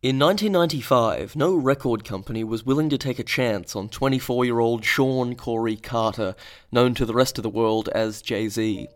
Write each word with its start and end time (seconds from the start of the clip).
In 0.00 0.16
1995, 0.20 1.34
no 1.34 1.56
record 1.56 2.04
company 2.04 2.44
was 2.44 2.64
willing 2.64 2.88
to 2.88 2.96
take 2.96 3.18
a 3.18 3.24
chance 3.24 3.74
on 3.74 3.88
24 3.88 4.44
year 4.44 4.60
old 4.60 4.84
Sean 4.84 5.34
Corey 5.34 5.74
Carter, 5.74 6.36
known 6.70 6.94
to 6.94 7.04
the 7.04 7.14
rest 7.14 7.36
of 7.36 7.42
the 7.42 7.50
world 7.50 7.88
as 7.88 8.22
Jay 8.22 8.48
Z. 8.48 8.86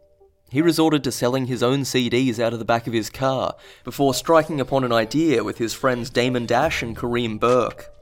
He 0.49 0.63
resorted 0.63 1.03
to 1.03 1.11
selling 1.11 1.47
his 1.47 1.61
own 1.61 1.81
CDs 1.81 2.39
out 2.39 2.53
of 2.53 2.61
the 2.61 2.65
back 2.65 2.87
of 2.87 2.93
his 2.93 3.11
car 3.11 3.57
before 3.83 4.15
striking 4.15 4.61
upon 4.61 4.85
an 4.85 4.93
idea 4.93 5.43
with 5.43 5.59
his 5.59 5.75
friends 5.75 6.09
Damon 6.09 6.47
Dash 6.47 6.85
and 6.85 6.97
Kareem 6.97 7.41
Burke. 7.41 7.93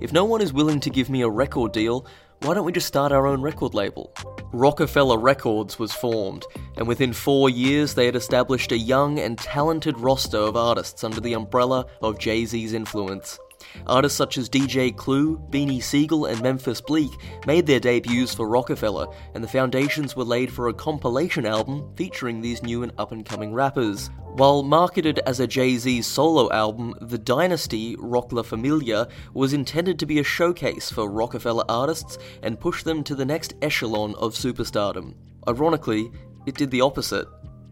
If 0.00 0.14
no 0.14 0.24
one 0.24 0.40
is 0.40 0.50
willing 0.50 0.80
to 0.80 0.88
give 0.88 1.10
me 1.10 1.20
a 1.20 1.28
record 1.28 1.72
deal, 1.72 2.06
why 2.40 2.54
don't 2.54 2.64
we 2.64 2.72
just 2.72 2.86
start 2.86 3.10
our 3.10 3.26
own 3.26 3.40
record 3.40 3.74
label? 3.74 4.14
Roc-A-Fella 4.52 5.18
Records 5.18 5.78
was 5.78 5.92
formed, 5.92 6.46
and 6.76 6.86
within 6.86 7.12
four 7.12 7.50
years 7.50 7.94
they 7.94 8.06
had 8.06 8.16
established 8.16 8.70
a 8.70 8.78
young 8.78 9.18
and 9.18 9.36
talented 9.36 9.98
roster 9.98 10.38
of 10.38 10.56
artists 10.56 11.02
under 11.02 11.20
the 11.20 11.32
umbrella 11.32 11.86
of 12.00 12.18
Jay 12.18 12.44
Z's 12.44 12.72
influence. 12.72 13.38
Artists 13.86 14.16
such 14.16 14.38
as 14.38 14.48
DJ 14.48 14.94
Clue, 14.94 15.38
Beanie 15.50 15.82
Sigel, 15.82 16.26
and 16.26 16.42
Memphis 16.42 16.80
Bleek 16.80 17.10
made 17.46 17.66
their 17.66 17.80
debuts 17.80 18.34
for 18.34 18.48
Roc-A-Fella, 18.48 19.14
and 19.34 19.42
the 19.42 19.48
foundations 19.48 20.14
were 20.14 20.24
laid 20.24 20.52
for 20.52 20.68
a 20.68 20.74
compilation 20.74 21.46
album 21.46 21.92
featuring 21.96 22.40
these 22.40 22.62
new 22.62 22.82
and 22.82 22.92
up 22.98 23.12
and 23.12 23.24
coming 23.24 23.52
rappers. 23.52 24.10
While 24.34 24.62
marketed 24.62 25.20
as 25.26 25.40
a 25.40 25.46
Jay 25.46 25.76
Z 25.76 26.02
solo 26.02 26.52
album, 26.52 26.94
The 27.00 27.18
Dynasty 27.18 27.96
Roc 27.98 28.32
La 28.32 28.42
Familia 28.42 29.08
was 29.34 29.52
intended 29.52 29.98
to 29.98 30.06
be 30.06 30.20
a 30.20 30.24
showcase 30.24 30.90
for 30.90 31.10
Roc-A-Fella 31.10 31.64
artists 31.68 32.18
and 32.42 32.60
push 32.60 32.82
them 32.82 33.02
to 33.04 33.14
the 33.14 33.24
next 33.24 33.54
echelon 33.62 34.14
of 34.16 34.34
superstardom. 34.34 35.14
Ironically, 35.48 36.10
it 36.46 36.54
did 36.54 36.70
the 36.70 36.82
opposite. 36.82 37.26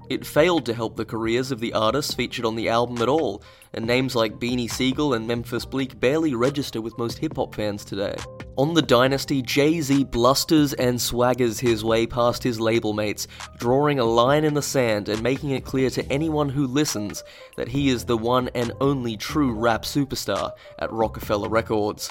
It 0.08 0.24
failed 0.24 0.66
to 0.66 0.74
help 0.74 0.96
the 0.96 1.04
careers 1.04 1.50
of 1.50 1.58
the 1.58 1.72
artists 1.72 2.14
featured 2.14 2.44
on 2.44 2.54
the 2.54 2.68
album 2.68 3.02
at 3.02 3.08
all, 3.08 3.42
and 3.72 3.86
names 3.86 4.14
like 4.14 4.38
Beanie 4.38 4.70
Sigel 4.70 5.14
and 5.14 5.26
Memphis 5.26 5.64
Bleek 5.64 5.98
barely 5.98 6.34
register 6.34 6.80
with 6.80 6.96
most 6.98 7.18
hip 7.18 7.36
hop 7.36 7.54
fans 7.54 7.84
today. 7.84 8.16
On 8.58 8.72
the 8.72 8.80
Dynasty, 8.80 9.42
Jay 9.42 9.82
Z 9.82 10.04
blusters 10.04 10.72
and 10.72 10.96
swaggers 10.98 11.60
his 11.60 11.84
way 11.84 12.06
past 12.06 12.42
his 12.42 12.58
label 12.58 12.94
mates, 12.94 13.28
drawing 13.58 13.98
a 13.98 14.04
line 14.04 14.44
in 14.44 14.54
the 14.54 14.62
sand 14.62 15.10
and 15.10 15.22
making 15.22 15.50
it 15.50 15.62
clear 15.62 15.90
to 15.90 16.10
anyone 16.10 16.48
who 16.48 16.66
listens 16.66 17.22
that 17.58 17.68
he 17.68 17.90
is 17.90 18.06
the 18.06 18.16
one 18.16 18.48
and 18.54 18.72
only 18.80 19.14
true 19.14 19.52
rap 19.52 19.82
superstar 19.82 20.52
at 20.78 20.90
Roc-A-Fella 20.90 21.50
Records. 21.50 22.08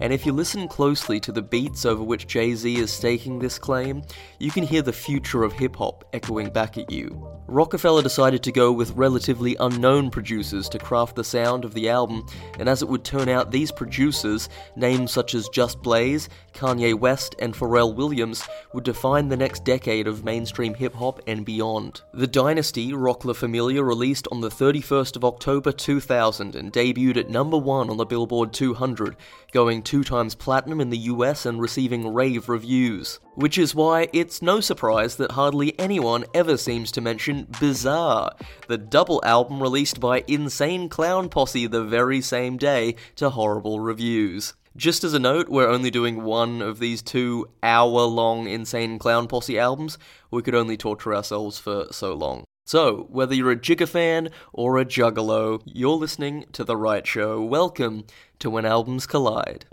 And 0.00 0.12
if 0.12 0.24
you 0.24 0.32
listen 0.32 0.68
closely 0.68 1.18
to 1.18 1.32
the 1.32 1.42
beats 1.42 1.84
over 1.84 2.04
which 2.04 2.28
Jay 2.28 2.54
Z 2.54 2.76
is 2.76 2.92
staking 2.92 3.40
this 3.40 3.58
claim, 3.58 4.02
you 4.38 4.52
can 4.52 4.62
hear 4.62 4.82
the 4.82 4.92
future 4.92 5.42
of 5.42 5.54
hip 5.54 5.74
hop 5.74 6.04
echoing 6.12 6.50
back 6.50 6.78
at 6.78 6.92
you. 6.92 7.28
Roc-A-Fella 7.48 8.02
decided 8.02 8.42
to 8.44 8.52
go 8.52 8.72
with 8.72 8.92
relatively 8.92 9.56
unknown 9.58 10.10
producers 10.10 10.68
to 10.68 10.78
craft 10.78 11.16
the 11.16 11.24
sound 11.24 11.64
of 11.64 11.74
the 11.74 11.88
album, 11.88 12.24
and 12.58 12.68
as 12.68 12.80
it 12.80 12.88
would 12.88 13.04
turn 13.04 13.28
out, 13.28 13.50
these 13.50 13.72
producers, 13.72 14.48
names 14.76 15.12
such 15.12 15.34
as 15.34 15.48
Just 15.64 15.80
Blaze, 15.80 16.28
Kanye 16.52 16.92
West, 16.92 17.36
and 17.38 17.54
Pharrell 17.54 17.94
Williams, 17.94 18.46
would 18.74 18.84
define 18.84 19.30
the 19.30 19.36
next 19.38 19.64
decade 19.64 20.06
of 20.06 20.22
mainstream 20.22 20.74
hip 20.74 20.92
hop 20.92 21.22
and 21.26 21.42
beyond. 21.42 22.02
The 22.12 22.26
Dynasty, 22.26 22.92
Roc 22.92 23.24
La 23.24 23.32
Familia, 23.32 23.82
released 23.82 24.28
on 24.30 24.42
the 24.42 24.50
31st 24.50 25.16
of 25.16 25.24
October 25.24 25.72
2000 25.72 26.54
and 26.54 26.70
debuted 26.70 27.16
at 27.16 27.30
number 27.30 27.56
one 27.56 27.88
on 27.88 27.96
the 27.96 28.04
Billboard 28.04 28.52
200, 28.52 29.16
going 29.52 29.82
two 29.82 30.04
times 30.04 30.34
platinum 30.34 30.82
in 30.82 30.90
the 30.90 30.98
US 30.98 31.46
and 31.46 31.58
receiving 31.58 32.12
rave 32.12 32.50
reviews. 32.50 33.20
Which 33.34 33.58
is 33.58 33.74
why 33.74 34.06
it's 34.12 34.42
no 34.42 34.60
surprise 34.60 35.16
that 35.16 35.32
hardly 35.32 35.76
anyone 35.76 36.24
ever 36.32 36.56
seems 36.56 36.92
to 36.92 37.00
mention 37.00 37.48
Bizarre, 37.58 38.30
the 38.68 38.78
double 38.78 39.20
album 39.24 39.60
released 39.60 39.98
by 39.98 40.22
Insane 40.28 40.88
Clown 40.88 41.28
Posse 41.28 41.66
the 41.66 41.82
very 41.82 42.20
same 42.20 42.56
day 42.56 42.94
to 43.16 43.30
horrible 43.30 43.80
reviews. 43.80 44.54
Just 44.76 45.02
as 45.02 45.14
a 45.14 45.18
note, 45.18 45.48
we're 45.48 45.68
only 45.68 45.90
doing 45.90 46.22
one 46.22 46.62
of 46.62 46.78
these 46.78 47.02
two 47.02 47.48
hour 47.60 48.02
long 48.02 48.46
Insane 48.46 49.00
Clown 49.00 49.26
Posse 49.26 49.58
albums. 49.58 49.98
We 50.30 50.42
could 50.42 50.54
only 50.54 50.76
torture 50.76 51.12
ourselves 51.12 51.58
for 51.58 51.88
so 51.90 52.14
long. 52.14 52.44
So, 52.64 53.08
whether 53.10 53.34
you're 53.34 53.50
a 53.50 53.56
Jigga 53.56 53.88
fan 53.88 54.30
or 54.52 54.78
a 54.78 54.84
Juggalo, 54.84 55.60
you're 55.66 55.96
listening 55.96 56.44
to 56.52 56.62
the 56.62 56.76
right 56.76 57.06
show. 57.06 57.42
Welcome 57.42 58.04
to 58.38 58.48
When 58.48 58.64
Albums 58.64 59.08
Collide. 59.08 59.66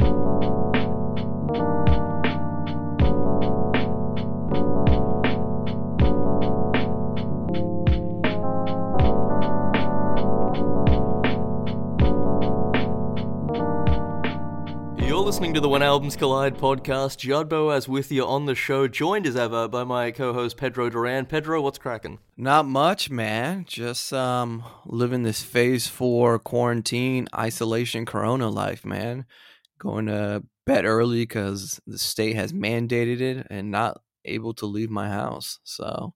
Listening 15.31 15.53
to 15.53 15.61
the 15.61 15.69
When 15.69 15.81
Albums 15.81 16.17
Collide 16.17 16.57
podcast. 16.57 17.19
Judd 17.19 17.47
Boaz 17.47 17.87
with 17.87 18.11
you 18.11 18.25
on 18.25 18.47
the 18.47 18.53
show, 18.53 18.89
joined 18.89 19.25
as 19.25 19.37
ever 19.37 19.65
by 19.69 19.85
my 19.85 20.11
co-host 20.11 20.57
Pedro 20.57 20.89
Duran. 20.89 21.25
Pedro, 21.25 21.61
what's 21.61 21.77
cracking? 21.77 22.19
Not 22.35 22.65
much, 22.65 23.09
man. 23.09 23.63
Just 23.65 24.11
um 24.11 24.61
living 24.85 25.23
this 25.23 25.41
phase 25.41 25.87
four 25.87 26.37
quarantine, 26.37 27.29
isolation, 27.33 28.05
corona 28.05 28.49
life, 28.49 28.83
man. 28.83 29.25
Going 29.79 30.07
to 30.07 30.43
bed 30.65 30.83
early 30.83 31.21
because 31.21 31.79
the 31.87 31.97
state 31.97 32.35
has 32.35 32.51
mandated 32.51 33.21
it 33.21 33.47
and 33.49 33.71
not 33.71 34.01
able 34.25 34.53
to 34.55 34.65
leave 34.65 34.89
my 34.89 35.07
house. 35.07 35.59
So 35.63 36.13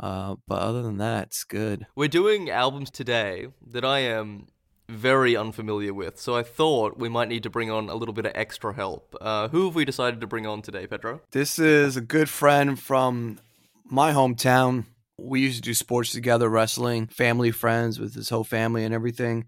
uh 0.00 0.36
but 0.48 0.62
other 0.62 0.80
than 0.80 0.96
that, 0.96 1.24
it's 1.24 1.44
good. 1.44 1.86
We're 1.94 2.08
doing 2.08 2.48
albums 2.48 2.90
today 2.90 3.48
that 3.72 3.84
I 3.84 3.98
am 3.98 4.46
very 4.88 5.36
unfamiliar 5.36 5.94
with, 5.94 6.18
so 6.18 6.36
I 6.36 6.42
thought 6.42 6.98
we 6.98 7.08
might 7.08 7.28
need 7.28 7.42
to 7.44 7.50
bring 7.50 7.70
on 7.70 7.88
a 7.88 7.94
little 7.94 8.12
bit 8.12 8.26
of 8.26 8.32
extra 8.34 8.74
help. 8.74 9.14
Uh, 9.20 9.48
who 9.48 9.66
have 9.66 9.74
we 9.74 9.84
decided 9.84 10.20
to 10.20 10.26
bring 10.26 10.46
on 10.46 10.62
today, 10.62 10.86
Pedro? 10.86 11.20
This 11.30 11.58
is 11.58 11.96
a 11.96 12.00
good 12.00 12.28
friend 12.28 12.78
from 12.78 13.38
my 13.84 14.12
hometown. 14.12 14.84
We 15.18 15.40
used 15.40 15.56
to 15.56 15.62
do 15.62 15.74
sports 15.74 16.10
together, 16.10 16.48
wrestling, 16.48 17.06
family 17.06 17.50
friends 17.50 17.98
with 17.98 18.14
his 18.14 18.28
whole 18.28 18.44
family 18.44 18.84
and 18.84 18.92
everything. 18.92 19.46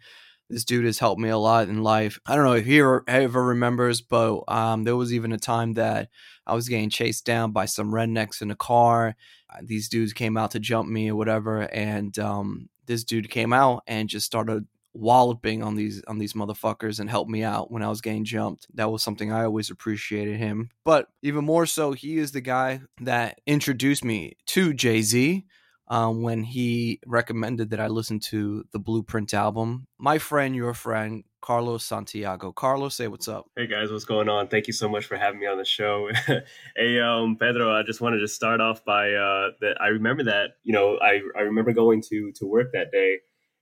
This 0.49 0.65
dude 0.65 0.85
has 0.85 1.01
helped 1.01 1.21
me 1.21 1.29
a 1.29 1.39
lot 1.39 1.69
in 1.69 1.83
life. 1.83 2.21
I 2.25 2.37
don't 2.37 2.45
know 2.45 2.53
if 2.53 2.65
he 2.65 2.79
ever, 2.79 3.45
remembers, 3.45 4.01
but 4.01 4.45
um, 4.47 4.85
there 4.85 4.95
was 4.95 5.13
even 5.13 5.33
a 5.33 5.39
time 5.39 5.73
that 5.75 6.09
I 6.47 6.55
was 6.55 6.69
getting 6.69 6.89
chased 6.89 7.25
down 7.25 7.51
by 7.51 7.67
some 7.67 7.91
rednecks 7.91 8.41
in 8.41 8.53
a 8.53 8.57
car. 8.57 9.17
These 9.63 9.89
dudes 9.89 10.13
came 10.13 10.37
out 10.37 10.53
to 10.53 10.61
jump 10.61 10.89
me 10.89 11.11
or 11.11 11.17
whatever, 11.17 11.63
and 11.63 12.17
um, 12.21 12.69
this 12.87 13.03
dude 13.03 13.29
came 13.29 13.53
out 13.53 13.83
and 13.89 14.09
just 14.09 14.27
started 14.27 14.67
walloping 14.97 15.63
on 15.63 15.77
these 15.77 16.03
on 16.07 16.19
these 16.19 16.33
motherfuckers 16.33 17.01
and 17.01 17.11
helped 17.11 17.31
me 17.31 17.43
out 17.43 17.71
when 17.71 17.83
I 17.83 17.89
was 17.89 18.01
getting 18.01 18.25
jumped. 18.25 18.67
That 18.75 18.91
was 18.91 19.03
something 19.03 19.33
I 19.33 19.45
always 19.45 19.71
appreciated 19.71 20.39
him. 20.39 20.71
But 20.85 21.09
even 21.23 21.45
more 21.45 21.67
so, 21.67 21.93
he 21.93 22.19
is 22.19 22.33
the 22.33 22.41
guy 22.41 22.81
that 23.01 23.41
introduced 23.47 24.05
me 24.05 24.37
to 24.47 24.73
Jay 24.73 25.03
Z. 25.03 25.45
Um, 25.89 26.23
when 26.23 26.43
he 26.43 26.99
recommended 27.07 27.71
that 27.71 27.79
I 27.79 27.87
listen 27.87 28.19
to 28.31 28.65
the 28.73 28.81
Blueprint 28.81 29.33
album, 29.33 29.87
my 29.99 30.19
friend, 30.19 30.57
your 30.57 30.75
friend, 30.75 31.23
Carlos 31.47 31.85
Santiago. 31.85 32.51
Carlos, 32.51 32.97
say 32.97 33.07
what's 33.07 33.29
up. 33.29 33.47
Hey 33.57 33.69
guys, 33.69 33.93
what's 33.93 34.05
going 34.05 34.29
on? 34.29 34.49
Thank 34.49 34.67
you 34.67 34.73
so 34.73 34.89
much 34.89 35.05
for 35.05 35.17
having 35.17 35.39
me 35.39 35.47
on 35.47 35.59
the 35.59 35.65
show. 35.65 36.11
hey, 36.77 37.01
um, 37.01 37.37
Pedro, 37.37 37.73
I 37.73 37.85
just 37.85 38.01
wanted 38.01 38.19
to 38.19 38.27
start 38.27 38.61
off 38.61 38.85
by 38.85 39.13
uh, 39.13 39.51
that. 39.61 39.77
I 39.81 39.89
remember 39.89 40.25
that 40.25 40.57
you 40.65 40.73
know 40.73 40.99
I 41.01 41.21
I 41.39 41.43
remember 41.43 41.73
going 41.73 42.03
to 42.09 42.33
to 42.33 42.47
work 42.47 42.73
that 42.73 42.91
day 42.91 43.19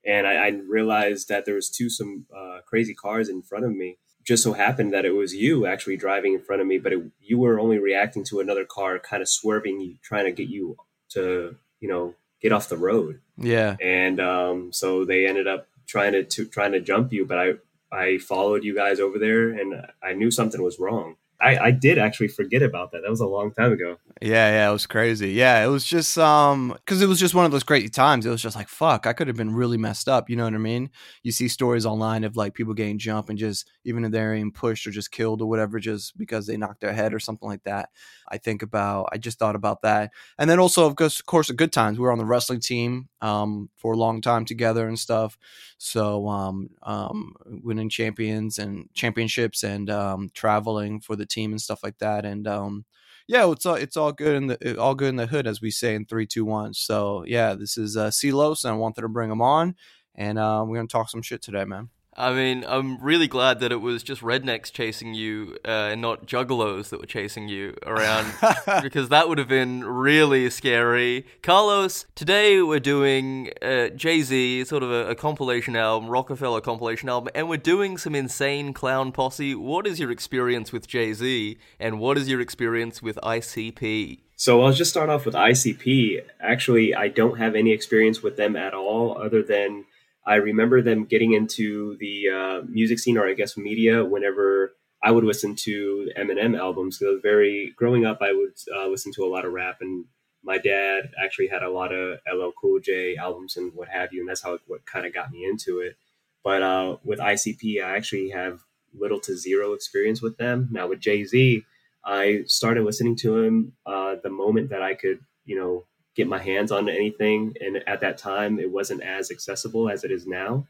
and 0.07 0.27
I, 0.27 0.47
I 0.47 0.49
realized 0.49 1.29
that 1.29 1.45
there 1.45 1.55
was 1.55 1.71
two 1.71 1.91
some 1.91 2.27
uh, 2.35 2.59
crazy 2.67 2.95
cars 2.95 3.29
in 3.29 3.43
front 3.43 3.65
of 3.65 3.73
me. 3.73 3.99
Just 4.25 4.43
so 4.43 4.55
happened 4.55 4.95
that 4.95 5.05
it 5.05 5.11
was 5.11 5.35
you 5.35 5.67
actually 5.67 5.99
driving 5.99 6.33
in 6.33 6.41
front 6.41 6.63
of 6.63 6.67
me, 6.67 6.79
but 6.79 6.95
it, 6.95 7.03
you 7.21 7.39
were 7.39 7.61
only 7.61 7.79
reacting 7.79 8.25
to 8.25 8.41
another 8.41 8.65
car 8.65 8.99
kind 8.99 9.21
of 9.21 9.29
swerving 9.29 9.81
you, 9.81 9.97
trying 10.03 10.25
to 10.25 10.33
get 10.33 10.49
you 10.49 10.77
to 11.11 11.57
you 11.81 11.89
know 11.89 12.15
get 12.41 12.53
off 12.53 12.69
the 12.69 12.77
road. 12.77 13.21
Yeah, 13.37 13.77
and 13.83 14.21
um, 14.21 14.73
so 14.73 15.05
they 15.05 15.27
ended 15.27 15.47
up 15.47 15.69
trying 15.87 16.13
to, 16.13 16.25
to 16.25 16.47
trying 16.47 16.73
to 16.73 16.81
jump 16.81 17.13
you, 17.13 17.27
but 17.27 17.39
I 17.39 17.53
I 17.93 18.19
followed 18.19 18.65
you 18.65 18.75
guys 18.75 18.99
over 18.99 19.19
there, 19.19 19.51
and 19.51 19.87
I 20.03 20.15
knew 20.15 20.31
something 20.31 20.63
was 20.63 20.79
wrong. 20.79 21.17
I, 21.41 21.59
I 21.59 21.71
did 21.73 21.99
actually 21.99 22.29
forget 22.29 22.63
about 22.63 22.93
that. 22.93 23.03
That 23.03 23.11
was 23.11 23.21
a 23.21 23.27
long 23.27 23.53
time 23.53 23.73
ago. 23.73 23.99
Yeah, 24.23 24.51
yeah, 24.51 24.71
it 24.71 24.73
was 24.73 24.87
crazy. 24.87 25.33
Yeah, 25.33 25.65
it 25.65 25.69
was 25.69 25.85
just 25.85 26.17
um 26.17 26.69
because 26.77 27.03
it 27.03 27.09
was 27.09 27.19
just 27.19 27.35
one 27.35 27.45
of 27.45 27.51
those 27.51 27.65
crazy 27.65 27.89
times. 27.89 28.25
It 28.25 28.31
was 28.31 28.41
just 28.41 28.57
like 28.57 28.69
fuck, 28.69 29.07
I 29.07 29.13
could 29.13 29.27
have 29.27 29.37
been 29.37 29.55
really 29.55 29.77
messed 29.77 30.09
up. 30.09 30.31
You 30.31 30.37
know 30.37 30.45
what 30.45 30.55
I 30.55 30.59
mean? 30.59 30.91
You 31.23 31.33
see 31.33 31.49
stories 31.49 31.85
online 31.85 32.25
of 32.25 32.37
like 32.37 32.55
people 32.55 32.75
getting 32.75 32.99
jumped 32.99 33.29
and 33.31 33.39
just 33.39 33.69
even 33.85 34.05
if 34.05 34.13
they're 34.13 34.35
being 34.35 34.53
pushed 34.53 34.87
or 34.87 34.91
just 34.91 35.11
killed 35.11 35.43
or 35.43 35.49
whatever, 35.49 35.79
just 35.81 36.17
because 36.17 36.47
they 36.47 36.57
knocked 36.57 36.81
their 36.81 36.93
head 36.93 37.13
or 37.13 37.19
something 37.19 37.49
like 37.49 37.65
that. 37.65 37.91
I 38.29 38.39
think 38.39 38.63
about. 38.63 39.09
I 39.13 39.19
just 39.19 39.39
thought 39.39 39.57
about 39.57 39.83
that, 39.83 40.13
and 40.39 40.49
then 40.49 40.59
also 40.59 40.87
of 40.87 40.97
course, 40.97 41.21
of 41.21 41.27
course, 41.27 41.49
the 41.49 41.55
good 41.55 41.73
times. 41.73 41.99
We 41.99 42.05
were 42.05 42.13
on 42.13 42.19
the 42.19 42.25
wrestling 42.25 42.61
team 42.61 43.09
um 43.21 43.69
for 43.77 43.93
a 43.93 43.97
long 43.97 44.21
time 44.21 44.45
together 44.45 44.87
and 44.89 44.99
stuff. 44.99 45.37
So 45.79 46.29
um 46.29 46.71
um 46.83 47.35
winning 47.45 47.89
champions 47.89 48.59
and 48.59 48.89
championships 48.95 49.63
and 49.63 49.91
um 49.91 50.31
traveling 50.35 51.01
for 51.01 51.17
the 51.17 51.24
team 51.27 51.53
and 51.53 51.61
stuff 51.61 51.83
like 51.83 51.99
that. 51.99 52.25
And 52.25 52.47
um, 52.47 52.85
yeah, 53.27 53.51
it's 53.51 53.67
all 53.67 53.75
it's 53.75 53.97
all 53.97 54.13
good 54.13 54.37
in 54.37 54.47
the 54.49 54.79
all 54.79 54.95
good 54.95 55.09
in 55.09 55.17
the 55.17 55.27
hood, 55.27 55.47
as 55.47 55.61
we 55.61 55.71
say 55.71 55.95
in 55.95 56.07
three, 56.07 56.27
two, 56.27 56.45
one. 56.45 56.75
So 56.75 57.25
yeah, 57.27 57.55
this 57.55 57.79
is 57.79 57.97
uh, 57.97 58.11
Silos, 58.11 58.65
and 58.65 58.75
I 58.75 58.77
wanted 58.77 59.03
to 59.03 59.09
bring 59.09 59.31
him 59.31 59.43
on, 59.43 59.75
and 60.15 60.39
uh, 60.39 60.65
we're 60.67 60.77
gonna 60.77 60.89
talk 60.89 61.11
some 61.11 61.23
shit 61.23 61.43
today, 61.43 61.65
man. 61.65 61.91
I 62.17 62.33
mean, 62.33 62.65
I'm 62.67 62.99
really 62.99 63.27
glad 63.27 63.59
that 63.61 63.73
it 63.73 63.81
was 63.81 64.03
just 64.05 64.23
rednecks 64.23 64.71
chasing 64.71 65.15
you 65.15 65.57
uh, 65.65 65.91
and 65.91 66.01
not 66.01 66.27
juggalos 66.27 66.91
that 66.91 67.01
were 67.01 67.07
chasing 67.07 67.49
you 67.49 67.77
around 67.85 68.33
because 68.83 69.09
that 69.09 69.29
would 69.29 69.39
have 69.39 69.49
been 69.49 69.85
really 69.85 70.49
scary. 70.51 71.27
Carlos, 71.43 72.07
today 72.15 72.63
we're 72.63 72.79
doing 72.79 73.51
uh, 73.61 73.89
Jay 73.89 74.23
Z, 74.23 74.65
sort 74.65 74.85
of 74.85 74.93
a, 74.93 75.11
a, 75.11 75.15
compilation 75.17 75.75
album, 75.75 76.09
Roc-A-Fella 76.09 76.61
compilation 76.61 77.09
album, 77.09 77.31
and 77.35 77.49
we're 77.49 77.57
doing 77.57 77.99
some 77.99 78.15
insane 78.15 78.73
clown 78.73 79.11
posse. 79.11 79.55
What 79.55 79.87
is 79.87 79.99
your 79.99 80.13
experience 80.13 80.73
with 80.73 80.87
Jay 80.87 81.13
Z 81.15 81.59
and 81.81 81.99
what 81.99 82.17
is 82.17 82.29
your 82.29 82.41
experience 82.41 83.03
with 83.03 83.19
ICP? 83.25 84.21
So 84.37 84.63
I'll 84.63 84.73
just 84.73 84.91
start 84.91 85.11
off 85.11 85.27
with 85.27 85.35
ICP. 85.35 86.23
Actually, 86.41 86.95
I 86.95 87.09
don't 87.09 87.39
have 87.39 87.55
any 87.57 87.73
experience 87.73 88.23
with 88.23 88.37
them 88.37 88.55
at 88.55 88.75
all, 88.75 89.17
other 89.21 89.43
than 89.43 89.87
I 90.27 90.37
remember 90.37 90.81
them 90.81 91.05
getting 91.05 91.33
into 91.35 91.97
the 91.99 92.29
uh, 92.31 92.63
music 92.67 92.99
scene, 92.99 93.19
or 93.19 93.27
I 93.29 93.35
guess 93.35 93.57
media, 93.57 94.05
whenever 94.05 94.75
I 95.03 95.11
would 95.11 95.25
listen 95.25 95.55
to 95.57 96.11
Eminem 96.19 96.59
albums. 96.59 96.99
So 96.99 97.19
very 97.23 97.75
growing 97.77 98.07
up, 98.07 98.19
I 98.23 98.33
would 98.33 98.55
uh, 98.75 98.89
listen 98.89 99.13
to 99.15 99.25
a 99.25 99.29
lot 99.29 99.45
of 99.45 99.53
rap, 99.53 99.79
and 99.81 100.07
my 100.43 100.59
dad 100.59 101.11
actually 101.23 101.49
had 101.49 101.63
a 101.63 101.71
lot 101.71 101.93
of 101.93 102.19
LL 102.33 102.53
Cool 102.61 102.81
J 102.81 103.17
albums 103.17 103.57
and 103.57 103.73
what 103.75 103.89
have 103.89 104.13
you, 104.13 104.21
and 104.21 104.29
that's 104.29 104.43
how 104.43 104.59
what 104.67 104.87
kind 104.87 105.07
of 105.07 105.13
got 105.13 105.31
me 105.31 105.45
into 105.45 105.81
it. 105.81 105.97
But 106.43 106.63
uh, 106.63 106.97
with 107.05 107.19
ICP, 107.19 107.83
I 107.83 107.97
actually 107.97 108.31
have 108.31 108.61
little 108.97 109.21
to 109.21 109.37
zero 109.37 109.73
experience 109.73 110.23
with 110.23 110.37
them. 110.37 110.69
Now 110.71 110.89
with 110.89 111.01
Jay 111.01 111.25
Z, 111.25 111.65
I 112.05 112.45
started 112.47 112.85
listening 112.85 113.17
to 113.17 113.39
him 113.39 113.73
uh, 113.87 114.17
the 114.23 114.31
moment 114.31 114.71
that 114.71 114.83
I 114.83 114.95
could, 114.95 115.21
you 115.45 115.57
know, 115.57 115.85
get 116.15 116.29
my 116.29 116.39
hands 116.39 116.71
on 116.73 116.89
anything. 116.89 117.55
And 117.61 117.83
at 117.87 118.01
that 118.01 118.19
time, 118.19 118.59
it 118.59 118.71
wasn't 118.71 119.03
as 119.03 119.31
accessible 119.31 119.89
as 119.89 120.05
it 120.05 120.11
is 120.11 120.27
now. 120.27 120.67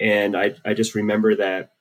And 0.00 0.36
I, 0.36 0.54
I 0.64 0.74
just 0.74 0.94
remember 0.94 1.34
that 1.36 1.72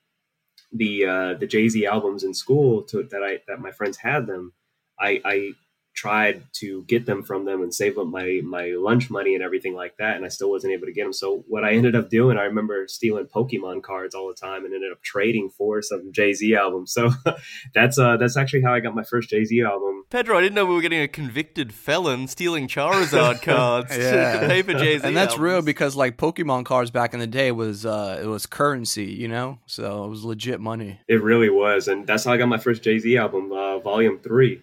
the 0.72 1.06
uh, 1.06 1.34
the 1.36 1.48
Jay 1.48 1.68
Z 1.70 1.86
albums 1.86 2.24
in 2.24 2.34
school 2.34 2.84
to, 2.84 3.04
that 3.04 3.24
I 3.24 3.40
that 3.48 3.60
my 3.60 3.72
friends 3.72 3.98
had 3.98 4.28
them, 4.28 4.54
I, 5.00 5.22
I 5.26 5.52
tried 5.94 6.44
to 6.54 6.84
get 6.84 7.06
them 7.06 7.22
from 7.22 7.46
them 7.46 7.62
and 7.62 7.74
save 7.74 7.98
up 7.98 8.08
my 8.08 8.40
my 8.44 8.74
lunch 8.78 9.10
money 9.10 9.36
and 9.36 9.44
everything 9.44 9.74
like 9.74 9.98
that 9.98 10.16
and 10.16 10.24
I 10.24 10.30
still 10.30 10.50
wasn't 10.50 10.74
able 10.74 10.88
to 10.88 10.94
get 10.94 11.04
them 11.04 11.14
so 11.14 11.44
what 11.48 11.66
I 11.66 11.74
ended 11.74 11.96
up 11.96 12.10
doing 12.10 12.38
I 12.38 12.44
remember 12.44 12.88
stealing 12.88 13.26
Pokemon 13.26 13.84
cards 13.84 14.16
all 14.16 14.30
the 14.30 14.34
time 14.34 14.64
and 14.64 14.74
ended 14.74 14.92
up 14.92 15.02
trading 15.02 15.50
for 15.50 15.82
some 15.82 16.12
Jay-Z 16.12 16.56
albums 16.56 16.94
so 16.94 17.12
that's 17.74 18.00
uh 18.00 18.18
that's 18.18 18.38
actually 18.38 18.62
how 18.62 18.74
I 18.74 18.80
got 18.80 18.96
my 18.96 19.04
first 19.04 19.30
Jay-Z 19.30 19.62
album. 19.62 20.06
Pedro 20.10 20.38
I 20.38 20.42
didn't 20.42 20.56
know 20.56 20.66
we 20.66 20.76
were 20.76 20.82
getting 20.82 21.02
a 21.02 21.08
convicted 21.10 21.74
felon 21.74 22.28
stealing 22.28 22.68
Charizard 22.68 23.42
cards 23.42 23.96
yeah. 23.96 24.40
to 24.40 24.48
pay 24.48 24.62
for 24.62 24.74
Jay-Z 24.74 25.06
and 25.06 25.16
that's 25.16 25.34
albums. 25.34 25.44
real 25.44 25.62
because 25.62 25.96
like 25.96 26.18
Pokemon 26.18 26.66
cards 26.66 26.90
back 26.90 27.14
in 27.14 27.20
the 27.20 27.28
day 27.28 27.52
was 27.52 27.86
uh 27.86 28.20
it 28.22 28.28
was 28.28 28.46
currency 28.46 29.06
you 29.06 29.28
know? 29.28 29.60
So 29.66 30.06
it 30.06 30.10
was 30.10 30.24
legit 30.24 30.62
money. 30.62 31.00
It 31.08 31.22
really 31.22 31.50
was 31.50 31.90
and 31.90 32.08
that's 32.08 32.24
how 32.24 32.32
I 32.32 32.38
got 32.38 32.48
my 32.48 32.58
first 32.58 32.82
Jay-Z 32.82 33.18
album 33.18 33.52
uh, 33.52 33.80
volume 33.80 34.20
3 34.20 34.62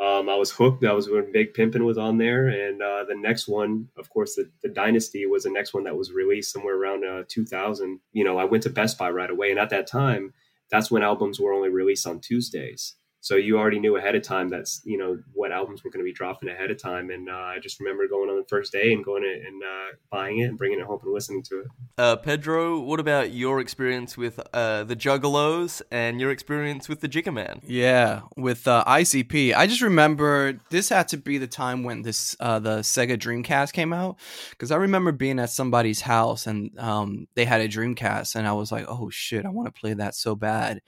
um, 0.00 0.30
I 0.30 0.34
was 0.34 0.50
hooked. 0.50 0.80
That 0.80 0.94
was 0.94 1.10
when 1.10 1.30
Big 1.30 1.52
Pimpin' 1.52 1.84
was 1.84 1.98
on 1.98 2.16
there, 2.16 2.48
and 2.48 2.80
uh, 2.80 3.04
the 3.04 3.14
next 3.14 3.48
one, 3.48 3.88
of 3.98 4.08
course, 4.08 4.34
the, 4.34 4.50
the 4.62 4.70
Dynasty 4.70 5.26
was 5.26 5.42
the 5.42 5.50
next 5.50 5.74
one 5.74 5.84
that 5.84 5.96
was 5.96 6.10
released 6.10 6.52
somewhere 6.52 6.76
around 6.76 7.04
uh, 7.04 7.24
2000. 7.28 8.00
You 8.12 8.24
know, 8.24 8.38
I 8.38 8.44
went 8.44 8.62
to 8.62 8.70
Best 8.70 8.96
Buy 8.96 9.10
right 9.10 9.30
away, 9.30 9.50
and 9.50 9.60
at 9.60 9.68
that 9.70 9.86
time, 9.86 10.32
that's 10.70 10.90
when 10.90 11.02
albums 11.02 11.38
were 11.38 11.52
only 11.52 11.68
released 11.68 12.06
on 12.06 12.20
Tuesdays. 12.20 12.94
So 13.22 13.36
you 13.36 13.58
already 13.58 13.78
knew 13.78 13.96
ahead 13.96 14.14
of 14.14 14.22
time 14.22 14.48
that's 14.48 14.80
you 14.84 14.96
know 14.96 15.18
what 15.34 15.52
albums 15.52 15.84
were 15.84 15.90
going 15.90 16.04
to 16.04 16.08
be 16.08 16.12
dropping 16.12 16.48
ahead 16.48 16.70
of 16.70 16.78
time, 16.78 17.10
and 17.10 17.28
uh, 17.28 17.32
I 17.32 17.58
just 17.58 17.78
remember 17.80 18.08
going 18.08 18.30
on 18.30 18.36
the 18.36 18.46
first 18.48 18.72
day 18.72 18.92
and 18.92 19.04
going 19.04 19.24
and 19.24 19.62
uh, 19.62 19.96
buying 20.10 20.38
it 20.38 20.44
and 20.44 20.56
bringing 20.56 20.80
it 20.80 20.86
home 20.86 21.00
and 21.02 21.12
listening 21.12 21.42
to 21.44 21.60
it. 21.60 21.66
Uh, 21.98 22.16
Pedro, 22.16 22.80
what 22.80 22.98
about 22.98 23.32
your 23.32 23.60
experience 23.60 24.16
with 24.16 24.40
uh, 24.54 24.84
the 24.84 24.96
Juggalos 24.96 25.82
and 25.90 26.20
your 26.20 26.30
experience 26.30 26.88
with 26.88 27.00
the 27.00 27.08
Jigga 27.08 27.32
Man? 27.32 27.60
Yeah, 27.66 28.22
with 28.36 28.66
uh, 28.66 28.84
ICP, 28.86 29.54
I 29.54 29.66
just 29.66 29.82
remember 29.82 30.58
this 30.70 30.88
had 30.88 31.08
to 31.08 31.18
be 31.18 31.36
the 31.36 31.46
time 31.46 31.84
when 31.84 32.02
this 32.02 32.34
uh, 32.40 32.58
the 32.58 32.78
Sega 32.78 33.18
Dreamcast 33.18 33.74
came 33.74 33.92
out 33.92 34.18
because 34.50 34.70
I 34.70 34.76
remember 34.76 35.12
being 35.12 35.38
at 35.38 35.50
somebody's 35.50 36.00
house 36.00 36.46
and 36.46 36.78
um, 36.78 37.28
they 37.34 37.44
had 37.44 37.60
a 37.60 37.68
Dreamcast, 37.68 38.34
and 38.34 38.46
I 38.46 38.52
was 38.52 38.72
like, 38.72 38.86
oh 38.88 39.10
shit, 39.10 39.44
I 39.44 39.50
want 39.50 39.66
to 39.66 39.78
play 39.78 39.92
that 39.94 40.14
so 40.14 40.34
bad 40.34 40.80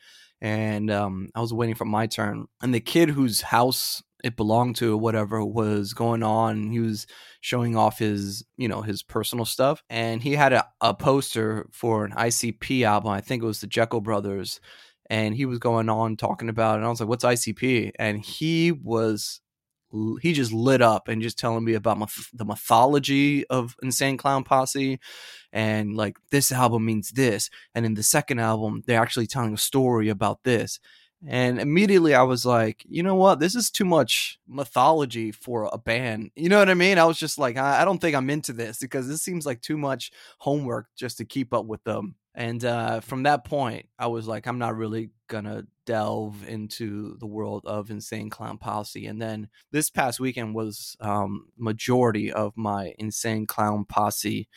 and 0.42 0.90
um, 0.90 1.28
I 1.36 1.40
was 1.40 1.54
waiting 1.54 1.76
for 1.76 1.84
my 1.84 2.08
turn. 2.08 2.46
And 2.60 2.74
the 2.74 2.80
kid 2.80 3.10
whose 3.10 3.40
house 3.40 4.02
it 4.24 4.36
belonged 4.36 4.74
to 4.76 4.94
or 4.94 4.96
whatever 4.96 5.44
was 5.44 5.94
going 5.94 6.24
on, 6.24 6.72
he 6.72 6.80
was 6.80 7.06
showing 7.40 7.76
off 7.76 8.00
his, 8.00 8.44
you 8.56 8.66
know, 8.66 8.82
his 8.82 9.04
personal 9.04 9.44
stuff. 9.44 9.84
And 9.88 10.20
he 10.20 10.32
had 10.32 10.52
a, 10.52 10.66
a 10.80 10.94
poster 10.94 11.68
for 11.70 12.04
an 12.04 12.12
ICP 12.12 12.82
album. 12.82 13.12
I 13.12 13.20
think 13.20 13.42
it 13.42 13.46
was 13.46 13.60
the 13.60 13.68
Jeckel 13.68 14.02
Brothers. 14.02 14.60
And 15.08 15.36
he 15.36 15.46
was 15.46 15.60
going 15.60 15.88
on 15.88 16.16
talking 16.16 16.48
about 16.48 16.74
it. 16.74 16.76
And 16.78 16.86
I 16.86 16.88
was 16.88 16.98
like, 16.98 17.08
what's 17.08 17.24
ICP? 17.24 17.92
And 17.96 18.20
he 18.20 18.72
was 18.72 19.40
he 20.20 20.32
just 20.32 20.52
lit 20.52 20.82
up 20.82 21.08
and 21.08 21.22
just 21.22 21.38
telling 21.38 21.64
me 21.64 21.74
about 21.74 22.10
the 22.32 22.44
mythology 22.44 23.46
of 23.48 23.76
Insane 23.82 24.16
Clown 24.16 24.44
Posse 24.44 24.98
and 25.52 25.96
like 25.96 26.16
this 26.30 26.50
album 26.50 26.84
means 26.84 27.10
this 27.10 27.50
and 27.74 27.84
in 27.84 27.94
the 27.94 28.02
second 28.02 28.38
album 28.38 28.82
they're 28.86 29.00
actually 29.02 29.26
telling 29.26 29.54
a 29.54 29.58
story 29.58 30.08
about 30.08 30.44
this 30.44 30.80
and 31.26 31.60
immediately 31.60 32.14
I 32.14 32.22
was 32.22 32.44
like, 32.44 32.84
you 32.88 33.02
know 33.02 33.14
what? 33.14 33.38
This 33.38 33.54
is 33.54 33.70
too 33.70 33.84
much 33.84 34.38
mythology 34.48 35.30
for 35.30 35.68
a 35.72 35.78
band. 35.78 36.32
You 36.34 36.48
know 36.48 36.58
what 36.58 36.68
I 36.68 36.74
mean? 36.74 36.98
I 36.98 37.04
was 37.04 37.18
just 37.18 37.38
like, 37.38 37.56
I, 37.56 37.82
I 37.82 37.84
don't 37.84 38.00
think 38.00 38.16
I'm 38.16 38.30
into 38.30 38.52
this 38.52 38.78
because 38.78 39.06
this 39.06 39.22
seems 39.22 39.46
like 39.46 39.60
too 39.60 39.76
much 39.78 40.10
homework 40.38 40.88
just 40.96 41.18
to 41.18 41.24
keep 41.24 41.54
up 41.54 41.66
with 41.66 41.84
them. 41.84 42.16
And 42.34 42.64
uh, 42.64 43.00
from 43.00 43.24
that 43.24 43.44
point, 43.44 43.86
I 43.98 44.06
was 44.06 44.26
like, 44.26 44.46
I'm 44.46 44.58
not 44.58 44.76
really 44.76 45.10
gonna 45.28 45.64
delve 45.84 46.48
into 46.48 47.16
the 47.18 47.26
world 47.26 47.64
of 47.66 47.90
Insane 47.90 48.30
Clown 48.30 48.58
Posse. 48.58 49.06
And 49.06 49.20
then 49.20 49.48
this 49.70 49.90
past 49.90 50.18
weekend 50.20 50.54
was 50.54 50.96
um, 51.00 51.48
majority 51.58 52.32
of 52.32 52.56
my 52.56 52.94
Insane 52.98 53.46
Clown 53.46 53.84
Posse 53.84 54.48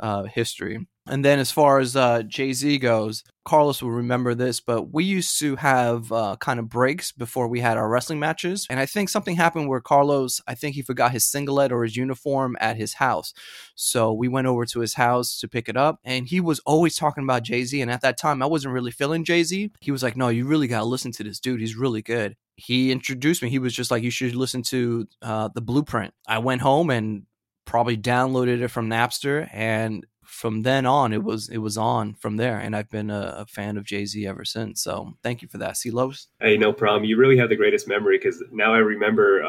uh, 0.00 0.24
history. 0.24 0.86
And 1.06 1.24
then 1.24 1.38
as 1.38 1.50
far 1.50 1.80
as 1.80 1.96
uh, 1.96 2.22
Jay 2.22 2.52
Z 2.52 2.78
goes, 2.78 3.24
Carlos 3.44 3.82
will 3.82 3.90
remember 3.90 4.34
this, 4.34 4.60
but 4.60 4.94
we 4.94 5.04
used 5.04 5.38
to 5.40 5.56
have 5.56 6.10
uh, 6.10 6.36
kind 6.40 6.58
of 6.58 6.70
breaks 6.70 7.12
before 7.12 7.46
we 7.46 7.60
had 7.60 7.76
our 7.76 7.90
wrestling 7.90 8.18
matches. 8.18 8.66
And 8.70 8.80
I 8.80 8.86
think 8.86 9.10
something 9.10 9.36
happened 9.36 9.68
where 9.68 9.82
Carlos, 9.82 10.40
I 10.48 10.54
think 10.54 10.74
he 10.74 10.82
forgot 10.82 11.12
his 11.12 11.26
singlet 11.26 11.72
or 11.72 11.84
his 11.84 11.94
uniform 11.94 12.56
at 12.58 12.78
his 12.78 12.94
house. 12.94 13.34
So 13.74 14.14
we 14.14 14.28
went 14.28 14.46
over 14.46 14.64
to 14.64 14.80
his 14.80 14.94
house 14.94 15.38
to 15.40 15.48
pick 15.48 15.68
it 15.68 15.76
up. 15.76 16.00
And 16.04 16.26
he 16.26 16.40
was 16.40 16.60
always 16.60 16.96
talking 16.96 17.24
about 17.24 17.42
Jay 17.42 17.64
Z. 17.64 17.82
And 17.82 17.90
at 17.90 18.00
that 18.00 18.16
time, 18.16 18.42
I 18.42 18.46
wasn't 18.46 18.72
really 18.72 18.90
feeling 18.90 19.24
Jay 19.24 19.42
Z. 19.42 19.72
He 19.80 19.90
was 19.90 20.02
like, 20.02 20.16
no, 20.16 20.28
you 20.28 20.46
really 20.46 20.68
got 20.68 20.78
to 20.78 20.86
listen 20.86 21.12
to 21.12 21.22
this 21.22 21.38
dude. 21.38 21.60
He's 21.60 21.76
really 21.76 22.00
good. 22.00 22.36
He 22.56 22.90
introduced 22.90 23.42
me. 23.42 23.50
He 23.50 23.58
was 23.58 23.74
just 23.74 23.90
like, 23.90 24.02
you 24.02 24.10
should 24.10 24.34
listen 24.34 24.62
to 24.62 25.06
uh, 25.20 25.50
The 25.54 25.60
Blueprint. 25.60 26.14
I 26.26 26.38
went 26.38 26.62
home 26.62 26.88
and 26.88 27.24
probably 27.66 27.96
downloaded 27.96 28.62
it 28.62 28.68
from 28.68 28.88
Napster 28.88 29.48
and 29.52 30.06
from 30.34 30.62
then 30.62 30.84
on, 30.84 31.12
it 31.12 31.22
was 31.22 31.48
it 31.48 31.58
was 31.58 31.78
on 31.78 32.14
from 32.14 32.36
there, 32.36 32.58
and 32.58 32.74
I've 32.74 32.90
been 32.90 33.08
a, 33.08 33.36
a 33.38 33.46
fan 33.46 33.76
of 33.76 33.84
Jay 33.84 34.04
Z 34.04 34.26
ever 34.26 34.44
since. 34.44 34.82
So 34.82 35.14
thank 35.22 35.42
you 35.42 35.48
for 35.48 35.58
that, 35.58 35.76
C-Los. 35.76 36.26
Hey, 36.40 36.56
no 36.56 36.72
problem. 36.72 37.04
You 37.04 37.16
really 37.16 37.38
have 37.38 37.48
the 37.48 37.56
greatest 37.56 37.86
memory 37.86 38.18
because 38.18 38.42
now 38.50 38.74
I 38.74 38.78
remember 38.78 39.40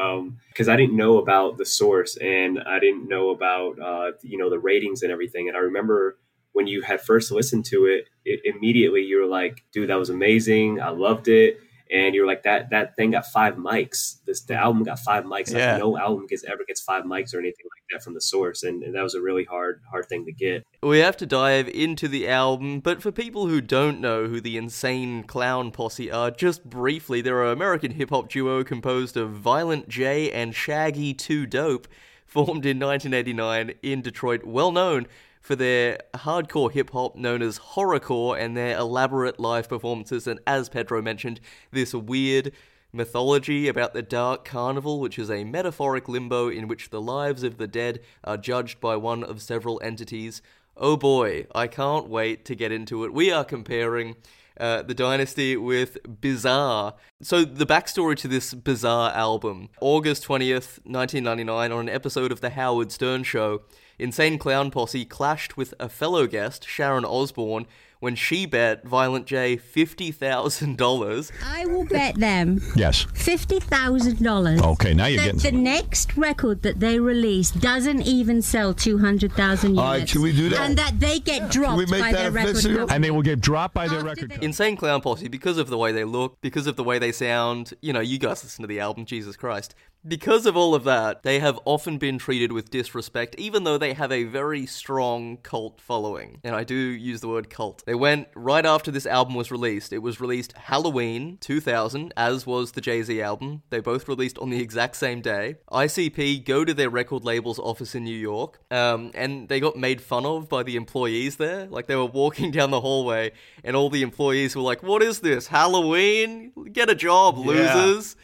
because 0.48 0.68
um, 0.68 0.72
I 0.72 0.76
didn't 0.76 0.96
know 0.96 1.18
about 1.18 1.58
the 1.58 1.66
source 1.66 2.16
and 2.18 2.60
I 2.60 2.78
didn't 2.78 3.08
know 3.08 3.30
about 3.30 3.80
uh, 3.80 4.12
you 4.22 4.38
know 4.38 4.48
the 4.48 4.60
ratings 4.60 5.02
and 5.02 5.10
everything, 5.10 5.48
and 5.48 5.56
I 5.56 5.60
remember 5.60 6.18
when 6.52 6.68
you 6.68 6.82
had 6.82 7.00
first 7.00 7.32
listened 7.32 7.64
to 7.66 7.86
it, 7.86 8.04
it 8.24 8.40
immediately 8.44 9.02
you 9.02 9.18
were 9.18 9.26
like, 9.26 9.64
"Dude, 9.72 9.90
that 9.90 9.98
was 9.98 10.10
amazing! 10.10 10.80
I 10.80 10.90
loved 10.90 11.26
it." 11.26 11.58
And 11.90 12.14
you're 12.14 12.26
like 12.26 12.42
that 12.42 12.70
that 12.70 12.96
thing 12.96 13.12
got 13.12 13.26
five 13.26 13.54
mics. 13.54 14.16
This 14.24 14.42
the 14.42 14.54
album 14.54 14.82
got 14.82 14.98
five 14.98 15.24
mics. 15.24 15.52
Like 15.52 15.58
yeah. 15.58 15.76
no 15.76 15.96
album 15.96 16.26
gets 16.26 16.44
ever 16.44 16.64
gets 16.66 16.80
five 16.80 17.04
mics 17.04 17.34
or 17.34 17.38
anything 17.38 17.66
like 17.66 17.82
that 17.90 18.02
from 18.02 18.14
the 18.14 18.20
source, 18.20 18.62
and, 18.62 18.82
and, 18.82 18.94
that 18.94 19.02
was 19.02 19.14
a 19.14 19.20
really 19.20 19.44
hard 19.44 19.80
hard 19.90 20.06
thing 20.08 20.24
to 20.24 20.32
get. 20.32 20.66
We 20.82 20.98
have 20.98 21.16
to 21.18 21.26
dive 21.26 21.68
into 21.68 22.08
the 22.08 22.28
album, 22.28 22.80
but 22.80 23.02
for 23.02 23.12
people 23.12 23.46
who 23.46 23.60
don't 23.60 24.00
know 24.00 24.26
who 24.26 24.40
the 24.40 24.56
Insane 24.56 25.24
Clown 25.24 25.70
Posse 25.70 26.10
are, 26.10 26.30
just 26.30 26.64
briefly, 26.64 27.20
they're 27.20 27.44
an 27.44 27.52
American 27.52 27.92
hip 27.92 28.10
hop 28.10 28.28
duo 28.28 28.64
composed 28.64 29.16
of 29.16 29.30
Violent 29.30 29.88
J 29.88 30.30
and 30.32 30.54
Shaggy 30.54 31.14
Two 31.14 31.46
Dope, 31.46 31.86
formed 32.26 32.66
in 32.66 32.78
1989 32.78 33.74
in 33.82 34.02
Detroit, 34.02 34.44
well 34.44 34.72
known 34.72 35.06
for 35.46 35.54
their 35.54 36.00
hardcore 36.12 36.72
hip 36.72 36.90
hop 36.90 37.14
known 37.14 37.40
as 37.40 37.60
horrorcore 37.60 38.36
and 38.36 38.56
their 38.56 38.76
elaborate 38.76 39.38
live 39.38 39.68
performances, 39.68 40.26
and 40.26 40.40
as 40.44 40.68
Pedro 40.68 41.00
mentioned, 41.00 41.38
this 41.70 41.94
weird 41.94 42.50
mythology 42.92 43.68
about 43.68 43.94
the 43.94 44.02
Dark 44.02 44.44
Carnival, 44.44 44.98
which 44.98 45.20
is 45.20 45.30
a 45.30 45.44
metaphoric 45.44 46.08
limbo 46.08 46.48
in 46.48 46.66
which 46.66 46.90
the 46.90 47.00
lives 47.00 47.44
of 47.44 47.58
the 47.58 47.68
dead 47.68 48.00
are 48.24 48.36
judged 48.36 48.80
by 48.80 48.96
one 48.96 49.22
of 49.22 49.40
several 49.40 49.80
entities. 49.84 50.42
Oh 50.76 50.96
boy, 50.96 51.46
I 51.54 51.68
can't 51.68 52.08
wait 52.08 52.44
to 52.46 52.56
get 52.56 52.72
into 52.72 53.04
it. 53.04 53.12
We 53.12 53.30
are 53.30 53.44
comparing 53.44 54.16
uh, 54.58 54.82
the 54.82 54.94
Dynasty 54.94 55.56
with 55.56 55.98
Bizarre. 56.20 56.94
So, 57.22 57.44
the 57.44 57.66
backstory 57.66 58.16
to 58.16 58.26
this 58.26 58.52
Bizarre 58.52 59.12
album 59.12 59.68
August 59.80 60.26
20th, 60.26 60.80
1999, 60.84 61.70
on 61.70 61.88
an 61.88 61.94
episode 61.94 62.32
of 62.32 62.40
The 62.40 62.50
Howard 62.50 62.90
Stern 62.90 63.22
Show, 63.22 63.62
Insane 63.98 64.38
Clown 64.38 64.70
Posse 64.70 65.04
clashed 65.04 65.56
with 65.56 65.72
a 65.80 65.88
fellow 65.88 66.26
guest, 66.26 66.66
Sharon 66.68 67.04
Osbourne, 67.04 67.66
when 67.98 68.14
she 68.14 68.44
bet 68.44 68.84
Violent 68.86 69.24
J 69.26 69.56
$50,000. 69.56 71.32
I 71.44 71.64
will 71.66 71.86
bet 71.86 72.16
them 72.16 72.60
Yes. 72.76 73.06
$50,000. 73.14 74.62
Okay, 74.62 74.92
now 74.94 75.06
you're 75.06 75.16
that 75.18 75.24
getting 75.24 75.36
the 75.38 75.40
somewhere. 75.48 75.62
next 75.62 76.16
record 76.16 76.62
that 76.62 76.78
they 76.80 76.98
release 77.00 77.50
doesn't 77.50 78.02
even 78.02 78.42
sell 78.42 78.74
200,000 78.74 79.70
units. 79.70 79.80
All 79.82 79.90
right, 79.92 80.06
can 80.06 80.20
we 80.22 80.32
do 80.32 80.50
that? 80.50 80.60
And 80.60 80.76
that 80.78 81.00
they 81.00 81.18
get 81.20 81.50
dropped 81.50 81.78
we 81.78 81.86
make 81.86 82.00
by 82.02 82.12
that 82.12 82.22
their 82.22 82.30
record 82.30 82.62
company. 82.62 82.86
And 82.94 83.02
they 83.02 83.10
will 83.10 83.22
get 83.22 83.40
dropped 83.40 83.72
by 83.74 83.88
their 83.88 84.02
record 84.04 84.16
they- 84.30 84.34
company. 84.34 84.44
Insane 84.46 84.76
Clown 84.76 85.00
Posse, 85.00 85.28
because 85.28 85.56
of 85.58 85.68
the 85.70 85.78
way 85.78 85.92
they 85.92 86.04
look, 86.04 86.38
because 86.42 86.66
of 86.66 86.76
the 86.76 86.84
way 86.84 86.98
they 86.98 87.12
sound, 87.12 87.72
you 87.80 87.92
know, 87.94 88.00
you 88.00 88.18
guys 88.18 88.44
listen 88.44 88.62
to 88.62 88.68
the 88.68 88.80
album, 88.80 89.06
Jesus 89.06 89.36
Christ. 89.36 89.74
Because 90.06 90.46
of 90.46 90.56
all 90.56 90.74
of 90.74 90.84
that, 90.84 91.24
they 91.24 91.40
have 91.40 91.58
often 91.64 91.98
been 91.98 92.18
treated 92.18 92.52
with 92.52 92.70
disrespect, 92.70 93.34
even 93.38 93.64
though 93.64 93.76
they 93.76 93.92
have 93.92 94.12
a 94.12 94.22
very 94.24 94.64
strong 94.64 95.38
cult 95.38 95.80
following. 95.80 96.38
And 96.44 96.54
I 96.54 96.62
do 96.62 96.76
use 96.76 97.20
the 97.20 97.28
word 97.28 97.50
cult. 97.50 97.82
They 97.86 97.94
went 97.94 98.28
right 98.36 98.64
after 98.64 98.92
this 98.92 99.06
album 99.06 99.34
was 99.34 99.50
released. 99.50 99.92
It 99.92 99.98
was 99.98 100.20
released 100.20 100.52
Halloween 100.52 101.38
2000, 101.40 102.12
as 102.16 102.46
was 102.46 102.72
the 102.72 102.80
Jay 102.80 103.02
Z 103.02 103.20
album. 103.20 103.62
They 103.70 103.80
both 103.80 104.06
released 104.06 104.38
on 104.38 104.50
the 104.50 104.60
exact 104.60 104.96
same 104.96 105.22
day. 105.22 105.56
ICP 105.72 106.44
go 106.44 106.64
to 106.64 106.72
their 106.72 106.90
record 106.90 107.24
label's 107.24 107.58
office 107.58 107.94
in 107.96 108.04
New 108.04 108.16
York, 108.16 108.60
um, 108.70 109.10
and 109.14 109.48
they 109.48 109.58
got 109.58 109.76
made 109.76 110.00
fun 110.00 110.24
of 110.24 110.48
by 110.48 110.62
the 110.62 110.76
employees 110.76 111.36
there. 111.36 111.66
Like 111.66 111.86
they 111.86 111.96
were 111.96 112.06
walking 112.06 112.50
down 112.52 112.70
the 112.70 112.80
hallway, 112.80 113.32
and 113.64 113.74
all 113.74 113.90
the 113.90 114.02
employees 114.02 114.54
were 114.54 114.62
like, 114.62 114.84
"What 114.84 115.02
is 115.02 115.20
this? 115.20 115.48
Halloween? 115.48 116.52
Get 116.72 116.90
a 116.90 116.94
job, 116.94 117.38
losers!" 117.38 118.14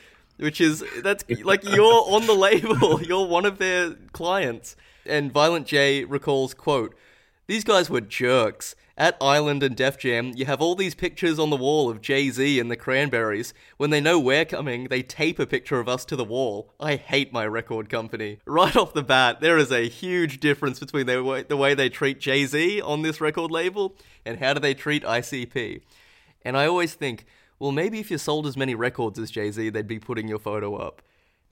Which 0.42 0.60
is 0.60 0.84
that's 1.02 1.24
like 1.44 1.62
you're 1.64 1.84
on 1.84 2.26
the 2.26 2.34
label. 2.34 3.00
You're 3.12 3.26
one 3.26 3.46
of 3.46 3.58
their 3.58 3.94
clients. 4.12 4.76
And 5.06 5.32
Violent 5.32 5.66
J 5.66 6.04
recalls, 6.04 6.52
quote, 6.52 6.94
These 7.46 7.64
guys 7.64 7.88
were 7.88 8.00
jerks. 8.00 8.74
At 8.98 9.16
Island 9.22 9.62
and 9.62 9.74
Def 9.74 9.98
Jam, 9.98 10.32
you 10.36 10.44
have 10.44 10.60
all 10.60 10.74
these 10.74 10.94
pictures 10.94 11.38
on 11.38 11.48
the 11.48 11.56
wall 11.56 11.88
of 11.88 12.02
Jay 12.02 12.28
Z 12.28 12.60
and 12.60 12.70
the 12.70 12.76
Cranberries. 12.76 13.54
When 13.78 13.88
they 13.88 14.02
know 14.02 14.18
we're 14.20 14.44
coming, 14.44 14.88
they 14.88 15.02
tape 15.02 15.38
a 15.38 15.46
picture 15.46 15.80
of 15.80 15.88
us 15.88 16.04
to 16.06 16.16
the 16.16 16.24
wall. 16.24 16.74
I 16.78 16.96
hate 16.96 17.32
my 17.32 17.46
record 17.46 17.88
company. 17.88 18.38
Right 18.44 18.76
off 18.76 18.92
the 18.92 19.02
bat, 19.02 19.40
there 19.40 19.56
is 19.56 19.72
a 19.72 19.88
huge 19.88 20.40
difference 20.40 20.78
between 20.78 21.06
the 21.06 21.24
way, 21.24 21.42
the 21.42 21.56
way 21.56 21.74
they 21.74 21.88
treat 21.88 22.20
Jay 22.20 22.44
Z 22.44 22.82
on 22.82 23.00
this 23.00 23.20
record 23.20 23.50
label 23.50 23.96
and 24.26 24.38
how 24.38 24.52
do 24.52 24.60
they 24.60 24.74
treat 24.74 25.04
ICP. 25.04 25.80
And 26.44 26.56
I 26.56 26.66
always 26.66 26.92
think, 26.94 27.24
well, 27.62 27.70
maybe 27.70 28.00
if 28.00 28.10
you 28.10 28.18
sold 28.18 28.48
as 28.48 28.56
many 28.56 28.74
records 28.74 29.20
as 29.20 29.30
Jay 29.30 29.48
Z, 29.52 29.70
they'd 29.70 29.86
be 29.86 30.00
putting 30.00 30.26
your 30.26 30.40
photo 30.40 30.74
up. 30.74 31.00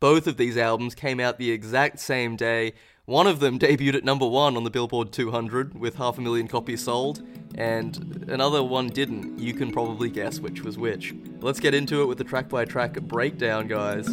Both 0.00 0.26
of 0.26 0.38
these 0.38 0.56
albums 0.56 0.96
came 0.96 1.20
out 1.20 1.38
the 1.38 1.52
exact 1.52 2.00
same 2.00 2.34
day. 2.34 2.72
One 3.04 3.28
of 3.28 3.38
them 3.38 3.58
debuted 3.60 3.94
at 3.94 4.04
number 4.04 4.26
one 4.26 4.56
on 4.56 4.64
the 4.64 4.70
Billboard 4.70 5.12
200 5.12 5.78
with 5.78 5.94
half 5.94 6.18
a 6.18 6.20
million 6.20 6.48
copies 6.48 6.82
sold, 6.82 7.22
and 7.54 8.26
another 8.26 8.60
one 8.64 8.88
didn't. 8.88 9.38
You 9.38 9.54
can 9.54 9.70
probably 9.70 10.10
guess 10.10 10.40
which 10.40 10.62
was 10.64 10.76
which. 10.76 11.14
Let's 11.38 11.60
get 11.60 11.74
into 11.74 12.02
it 12.02 12.06
with 12.06 12.18
the 12.18 12.24
track 12.24 12.48
by 12.48 12.64
track 12.64 13.00
breakdown, 13.02 13.68
guys. 13.68 14.08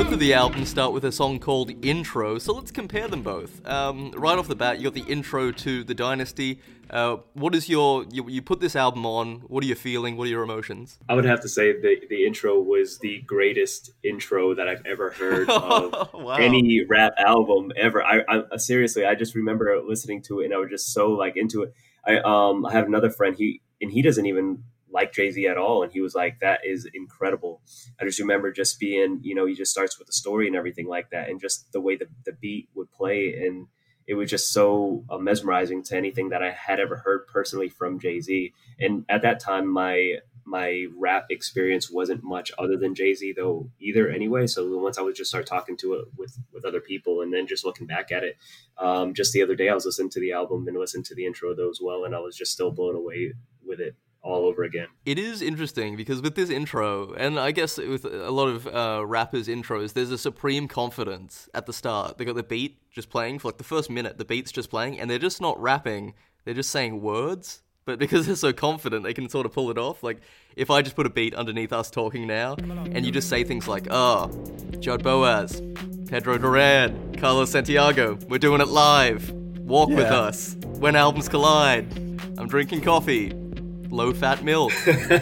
Both 0.00 0.12
of 0.12 0.18
the 0.18 0.32
albums 0.32 0.70
start 0.70 0.94
with 0.94 1.04
a 1.04 1.12
song 1.12 1.38
called 1.38 1.72
Intro, 1.84 2.38
so 2.38 2.54
let's 2.54 2.70
compare 2.70 3.06
them 3.06 3.22
both. 3.22 3.64
Um, 3.66 4.12
right 4.12 4.38
off 4.38 4.48
the 4.48 4.56
bat, 4.56 4.78
you 4.78 4.84
got 4.84 4.94
the 4.94 5.02
intro 5.12 5.52
to 5.52 5.84
The 5.84 5.92
Dynasty. 5.92 6.58
Uh, 6.88 7.18
what 7.34 7.54
is 7.54 7.68
your. 7.68 8.06
You, 8.10 8.26
you 8.26 8.40
put 8.40 8.60
this 8.60 8.74
album 8.74 9.04
on, 9.04 9.40
what 9.40 9.62
are 9.62 9.66
you 9.66 9.74
feeling? 9.74 10.16
What 10.16 10.26
are 10.26 10.30
your 10.30 10.42
emotions? 10.42 10.98
I 11.06 11.14
would 11.14 11.26
have 11.26 11.42
to 11.42 11.50
say 11.50 11.78
the 11.78 12.00
the 12.08 12.24
intro 12.24 12.58
was 12.58 12.98
the 13.00 13.20
greatest 13.26 13.90
intro 14.02 14.54
that 14.54 14.66
I've 14.66 14.80
ever 14.86 15.10
heard 15.10 15.50
of 15.50 16.14
Wow. 16.14 16.36
any 16.36 16.82
rap 16.82 17.12
album 17.18 17.70
ever. 17.76 18.02
I, 18.02 18.22
I 18.50 18.56
seriously, 18.56 19.04
I 19.04 19.14
just 19.14 19.34
remember 19.34 19.78
listening 19.86 20.22
to 20.22 20.40
it 20.40 20.46
and 20.46 20.54
I 20.54 20.56
was 20.56 20.70
just 20.70 20.94
so 20.94 21.10
like 21.10 21.36
into 21.36 21.62
it. 21.64 21.74
I 22.06 22.20
um 22.20 22.64
I 22.64 22.72
have 22.72 22.86
another 22.86 23.10
friend 23.10 23.36
he 23.36 23.60
and 23.82 23.92
he 23.92 24.00
doesn't 24.00 24.24
even 24.24 24.64
like 24.92 25.12
Jay 25.12 25.30
Z 25.30 25.46
at 25.46 25.56
all, 25.56 25.82
and 25.82 25.92
he 25.92 26.00
was 26.00 26.14
like, 26.14 26.40
"That 26.40 26.60
is 26.64 26.88
incredible." 26.92 27.62
I 28.00 28.04
just 28.04 28.18
remember 28.18 28.52
just 28.52 28.78
being, 28.80 29.20
you 29.22 29.34
know, 29.34 29.46
he 29.46 29.54
just 29.54 29.70
starts 29.70 29.98
with 29.98 30.06
the 30.06 30.12
story 30.12 30.46
and 30.46 30.56
everything 30.56 30.86
like 30.86 31.10
that, 31.10 31.28
and 31.28 31.40
just 31.40 31.72
the 31.72 31.80
way 31.80 31.96
the 31.96 32.06
the 32.24 32.32
beat 32.32 32.68
would 32.74 32.90
play 32.92 33.34
and. 33.34 33.66
It 34.06 34.14
was 34.14 34.28
just 34.28 34.52
so 34.52 35.04
uh, 35.08 35.18
mesmerizing 35.18 35.84
to 35.84 35.96
anything 35.96 36.30
that 36.30 36.42
I 36.42 36.50
had 36.50 36.80
ever 36.80 36.96
heard 36.96 37.28
personally 37.28 37.68
from 37.68 38.00
Jay 38.00 38.20
Z. 38.20 38.52
And 38.80 39.04
at 39.08 39.22
that 39.22 39.38
time, 39.38 39.68
my 39.68 40.16
my 40.44 40.86
rap 40.98 41.26
experience 41.30 41.90
wasn't 41.90 42.24
much 42.24 42.50
other 42.58 42.76
than 42.76 42.94
Jay 42.94 43.14
Z 43.14 43.34
though 43.36 43.70
either 43.78 44.08
anyway. 44.08 44.48
So 44.48 44.76
once 44.78 44.98
I 44.98 45.02
would 45.02 45.14
just 45.14 45.30
start 45.30 45.46
talking 45.46 45.76
to 45.78 45.94
it 45.94 46.08
with 46.16 46.36
with 46.52 46.64
other 46.64 46.80
people 46.80 47.20
and 47.20 47.32
then 47.32 47.46
just 47.46 47.64
looking 47.64 47.86
back 47.86 48.10
at 48.10 48.24
it, 48.24 48.36
um, 48.78 49.14
just 49.14 49.32
the 49.32 49.42
other 49.42 49.54
day 49.54 49.68
I 49.68 49.74
was 49.74 49.86
listening 49.86 50.10
to 50.10 50.20
the 50.20 50.32
album 50.32 50.66
and 50.66 50.76
listened 50.76 51.04
to 51.06 51.14
the 51.14 51.26
intro 51.26 51.54
though 51.54 51.70
as 51.70 51.78
well, 51.80 52.04
and 52.04 52.14
I 52.14 52.18
was 52.18 52.36
just 52.36 52.52
still 52.52 52.72
blown 52.72 52.96
away 52.96 53.34
with 53.64 53.80
it 53.80 53.94
all 54.22 54.44
over 54.44 54.64
again. 54.64 54.88
It 55.04 55.18
is 55.18 55.42
interesting 55.42 55.96
because 55.96 56.20
with 56.20 56.34
this 56.34 56.50
intro, 56.50 57.12
and 57.14 57.38
I 57.38 57.52
guess 57.52 57.78
with 57.78 58.04
a 58.04 58.30
lot 58.30 58.48
of 58.48 58.66
uh, 58.66 59.04
rappers' 59.06 59.48
intros, 59.48 59.92
there's 59.92 60.10
a 60.10 60.18
supreme 60.18 60.68
confidence 60.68 61.48
at 61.54 61.66
the 61.66 61.72
start. 61.72 62.18
They 62.18 62.24
got 62.24 62.36
the 62.36 62.42
beat 62.42 62.78
just 62.90 63.08
playing 63.08 63.38
for 63.38 63.48
like 63.48 63.58
the 63.58 63.64
first 63.64 63.90
minute, 63.90 64.18
the 64.18 64.24
beat's 64.24 64.52
just 64.52 64.70
playing, 64.70 65.00
and 65.00 65.10
they're 65.10 65.18
just 65.18 65.40
not 65.40 65.60
rapping, 65.60 66.14
they're 66.44 66.54
just 66.54 66.70
saying 66.70 67.00
words. 67.00 67.62
But 67.86 67.98
because 67.98 68.26
they're 68.28 68.36
so 68.36 68.52
confident, 68.52 69.04
they 69.04 69.14
can 69.14 69.28
sort 69.28 69.46
of 69.46 69.52
pull 69.52 69.70
it 69.70 69.78
off. 69.78 70.02
Like, 70.02 70.18
if 70.54 70.70
I 70.70 70.82
just 70.82 70.96
put 70.96 71.06
a 71.06 71.10
beat 71.10 71.34
underneath 71.34 71.72
us 71.72 71.90
talking 71.90 72.26
now, 72.26 72.56
and 72.56 73.06
you 73.06 73.12
just 73.12 73.28
say 73.28 73.42
things 73.42 73.66
like, 73.66 73.86
oh, 73.90 74.30
Judd 74.80 75.02
Boaz, 75.02 75.62
Pedro 76.08 76.36
Duran, 76.36 77.16
Carlos 77.16 77.50
Santiago, 77.50 78.18
we're 78.28 78.38
doing 78.38 78.60
it 78.60 78.68
live. 78.68 79.30
Walk 79.60 79.88
with 79.88 80.06
us. 80.06 80.56
When 80.78 80.96
albums 80.96 81.28
collide. 81.28 81.90
I'm 82.38 82.48
drinking 82.48 82.80
coffee 82.80 83.32
low 83.90 84.12
fat 84.12 84.44
milk. 84.44 84.72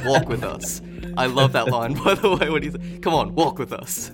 Walk 0.05 0.29
with 0.29 0.43
us. 0.45 0.81
I 1.17 1.27
love 1.27 1.53
that 1.53 1.69
line, 1.69 1.95
by 2.05 2.15
the 2.15 2.37
way, 2.37 2.49
when 2.49 2.63
he's 2.63 2.77
come 3.01 3.15
on, 3.15 3.35
walk 3.35 3.59
with 3.59 3.73
us. 3.73 4.13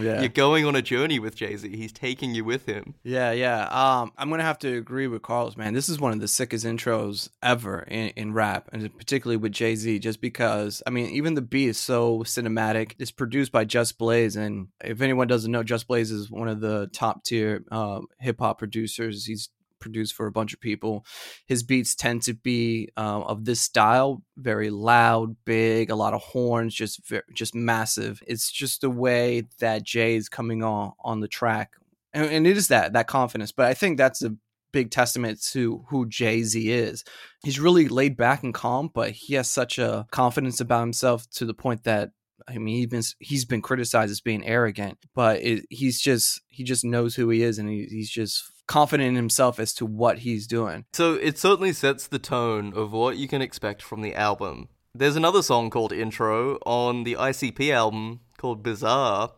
Yeah. 0.00 0.20
You're 0.20 0.28
going 0.28 0.64
on 0.64 0.76
a 0.76 0.82
journey 0.82 1.18
with 1.18 1.34
Jay 1.34 1.56
Z. 1.56 1.76
He's 1.76 1.92
taking 1.92 2.32
you 2.34 2.44
with 2.44 2.66
him. 2.66 2.94
Yeah, 3.02 3.32
yeah. 3.32 3.62
Um, 3.64 4.12
I'm 4.16 4.30
gonna 4.30 4.44
have 4.44 4.58
to 4.60 4.76
agree 4.76 5.08
with 5.08 5.22
Carlos, 5.22 5.56
man. 5.56 5.74
This 5.74 5.88
is 5.88 5.98
one 5.98 6.12
of 6.12 6.20
the 6.20 6.28
sickest 6.28 6.64
intros 6.64 7.28
ever 7.42 7.80
in, 7.80 8.10
in 8.10 8.32
rap, 8.32 8.68
and 8.72 8.96
particularly 8.96 9.38
with 9.38 9.52
Jay 9.52 9.74
Z. 9.74 9.98
Just 9.98 10.20
because, 10.20 10.82
I 10.86 10.90
mean, 10.90 11.10
even 11.10 11.34
the 11.34 11.42
beat 11.42 11.70
is 11.70 11.78
so 11.78 12.20
cinematic. 12.20 12.92
It's 12.98 13.10
produced 13.10 13.50
by 13.50 13.64
Just 13.64 13.98
Blaze, 13.98 14.36
and 14.36 14.68
if 14.84 15.00
anyone 15.00 15.26
doesn't 15.26 15.50
know, 15.50 15.64
Just 15.64 15.88
Blaze 15.88 16.12
is 16.12 16.30
one 16.30 16.48
of 16.48 16.60
the 16.60 16.88
top 16.92 17.24
tier 17.24 17.64
uh, 17.72 18.00
hip 18.20 18.38
hop 18.38 18.58
producers. 18.58 19.26
He's 19.26 19.48
produced 19.80 20.14
for 20.14 20.26
a 20.26 20.32
bunch 20.32 20.52
of 20.52 20.60
people. 20.60 21.04
His 21.46 21.62
beats 21.62 21.94
tend 21.94 22.22
to 22.22 22.34
be 22.34 22.88
um, 22.96 23.22
of 23.22 23.44
this 23.44 23.60
style, 23.60 24.22
very 24.36 24.70
loud, 24.70 25.36
big, 25.44 25.90
a 25.90 25.96
lot 25.96 26.14
of 26.14 26.22
horns, 26.22 26.74
just 26.74 27.00
just 27.32 27.54
massive. 27.54 28.22
It's 28.26 28.50
just 28.50 28.80
the 28.80 28.90
way 28.90 29.44
that 29.60 29.82
Jay 29.82 30.16
is 30.16 30.28
coming 30.28 30.62
on 30.62 30.92
on 31.00 31.20
the 31.20 31.28
track 31.28 31.72
and, 32.12 32.26
and 32.26 32.46
it 32.46 32.56
is 32.56 32.68
that 32.68 32.92
that 32.92 33.06
confidence 33.06 33.52
but 33.52 33.66
i 33.66 33.74
think 33.74 33.96
that's 33.96 34.22
a 34.22 34.34
big 34.72 34.90
testament 34.90 35.42
to 35.42 35.84
who 35.88 36.06
jay-z 36.06 36.70
is 36.70 37.04
he's 37.42 37.58
really 37.58 37.88
laid 37.88 38.16
back 38.16 38.42
and 38.42 38.52
calm 38.52 38.90
but 38.92 39.10
he 39.12 39.34
has 39.34 39.48
such 39.48 39.78
a 39.78 40.06
confidence 40.10 40.60
about 40.60 40.80
himself 40.80 41.28
to 41.30 41.46
the 41.46 41.54
point 41.54 41.84
that 41.84 42.10
i 42.46 42.58
mean 42.58 42.76
he's 42.76 42.86
been 42.86 43.02
he's 43.18 43.44
been 43.44 43.62
criticized 43.62 44.10
as 44.10 44.20
being 44.20 44.46
arrogant 44.46 44.98
but 45.14 45.40
it, 45.42 45.64
he's 45.70 46.00
just 46.00 46.42
he 46.48 46.64
just 46.64 46.84
knows 46.84 47.14
who 47.14 47.30
he 47.30 47.42
is 47.42 47.58
and 47.58 47.68
he, 47.68 47.86
he's 47.86 48.10
just 48.10 48.44
confident 48.68 49.08
in 49.08 49.16
himself 49.16 49.58
as 49.58 49.74
to 49.74 49.84
what 49.84 50.18
he's 50.18 50.46
doing 50.46 50.84
So 50.92 51.14
it 51.14 51.38
certainly 51.38 51.72
sets 51.72 52.06
the 52.06 52.20
tone 52.20 52.72
of 52.74 52.92
what 52.92 53.16
you 53.16 53.26
can 53.26 53.42
expect 53.42 53.82
from 53.82 54.02
the 54.02 54.14
album. 54.14 54.68
There's 54.94 55.16
another 55.16 55.42
song 55.42 55.70
called 55.70 55.92
Intro 55.92 56.58
on 56.64 57.04
the 57.04 57.14
ICP 57.14 57.72
album 57.72 58.20
called 58.36 58.62
Bizarre, 58.62 59.32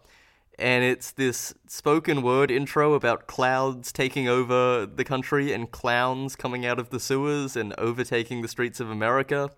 and 0.58 0.84
it's 0.84 1.10
this 1.10 1.54
spoken 1.66 2.22
word 2.22 2.50
intro 2.50 2.94
about 2.94 3.26
clouds 3.26 3.92
taking 3.92 4.28
over 4.28 4.86
the 4.86 5.04
country 5.04 5.52
and 5.52 5.70
clowns 5.70 6.36
coming 6.36 6.64
out 6.66 6.78
of 6.78 6.90
the 6.90 7.00
sewers 7.00 7.56
and 7.56 7.74
overtaking 7.78 8.42
the 8.42 8.48
streets 8.48 8.78
of 8.78 8.90
America. 8.90 9.50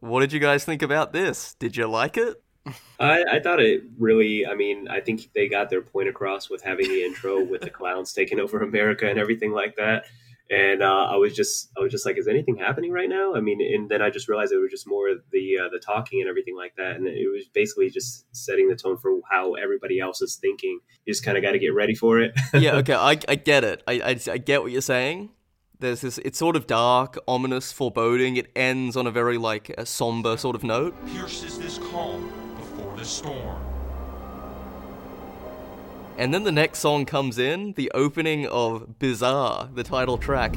What 0.00 0.20
did 0.20 0.32
you 0.32 0.40
guys 0.40 0.64
think 0.64 0.82
about 0.82 1.12
this? 1.12 1.54
Did 1.54 1.76
you 1.76 1.86
like 1.86 2.16
it? 2.16 2.43
I, 2.98 3.24
I 3.32 3.40
thought 3.40 3.60
it 3.60 3.82
really. 3.98 4.46
I 4.46 4.54
mean, 4.54 4.88
I 4.88 5.00
think 5.00 5.32
they 5.34 5.48
got 5.48 5.70
their 5.70 5.82
point 5.82 6.08
across 6.08 6.48
with 6.48 6.62
having 6.62 6.88
the 6.88 7.04
intro 7.04 7.42
with 7.42 7.60
the 7.60 7.70
clowns 7.70 8.12
taking 8.12 8.40
over 8.40 8.60
America 8.60 9.08
and 9.08 9.18
everything 9.18 9.52
like 9.52 9.76
that. 9.76 10.04
And 10.50 10.82
uh, 10.82 11.06
I 11.10 11.16
was 11.16 11.34
just, 11.34 11.70
I 11.76 11.80
was 11.80 11.90
just 11.90 12.04
like, 12.04 12.18
is 12.18 12.28
anything 12.28 12.56
happening 12.56 12.92
right 12.92 13.08
now? 13.08 13.34
I 13.34 13.40
mean, 13.40 13.60
and 13.62 13.88
then 13.88 14.02
I 14.02 14.10
just 14.10 14.28
realized 14.28 14.52
it 14.52 14.58
was 14.58 14.70
just 14.70 14.86
more 14.86 15.08
the 15.32 15.58
uh, 15.58 15.68
the 15.70 15.78
talking 15.78 16.20
and 16.20 16.28
everything 16.28 16.54
like 16.54 16.76
that, 16.76 16.96
and 16.96 17.06
it 17.06 17.32
was 17.32 17.46
basically 17.48 17.88
just 17.88 18.26
setting 18.36 18.68
the 18.68 18.76
tone 18.76 18.98
for 18.98 19.20
how 19.30 19.54
everybody 19.54 20.00
else 20.00 20.20
is 20.20 20.36
thinking. 20.36 20.80
You 21.06 21.12
just 21.12 21.24
kind 21.24 21.38
of 21.38 21.42
got 21.42 21.52
to 21.52 21.58
get 21.58 21.74
ready 21.74 21.94
for 21.94 22.20
it. 22.20 22.38
yeah, 22.54 22.76
okay, 22.76 22.94
I, 22.94 23.18
I 23.26 23.36
get 23.36 23.64
it. 23.64 23.82
I, 23.88 23.92
I, 23.94 24.32
I 24.32 24.38
get 24.38 24.62
what 24.62 24.70
you're 24.70 24.82
saying. 24.82 25.30
There's 25.80 26.02
this, 26.02 26.18
it's 26.18 26.38
sort 26.38 26.56
of 26.56 26.66
dark, 26.66 27.18
ominous, 27.26 27.72
foreboding. 27.72 28.36
It 28.36 28.50
ends 28.54 28.96
on 28.96 29.06
a 29.06 29.10
very, 29.10 29.38
like, 29.38 29.70
a 29.76 29.84
somber 29.84 30.36
sort 30.36 30.56
of 30.56 30.62
note. 30.62 30.94
Pierces 31.08 31.58
this 31.58 31.78
calm 31.78 32.22
before 32.28 32.43
the 33.04 33.10
storm. 33.10 33.60
And 36.16 36.32
then 36.32 36.44
the 36.44 36.52
next 36.52 36.78
song 36.78 37.04
comes 37.04 37.38
in, 37.38 37.74
the 37.74 37.90
opening 37.92 38.46
of 38.46 38.98
Bizarre, 38.98 39.68
the 39.74 39.82
title 39.82 40.16
track. 40.16 40.56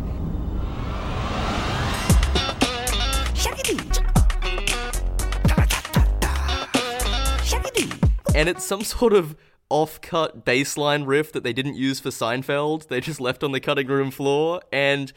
And 8.33 8.47
it's 8.47 8.63
some 8.63 8.83
sort 8.83 9.13
of 9.13 9.35
off-cut 9.69 10.45
bassline 10.45 11.05
riff 11.07 11.33
that 11.33 11.43
they 11.43 11.51
didn't 11.51 11.75
use 11.75 11.99
for 11.99 12.09
Seinfeld. 12.09 12.87
They 12.87 13.01
just 13.01 13.19
left 13.19 13.43
on 13.43 13.51
the 13.51 13.59
cutting 13.59 13.87
room 13.87 14.11
floor, 14.11 14.61
and 14.71 15.11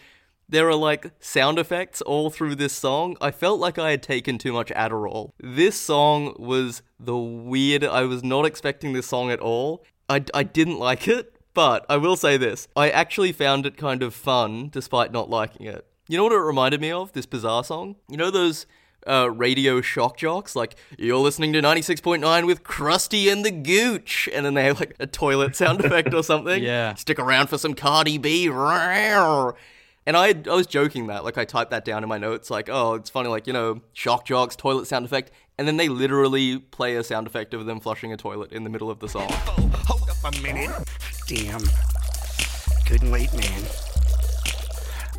there 0.50 0.68
are 0.68 0.74
like 0.74 1.12
sound 1.20 1.58
effects 1.58 2.02
all 2.02 2.28
through 2.28 2.56
this 2.56 2.72
song. 2.72 3.16
I 3.20 3.30
felt 3.30 3.60
like 3.60 3.78
I 3.78 3.92
had 3.92 4.02
taken 4.02 4.36
too 4.36 4.52
much 4.52 4.70
Adderall. 4.70 5.32
This 5.38 5.80
song 5.80 6.34
was 6.38 6.82
the 6.98 7.16
weird. 7.16 7.84
I 7.84 8.02
was 8.02 8.24
not 8.24 8.44
expecting 8.44 8.92
this 8.92 9.06
song 9.06 9.30
at 9.30 9.40
all. 9.40 9.84
I, 10.08 10.24
I 10.34 10.42
didn't 10.42 10.78
like 10.78 11.06
it, 11.06 11.36
but 11.54 11.86
I 11.88 11.96
will 11.96 12.16
say 12.16 12.36
this. 12.36 12.66
I 12.74 12.90
actually 12.90 13.32
found 13.32 13.64
it 13.64 13.76
kind 13.76 14.02
of 14.02 14.12
fun 14.12 14.68
despite 14.70 15.12
not 15.12 15.30
liking 15.30 15.66
it. 15.66 15.86
You 16.08 16.16
know 16.16 16.24
what 16.24 16.32
it 16.32 16.38
reminded 16.38 16.80
me 16.80 16.90
of? 16.90 17.12
This 17.12 17.26
bizarre 17.26 17.62
song? 17.62 17.94
You 18.08 18.16
know 18.16 18.32
those 18.32 18.66
uh, 19.06 19.30
radio 19.30 19.80
shock 19.80 20.16
jocks, 20.16 20.56
like 20.56 20.74
you're 20.98 21.18
listening 21.18 21.52
to 21.52 21.62
96.9 21.62 22.46
with 22.46 22.64
Krusty 22.64 23.30
and 23.30 23.44
the 23.44 23.52
Gooch, 23.52 24.28
and 24.32 24.44
then 24.44 24.54
they 24.54 24.64
have 24.64 24.80
like 24.80 24.96
a 24.98 25.06
toilet 25.06 25.54
sound 25.54 25.80
effect 25.84 26.12
or 26.12 26.24
something. 26.24 26.62
Yeah. 26.62 26.94
Stick 26.94 27.20
around 27.20 27.46
for 27.46 27.58
some 27.58 27.74
Cardi 27.74 28.18
B. 28.18 28.48
And 30.06 30.16
I, 30.16 30.28
I 30.28 30.54
was 30.54 30.66
joking 30.66 31.08
that, 31.08 31.24
like 31.24 31.36
I 31.36 31.44
typed 31.44 31.70
that 31.70 31.84
down 31.84 32.02
in 32.02 32.08
my 32.08 32.18
notes, 32.18 32.50
like, 32.50 32.68
oh, 32.70 32.94
it's 32.94 33.10
funny, 33.10 33.28
like, 33.28 33.46
you 33.46 33.52
know, 33.52 33.82
shock 33.92 34.24
jocks, 34.24 34.56
toilet 34.56 34.86
sound 34.86 35.04
effect. 35.04 35.30
And 35.58 35.68
then 35.68 35.76
they 35.76 35.88
literally 35.88 36.58
play 36.58 36.96
a 36.96 37.04
sound 37.04 37.26
effect 37.26 37.52
of 37.52 37.66
them 37.66 37.80
flushing 37.80 38.12
a 38.12 38.16
toilet 38.16 38.52
in 38.52 38.64
the 38.64 38.70
middle 38.70 38.90
of 38.90 38.98
the 38.98 39.08
song. 39.08 39.30
Hold 39.30 40.08
up 40.08 40.34
a 40.34 40.42
minute. 40.42 40.70
Damn. 41.26 41.60
Couldn't 42.86 43.10
wait, 43.10 43.32
man. 43.34 43.89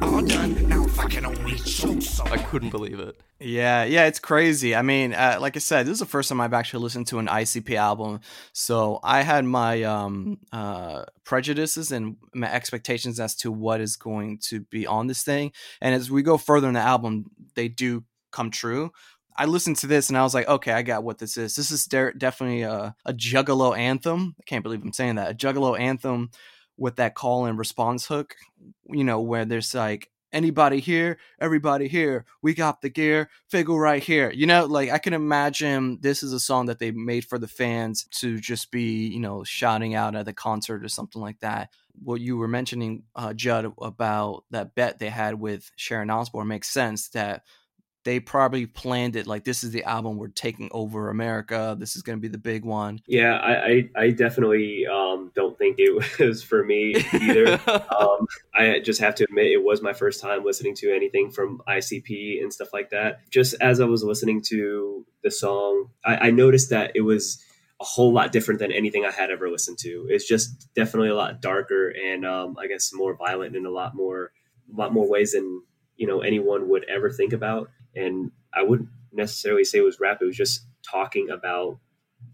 All 0.01 0.21
done. 0.21 0.67
Now 0.67 0.83
if 0.85 0.99
I 0.99 1.07
can 1.07 1.25
only 1.25 1.57
show 1.57 1.99
some. 1.99 2.27
I 2.27 2.37
couldn't 2.37 2.69
believe 2.69 2.99
it. 2.99 3.19
Yeah, 3.39 3.83
yeah, 3.83 4.05
it's 4.05 4.19
crazy. 4.19 4.75
I 4.75 4.81
mean, 4.81 5.13
uh, 5.13 5.37
like 5.39 5.55
I 5.55 5.59
said, 5.59 5.85
this 5.85 5.93
is 5.93 5.99
the 5.99 6.05
first 6.05 6.29
time 6.29 6.41
I've 6.41 6.53
actually 6.53 6.83
listened 6.83 7.07
to 7.07 7.19
an 7.19 7.27
ICP 7.27 7.75
album, 7.75 8.19
so 8.53 8.99
I 9.03 9.21
had 9.21 9.45
my 9.45 9.83
um, 9.83 10.39
uh, 10.51 11.05
prejudices 11.23 11.91
and 11.91 12.17
my 12.33 12.51
expectations 12.51 13.19
as 13.19 13.35
to 13.37 13.51
what 13.51 13.81
is 13.81 13.95
going 13.95 14.39
to 14.49 14.61
be 14.61 14.85
on 14.85 15.07
this 15.07 15.23
thing. 15.23 15.51
And 15.81 15.95
as 15.95 16.11
we 16.11 16.23
go 16.23 16.37
further 16.37 16.67
in 16.67 16.75
the 16.75 16.81
album, 16.81 17.25
they 17.55 17.67
do 17.67 18.03
come 18.31 18.51
true. 18.51 18.91
I 19.35 19.45
listened 19.45 19.77
to 19.77 19.87
this 19.87 20.09
and 20.09 20.17
I 20.17 20.23
was 20.23 20.33
like, 20.33 20.47
okay, 20.47 20.73
I 20.73 20.81
got 20.81 21.03
what 21.03 21.17
this 21.17 21.37
is. 21.37 21.55
This 21.55 21.71
is 21.71 21.85
de- 21.85 22.13
definitely 22.13 22.63
a, 22.63 22.95
a 23.05 23.13
Juggalo 23.13 23.77
anthem. 23.77 24.35
I 24.39 24.43
can't 24.45 24.61
believe 24.63 24.83
I'm 24.83 24.93
saying 24.93 25.15
that. 25.15 25.31
A 25.31 25.33
Juggalo 25.33 25.79
anthem 25.79 26.31
with 26.77 26.97
that 26.97 27.15
call 27.15 27.45
and 27.45 27.57
response 27.57 28.07
hook, 28.07 28.35
you 28.91 29.03
know, 29.03 29.21
where 29.21 29.45
there's 29.45 29.73
like, 29.73 30.09
anybody 30.33 30.79
here, 30.79 31.17
everybody 31.39 31.87
here, 31.87 32.25
we 32.41 32.53
got 32.53 32.81
the 32.81 32.89
gear, 32.89 33.29
Figgle 33.51 33.79
right 33.79 34.03
here. 34.03 34.31
You 34.31 34.45
know, 34.45 34.65
like 34.65 34.89
I 34.89 34.97
can 34.97 35.13
imagine 35.13 35.99
this 36.01 36.23
is 36.23 36.33
a 36.33 36.39
song 36.39 36.67
that 36.67 36.79
they 36.79 36.91
made 36.91 37.25
for 37.25 37.37
the 37.37 37.47
fans 37.47 38.05
to 38.19 38.39
just 38.39 38.71
be, 38.71 39.07
you 39.07 39.19
know, 39.19 39.43
shouting 39.43 39.95
out 39.95 40.15
at 40.15 40.25
the 40.25 40.33
concert 40.33 40.83
or 40.83 40.89
something 40.89 41.21
like 41.21 41.39
that. 41.39 41.69
What 42.01 42.21
you 42.21 42.37
were 42.37 42.47
mentioning, 42.47 43.03
uh, 43.15 43.33
Judd, 43.33 43.73
about 43.81 44.45
that 44.51 44.75
bet 44.75 44.99
they 44.99 45.09
had 45.09 45.35
with 45.35 45.69
Sharon 45.75 46.09
Osbourne 46.09 46.47
makes 46.47 46.69
sense 46.69 47.09
that 47.09 47.43
they 48.03 48.19
probably 48.19 48.65
planned 48.65 49.15
it 49.15 49.27
like 49.27 49.43
this 49.43 49.63
is 49.63 49.71
the 49.71 49.83
album 49.83 50.17
we're 50.17 50.27
taking 50.27 50.69
over 50.71 51.09
America. 51.09 51.75
This 51.77 51.95
is 51.95 52.01
going 52.01 52.17
to 52.17 52.21
be 52.21 52.27
the 52.27 52.37
big 52.37 52.65
one. 52.65 52.99
Yeah, 53.07 53.37
I, 53.37 53.53
I, 53.53 53.89
I 53.95 54.11
definitely 54.11 54.87
um, 54.87 55.31
don't 55.35 55.57
think 55.57 55.75
it 55.77 56.19
was 56.19 56.41
for 56.41 56.63
me 56.63 56.95
either. 57.13 57.59
um, 57.67 58.27
I 58.55 58.79
just 58.79 58.99
have 59.01 59.15
to 59.15 59.25
admit, 59.25 59.47
it 59.47 59.63
was 59.63 59.81
my 59.81 59.93
first 59.93 60.21
time 60.21 60.43
listening 60.43 60.75
to 60.77 60.93
anything 60.93 61.31
from 61.31 61.61
ICP 61.67 62.41
and 62.41 62.51
stuff 62.51 62.69
like 62.73 62.89
that. 62.89 63.19
Just 63.29 63.55
as 63.61 63.79
I 63.79 63.85
was 63.85 64.03
listening 64.03 64.41
to 64.47 65.05
the 65.23 65.31
song, 65.31 65.89
I, 66.03 66.27
I 66.27 66.31
noticed 66.31 66.71
that 66.71 66.91
it 66.95 67.01
was 67.01 67.43
a 67.79 67.83
whole 67.83 68.13
lot 68.13 68.31
different 68.31 68.59
than 68.59 68.71
anything 68.71 69.05
I 69.05 69.11
had 69.11 69.31
ever 69.31 69.49
listened 69.49 69.77
to. 69.79 70.07
It's 70.09 70.27
just 70.27 70.73
definitely 70.75 71.09
a 71.09 71.15
lot 71.15 71.41
darker 71.41 71.89
and 71.89 72.25
um, 72.25 72.55
I 72.59 72.67
guess 72.67 72.91
more 72.93 73.15
violent 73.15 73.55
in 73.55 73.65
a 73.65 73.71
lot 73.71 73.95
more, 73.95 74.31
a 74.71 74.79
lot 74.79 74.93
more 74.93 75.07
ways 75.07 75.33
than 75.33 75.63
you 75.97 76.07
know 76.07 76.21
anyone 76.21 76.69
would 76.69 76.83
ever 76.89 77.11
think 77.11 77.33
about 77.33 77.69
and 77.95 78.31
I 78.53 78.63
wouldn't 78.63 78.89
necessarily 79.11 79.63
say 79.63 79.79
it 79.79 79.83
was 79.83 79.99
rap. 79.99 80.19
It 80.21 80.25
was 80.25 80.37
just 80.37 80.65
talking 80.83 81.29
about 81.29 81.79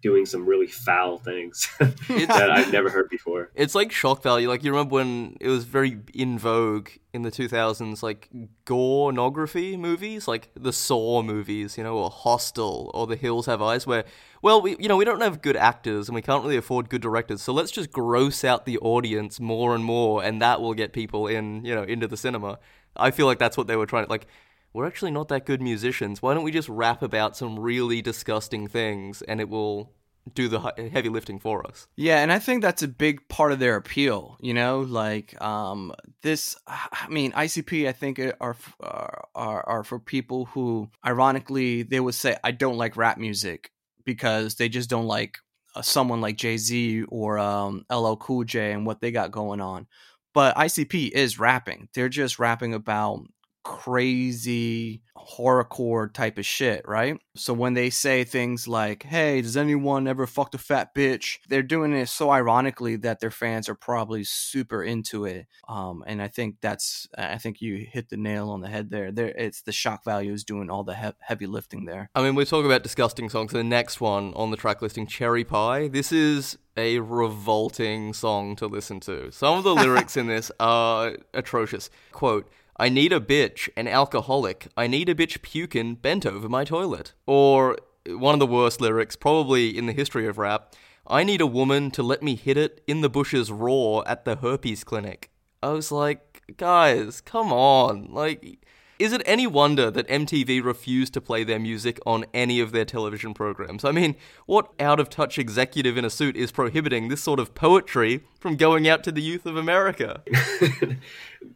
doing 0.01 0.25
some 0.25 0.45
really 0.45 0.67
foul 0.67 1.17
things 1.17 1.67
that 1.79 2.49
I've 2.51 2.71
never 2.71 2.89
heard 2.89 3.09
before. 3.09 3.51
It's 3.55 3.73
like 3.73 3.91
shock 3.91 4.21
value. 4.21 4.47
Like 4.47 4.63
you 4.63 4.71
remember 4.71 4.95
when 4.95 5.37
it 5.39 5.47
was 5.47 5.63
very 5.63 5.99
in 6.13 6.37
vogue 6.37 6.89
in 7.13 7.23
the 7.23 7.31
2000s, 7.31 8.03
like 8.03 8.29
gorenography 8.65 9.77
movies, 9.77 10.27
like 10.27 10.49
the 10.55 10.73
Saw 10.73 11.23
movies, 11.23 11.77
you 11.77 11.83
know, 11.83 11.97
or 11.97 12.09
Hostel 12.09 12.91
or 12.93 13.07
The 13.07 13.15
Hills 13.15 13.47
Have 13.47 13.61
Eyes, 13.61 13.87
where 13.87 14.05
well, 14.41 14.61
we 14.61 14.75
you 14.79 14.87
know 14.87 14.97
we 14.97 15.05
don't 15.05 15.21
have 15.21 15.41
good 15.41 15.57
actors 15.57 16.07
and 16.07 16.15
we 16.15 16.21
can't 16.21 16.43
really 16.43 16.57
afford 16.57 16.89
good 16.89 17.01
directors, 17.01 17.41
so 17.41 17.51
let's 17.51 17.71
just 17.71 17.91
gross 17.91 18.43
out 18.43 18.65
the 18.65 18.77
audience 18.79 19.39
more 19.39 19.73
and 19.73 19.83
more, 19.83 20.23
and 20.23 20.41
that 20.41 20.61
will 20.61 20.75
get 20.75 20.93
people 20.93 21.27
in, 21.27 21.65
you 21.65 21.73
know, 21.73 21.83
into 21.83 22.07
the 22.07 22.17
cinema. 22.17 22.59
I 22.95 23.11
feel 23.11 23.25
like 23.25 23.39
that's 23.39 23.57
what 23.57 23.67
they 23.67 23.75
were 23.75 23.85
trying 23.85 24.05
to 24.05 24.11
like 24.11 24.27
we're 24.73 24.85
actually 24.85 25.11
not 25.11 25.27
that 25.29 25.45
good 25.45 25.61
musicians. 25.61 26.21
Why 26.21 26.33
don't 26.33 26.43
we 26.43 26.51
just 26.51 26.69
rap 26.69 27.01
about 27.01 27.35
some 27.35 27.59
really 27.59 28.01
disgusting 28.01 28.67
things 28.67 29.21
and 29.21 29.39
it 29.41 29.49
will 29.49 29.93
do 30.33 30.47
the 30.47 30.59
heavy 30.91 31.09
lifting 31.09 31.39
for 31.39 31.65
us? 31.67 31.87
Yeah, 31.95 32.17
and 32.19 32.31
I 32.31 32.39
think 32.39 32.61
that's 32.61 32.83
a 32.83 32.87
big 32.87 33.27
part 33.29 33.51
of 33.51 33.59
their 33.59 33.75
appeal, 33.75 34.37
you 34.41 34.53
know, 34.53 34.81
like 34.81 35.39
um 35.41 35.93
this 36.21 36.55
I 36.67 37.07
mean, 37.09 37.31
ICP 37.31 37.87
I 37.87 37.91
think 37.91 38.19
are 38.19 38.55
are 38.79 39.29
are 39.35 39.83
for 39.83 39.99
people 39.99 40.45
who 40.45 40.89
ironically 41.05 41.83
they 41.83 41.99
would 41.99 42.15
say 42.15 42.37
I 42.43 42.51
don't 42.51 42.77
like 42.77 42.97
rap 42.97 43.17
music 43.17 43.71
because 44.05 44.55
they 44.55 44.69
just 44.69 44.89
don't 44.89 45.07
like 45.07 45.39
uh, 45.75 45.81
someone 45.81 46.21
like 46.21 46.37
Jay-Z 46.37 47.03
or 47.09 47.37
um 47.39 47.85
LL 47.91 48.15
Cool 48.15 48.43
J 48.43 48.71
and 48.71 48.85
what 48.85 49.01
they 49.01 49.11
got 49.11 49.31
going 49.31 49.61
on. 49.61 49.87
But 50.33 50.55
ICP 50.55 51.09
is 51.11 51.39
rapping. 51.39 51.89
They're 51.93 52.09
just 52.09 52.37
rapping 52.37 52.73
about 52.73 53.25
crazy 53.67 55.01
horrorcore 55.17 56.11
type 56.13 56.37
of 56.37 56.45
shit, 56.45 56.87
right? 56.87 57.19
So 57.35 57.51
when 57.53 57.73
they 57.73 57.89
say 57.89 58.23
things 58.23 58.65
like, 58.65 59.03
"Hey, 59.03 59.41
does 59.41 59.57
anyone 59.57 60.07
ever 60.07 60.25
fuck 60.25 60.53
a 60.53 60.57
fat 60.57 60.95
bitch?" 60.95 61.39
They're 61.49 61.61
doing 61.61 61.91
it 61.91 62.07
so 62.07 62.31
ironically 62.31 62.95
that 62.97 63.19
their 63.19 63.29
fans 63.29 63.67
are 63.67 63.75
probably 63.75 64.23
super 64.23 64.81
into 64.81 65.25
it. 65.25 65.47
Um, 65.67 66.01
and 66.07 66.21
I 66.21 66.29
think 66.29 66.55
that's 66.61 67.09
I 67.17 67.37
think 67.39 67.61
you 67.61 67.85
hit 67.91 68.07
the 68.07 68.15
nail 68.15 68.49
on 68.49 68.61
the 68.61 68.69
head 68.69 68.89
there. 68.89 69.11
There, 69.11 69.27
it's 69.27 69.61
the 69.63 69.73
shock 69.73 70.05
value 70.05 70.31
is 70.31 70.45
doing 70.45 70.69
all 70.69 70.85
the 70.85 70.95
he- 70.95 71.19
heavy 71.19 71.45
lifting 71.45 71.83
there. 71.83 72.09
I 72.15 72.23
mean, 72.23 72.35
we're 72.35 72.45
talking 72.45 72.67
about 72.67 72.83
disgusting 72.83 73.29
songs. 73.29 73.51
The 73.51 73.65
next 73.65 73.99
one 73.99 74.33
on 74.35 74.51
the 74.51 74.57
track 74.57 74.81
listing, 74.81 75.07
"Cherry 75.07 75.43
Pie." 75.43 75.89
This 75.89 76.13
is 76.13 76.57
a 76.77 76.99
revolting 76.99 78.13
song 78.13 78.55
to 78.55 78.67
listen 78.67 79.01
to. 79.01 79.29
Some 79.31 79.57
of 79.57 79.65
the 79.65 79.75
lyrics 79.83 80.15
in 80.15 80.27
this 80.27 80.51
are 80.57 81.17
atrocious. 81.33 81.89
Quote. 82.13 82.49
I 82.79 82.89
need 82.89 83.11
a 83.11 83.19
bitch, 83.19 83.69
an 83.75 83.87
alcoholic. 83.87 84.67
I 84.77 84.87
need 84.87 85.09
a 85.09 85.15
bitch 85.15 85.41
puking 85.41 85.95
bent 85.95 86.25
over 86.25 86.47
my 86.47 86.63
toilet. 86.63 87.13
Or 87.25 87.77
one 88.07 88.33
of 88.33 88.39
the 88.39 88.45
worst 88.45 88.79
lyrics, 88.81 89.15
probably 89.15 89.77
in 89.77 89.87
the 89.87 89.93
history 89.93 90.27
of 90.27 90.37
rap. 90.37 90.75
I 91.07 91.23
need 91.23 91.41
a 91.41 91.47
woman 91.47 91.89
to 91.91 92.03
let 92.03 92.21
me 92.21 92.35
hit 92.35 92.57
it 92.57 92.83
in 92.85 93.01
the 93.01 93.09
bushes 93.09 93.51
raw 93.51 94.01
at 94.05 94.25
the 94.25 94.35
herpes 94.35 94.83
clinic. 94.83 95.31
I 95.63 95.69
was 95.69 95.91
like, 95.91 96.43
guys, 96.57 97.21
come 97.21 97.51
on. 97.51 98.13
Like, 98.13 98.65
is 98.99 99.13
it 99.13 99.21
any 99.25 99.45
wonder 99.45 99.91
that 99.91 100.07
MTV 100.07 100.63
refused 100.63 101.13
to 101.13 101.21
play 101.21 101.43
their 101.43 101.59
music 101.59 101.99
on 102.05 102.25
any 102.33 102.59
of 102.59 102.71
their 102.71 102.85
television 102.85 103.33
programs? 103.33 103.85
I 103.85 103.91
mean, 103.91 104.15
what 104.45 104.71
out 104.79 104.99
of 104.99 105.09
touch 105.09 105.37
executive 105.37 105.97
in 105.97 106.05
a 106.05 106.09
suit 106.09 106.35
is 106.35 106.51
prohibiting 106.51 107.07
this 107.07 107.21
sort 107.21 107.39
of 107.39 107.53
poetry 107.53 108.23
from 108.39 108.55
going 108.55 108.87
out 108.87 109.03
to 109.03 109.11
the 109.11 109.21
youth 109.21 109.45
of 109.45 109.55
America? 109.55 110.21
it, 110.27 110.99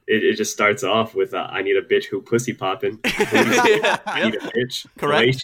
it, 0.08 0.36
just 0.36 0.54
starts 0.54 0.84
off 0.84 1.15
with 1.15 1.34
uh, 1.34 1.47
I 1.49 1.62
need 1.62 1.77
a 1.77 1.82
bitch 1.82 2.06
who 2.06 2.21
pussy 2.21 2.54
popping. 2.54 2.99
I 3.06 4.21
need 4.23 4.36
a 4.36 4.39
bitch. 4.39 4.86
Correct. 4.97 5.43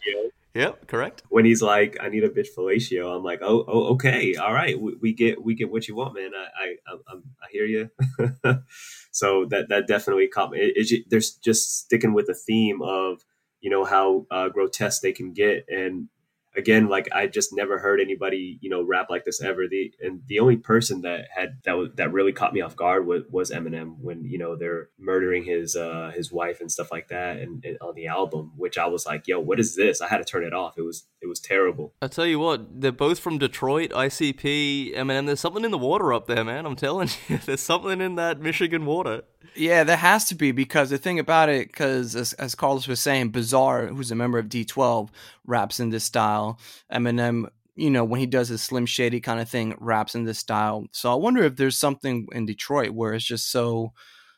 Yep, 0.54 0.88
correct. 0.88 1.24
When 1.30 1.46
he's 1.46 1.62
like, 1.62 1.98
"I 2.02 2.10
need 2.10 2.24
a 2.24 2.30
bitch 2.30 2.48
fellatio," 2.58 3.16
I'm 3.16 3.24
like, 3.24 3.42
"Oh, 3.44 3.64
oh, 3.68 3.94
okay, 3.94 4.36
all 4.36 4.54
right, 4.54 4.80
we, 4.80 4.96
we 5.02 5.14
get 5.14 5.44
we 5.44 5.54
get 5.54 5.72
what 5.72 5.88
you 5.88 5.96
want, 5.96 6.16
man. 6.16 6.32
I 6.34 6.76
I 6.90 6.96
I, 7.08 7.16
I 7.16 7.48
hear 7.52 7.66
you." 7.66 7.92
so 9.12 9.46
that 9.46 9.70
that 9.70 9.88
definitely 9.88 10.28
caught 10.28 10.52
me. 10.52 10.60
It, 10.60 10.92
it, 10.92 11.10
there's 11.10 11.34
just 11.34 11.78
sticking 11.80 12.14
with 12.14 12.26
the 12.26 12.34
theme 12.34 12.82
of 12.82 13.22
you 13.62 13.70
know 13.70 13.84
how 13.84 14.26
uh, 14.32 14.50
grotesque 14.50 15.02
they 15.02 15.12
can 15.12 15.32
get, 15.32 15.66
and 15.70 16.10
again, 16.58 16.90
like 16.90 17.08
I 17.14 17.28
just 17.28 17.54
never 17.54 17.78
heard 17.78 18.02
anybody, 18.02 18.58
you 18.62 18.70
know, 18.70 18.84
rap 18.84 19.08
like 19.10 19.24
this 19.24 19.42
ever. 19.42 19.68
The 19.68 19.94
and 20.02 20.22
the 20.28 20.40
only 20.40 20.58
person 20.58 21.02
that 21.02 21.28
had 21.34 21.60
that 21.64 21.78
was 21.78 21.90
that 21.96 22.12
really 22.12 22.34
caught 22.34 22.54
me 22.54 22.62
off 22.62 22.76
guard 22.76 23.06
was, 23.06 23.24
was 23.30 23.52
Eminem 23.52 23.98
when 24.00 24.26
you 24.26 24.38
know 24.38 24.56
they're 24.56 24.90
murdering 24.98 25.44
his 25.44 25.76
uh 25.76 26.12
his 26.14 26.32
wife 26.32 26.60
and 26.60 26.72
stuff 26.72 26.92
like 26.92 27.10
that, 27.10 27.38
and, 27.38 27.64
and 27.64 27.78
on 27.80 27.96
the 27.96 28.08
album, 28.08 28.54
which 28.58 28.78
I 28.78 28.88
was 28.88 29.06
like, 29.06 29.28
yo, 29.28 29.40
what 29.40 29.60
is 29.60 29.76
this? 29.76 30.02
I 30.02 30.08
had 30.08 30.18
to 30.18 30.26
turn 30.26 30.44
it 30.44 30.54
off. 30.54 30.78
It 30.78 30.84
was 30.84 31.06
it 31.22 31.28
was 31.28 31.40
terrible. 31.40 31.94
I 32.02 32.08
tell 32.08 32.26
you 32.26 32.40
what, 32.40 32.82
they're 32.82 32.92
both 32.92 33.20
from 33.20 33.38
Detroit, 33.38 33.92
ICP, 33.92 34.96
Eminem. 34.96 35.28
There's 35.28 35.40
something 35.40 35.64
in 35.64 35.72
the 35.72 35.78
water 35.78 36.14
up 36.14 36.28
there, 36.28 36.44
man. 36.44 36.66
I'm 36.66 36.76
telling 36.76 37.10
you, 37.28 37.38
there's 37.38 37.62
something 37.62 38.02
in 38.02 38.16
that 38.16 38.40
Michigan 38.40 38.86
water. 38.86 39.24
Yeah, 39.56 39.84
there 39.84 39.98
has 39.98 40.26
to 40.26 40.36
be 40.36 40.52
because 40.52 40.90
the 40.90 40.98
thing 40.98 41.20
about 41.20 41.50
it, 41.50 41.68
because 41.68 42.16
as, 42.16 42.34
as 42.34 42.56
Carlos 42.56 42.88
was 42.88 43.00
saying, 43.00 43.30
Bizarre, 43.30 43.88
who's 43.88 44.12
a 44.12 44.16
member 44.16 44.38
of 44.38 44.48
D12, 44.48 45.10
raps 45.46 45.80
in 45.80 45.90
this 45.90 46.04
style. 46.04 46.60
Eminem, 46.92 47.50
you 47.76 47.90
know, 47.90 48.04
when 48.04 48.20
he 48.20 48.26
does 48.26 48.50
his 48.50 48.62
Slim 48.62 48.86
Shady 48.86 49.20
kind 49.20 49.40
of 49.40 49.50
thing, 49.50 49.76
raps 49.80 50.16
in 50.16 50.26
this 50.26 50.40
style. 50.40 50.88
So 50.92 51.12
I 51.12 51.16
wonder 51.16 51.44
if 51.44 51.56
there's 51.56 51.78
something 51.78 52.28
in 52.32 52.46
Detroit 52.46 52.92
where 52.92 53.14
it's 53.14 53.26
just 53.26 53.52
so. 53.52 53.94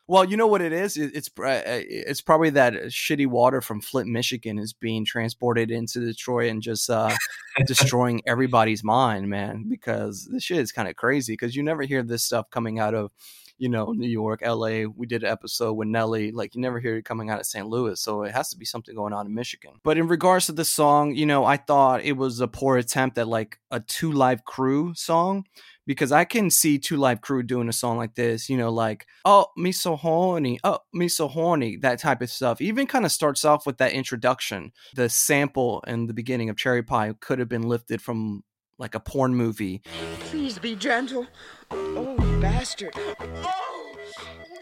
Well, 0.06 0.24
you 0.24 0.36
know 0.36 0.48
what 0.48 0.60
it 0.60 0.72
is. 0.72 0.96
It's 0.96 1.30
uh, 1.38 1.62
it's 1.64 2.20
probably 2.20 2.50
that 2.50 2.72
shitty 2.72 3.28
water 3.28 3.60
from 3.60 3.80
Flint, 3.80 4.08
Michigan, 4.08 4.58
is 4.58 4.72
being 4.72 5.04
transported 5.04 5.70
into 5.70 6.00
Detroit 6.00 6.50
and 6.50 6.60
just 6.60 6.90
uh, 6.90 7.14
destroying 7.66 8.20
everybody's 8.26 8.82
mind, 8.82 9.28
man. 9.28 9.66
Because 9.68 10.26
this 10.26 10.42
shit 10.42 10.58
is 10.58 10.72
kind 10.72 10.88
of 10.88 10.96
crazy. 10.96 11.34
Because 11.34 11.54
you 11.54 11.62
never 11.62 11.82
hear 11.82 12.02
this 12.02 12.24
stuff 12.24 12.50
coming 12.50 12.80
out 12.80 12.92
of 12.92 13.12
you 13.60 13.68
know, 13.68 13.92
New 13.92 14.08
York, 14.08 14.40
LA. 14.42 14.84
We 14.96 15.06
did 15.06 15.22
an 15.22 15.30
episode 15.30 15.74
with 15.74 15.86
Nelly. 15.86 16.32
Like 16.32 16.54
you 16.54 16.62
never 16.62 16.80
hear 16.80 16.96
it 16.96 17.04
coming 17.04 17.28
out 17.28 17.40
of 17.40 17.46
St. 17.46 17.66
Louis. 17.66 18.00
So 18.00 18.22
it 18.22 18.32
has 18.32 18.48
to 18.50 18.56
be 18.56 18.64
something 18.64 18.94
going 18.94 19.12
on 19.12 19.26
in 19.26 19.34
Michigan. 19.34 19.72
But 19.84 19.98
in 19.98 20.08
regards 20.08 20.46
to 20.46 20.52
the 20.52 20.64
song, 20.64 21.14
you 21.14 21.26
know, 21.26 21.44
I 21.44 21.58
thought 21.58 22.02
it 22.02 22.16
was 22.16 22.40
a 22.40 22.48
poor 22.48 22.78
attempt 22.78 23.18
at 23.18 23.28
like 23.28 23.60
a 23.70 23.78
two 23.78 24.12
live 24.12 24.44
crew 24.44 24.94
song. 24.94 25.44
Because 25.86 26.12
I 26.12 26.24
can 26.24 26.50
see 26.50 26.78
Two 26.78 26.98
Live 26.98 27.20
Crew 27.20 27.42
doing 27.42 27.68
a 27.68 27.72
song 27.72 27.96
like 27.96 28.14
this, 28.14 28.48
you 28.48 28.56
know, 28.56 28.70
like, 28.70 29.06
oh, 29.24 29.46
me 29.56 29.72
so 29.72 29.96
horny, 29.96 30.60
oh, 30.62 30.78
me 30.92 31.08
so 31.08 31.26
horny, 31.26 31.78
that 31.78 31.98
type 31.98 32.22
of 32.22 32.30
stuff. 32.30 32.60
Even 32.60 32.86
kind 32.86 33.04
of 33.04 33.10
starts 33.10 33.44
off 33.44 33.66
with 33.66 33.78
that 33.78 33.92
introduction. 33.92 34.70
The 34.94 35.08
sample 35.08 35.82
in 35.88 36.06
the 36.06 36.14
beginning 36.14 36.48
of 36.48 36.56
Cherry 36.56 36.84
Pie 36.84 37.14
could 37.18 37.40
have 37.40 37.48
been 37.48 37.68
lifted 37.68 38.00
from 38.00 38.44
like 38.78 38.94
a 38.94 39.00
porn 39.00 39.34
movie. 39.34 39.82
Please 40.20 40.60
be 40.60 40.76
gentle. 40.76 41.26
Oh, 41.72 42.29
bastard. 42.40 42.94
Oh, 42.96 43.96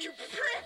you 0.01 0.11
prick. 0.33 0.65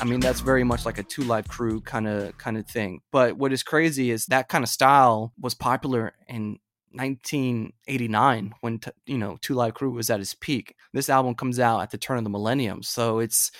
I 0.00 0.04
mean, 0.04 0.20
that's 0.20 0.40
very 0.40 0.64
much 0.64 0.84
like 0.84 0.98
a 0.98 1.02
two 1.02 1.22
live 1.22 1.48
crew 1.48 1.80
kind 1.80 2.06
of 2.08 2.36
kind 2.38 2.56
of 2.56 2.66
thing. 2.66 3.00
But 3.12 3.36
what 3.36 3.52
is 3.52 3.62
crazy 3.62 4.10
is 4.10 4.26
that 4.26 4.48
kind 4.48 4.64
of 4.64 4.70
style 4.70 5.32
was 5.40 5.54
popular 5.54 6.14
in 6.28 6.58
1989 6.92 8.54
when 8.60 8.78
t- 8.78 8.90
you 9.06 9.18
know 9.18 9.38
Two 9.40 9.54
Live 9.54 9.74
Crew 9.74 9.90
was 9.90 10.10
at 10.10 10.20
its 10.20 10.34
peak. 10.34 10.74
This 10.92 11.10
album 11.10 11.34
comes 11.34 11.60
out 11.60 11.80
at 11.82 11.90
the 11.90 11.98
turn 11.98 12.18
of 12.18 12.24
the 12.24 12.30
millennium, 12.30 12.82
so 12.82 13.18
it's 13.18 13.50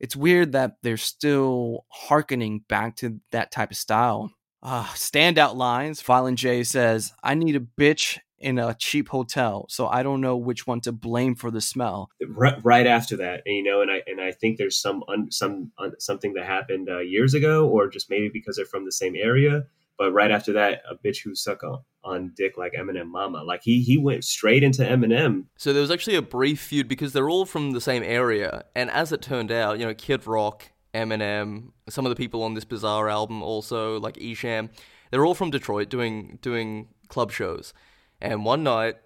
it's 0.00 0.16
weird 0.16 0.52
that 0.52 0.76
they're 0.82 0.96
still 0.96 1.86
harkening 1.90 2.64
back 2.68 2.96
to 2.96 3.20
that 3.32 3.50
type 3.52 3.70
of 3.70 3.76
style. 3.76 4.30
Uh, 4.62 4.84
standout 4.94 5.56
lines. 5.56 6.02
Violent 6.02 6.38
J 6.38 6.62
says, 6.64 7.12
"I 7.22 7.34
need 7.34 7.56
a 7.56 7.60
bitch 7.60 8.18
in 8.44 8.58
a 8.58 8.74
cheap 8.74 9.08
hotel, 9.08 9.66
so 9.70 9.88
I 9.88 10.02
don't 10.02 10.20
know 10.20 10.36
which 10.36 10.66
one 10.66 10.80
to 10.82 10.92
blame 10.92 11.34
for 11.34 11.50
the 11.50 11.62
smell." 11.62 12.10
right, 12.28 12.58
right 12.62 12.86
after 12.86 13.16
that, 13.16 13.42
and, 13.46 13.56
you 13.56 13.62
know, 13.62 13.80
and 13.80 13.90
I 13.90 14.02
and 14.06 14.20
I 14.20 14.32
think 14.32 14.58
there's 14.58 14.80
some 14.80 15.02
un, 15.08 15.30
some 15.30 15.72
un, 15.78 15.98
something 15.98 16.34
that 16.34 16.44
happened 16.44 16.88
uh, 16.90 16.98
years 16.98 17.32
ago, 17.32 17.66
or 17.66 17.88
just 17.88 18.10
maybe 18.10 18.28
because 18.28 18.56
they're 18.56 18.66
from 18.66 18.84
the 18.84 18.92
same 18.92 19.16
area. 19.16 19.64
But 19.96 20.12
right 20.12 20.30
after 20.30 20.52
that, 20.54 20.82
a 20.90 20.96
bitch 20.96 21.22
who 21.24 21.34
suck 21.36 21.62
on, 21.62 21.78
on 22.02 22.32
dick 22.36 22.58
like 22.58 22.72
Eminem 22.72 23.06
Mama, 23.06 23.42
like 23.44 23.62
he 23.62 23.80
he 23.80 23.96
went 23.96 24.24
straight 24.24 24.62
into 24.62 24.82
Eminem. 24.82 25.46
So 25.56 25.72
there 25.72 25.82
was 25.82 25.90
actually 25.90 26.16
a 26.16 26.22
brief 26.22 26.60
feud 26.60 26.86
because 26.86 27.12
they're 27.12 27.30
all 27.30 27.46
from 27.46 27.72
the 27.72 27.80
same 27.80 28.02
area, 28.02 28.64
and 28.74 28.90
as 28.90 29.10
it 29.10 29.22
turned 29.22 29.50
out, 29.50 29.78
you 29.78 29.86
know, 29.86 29.94
Kid 29.94 30.26
Rock, 30.26 30.70
Eminem, 30.94 31.70
some 31.88 32.04
of 32.04 32.10
the 32.10 32.16
people 32.16 32.42
on 32.42 32.52
this 32.54 32.64
bizarre 32.64 33.08
album 33.08 33.42
also, 33.42 33.98
like 34.00 34.16
Esham, 34.16 34.68
they're 35.10 35.24
all 35.24 35.34
from 35.34 35.50
Detroit 35.50 35.88
doing 35.88 36.38
doing 36.42 36.88
club 37.08 37.32
shows. 37.32 37.72
And 38.20 38.44
one 38.44 38.62
night, 38.62 38.96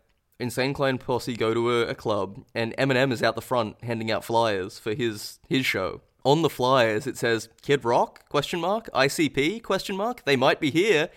Insane 0.40 0.72
Clown 0.72 0.98
Posse 0.98 1.36
go 1.36 1.52
to 1.52 1.70
a, 1.70 1.88
a 1.88 1.94
club, 1.94 2.44
and 2.54 2.76
Eminem 2.76 3.12
is 3.12 3.22
out 3.22 3.34
the 3.34 3.42
front 3.42 3.76
handing 3.82 4.10
out 4.10 4.24
flyers 4.24 4.78
for 4.78 4.94
his 4.94 5.40
his 5.48 5.66
show. 5.66 6.00
On 6.24 6.42
the 6.42 6.50
flyers, 6.50 7.06
it 7.06 7.16
says 7.16 7.48
Kid 7.62 7.84
Rock 7.84 8.28
question 8.28 8.60
mark 8.60 8.88
ICP 8.92 9.62
question 9.62 9.96
mark. 9.96 10.24
They 10.24 10.36
might 10.36 10.60
be 10.60 10.70
here, 10.70 11.08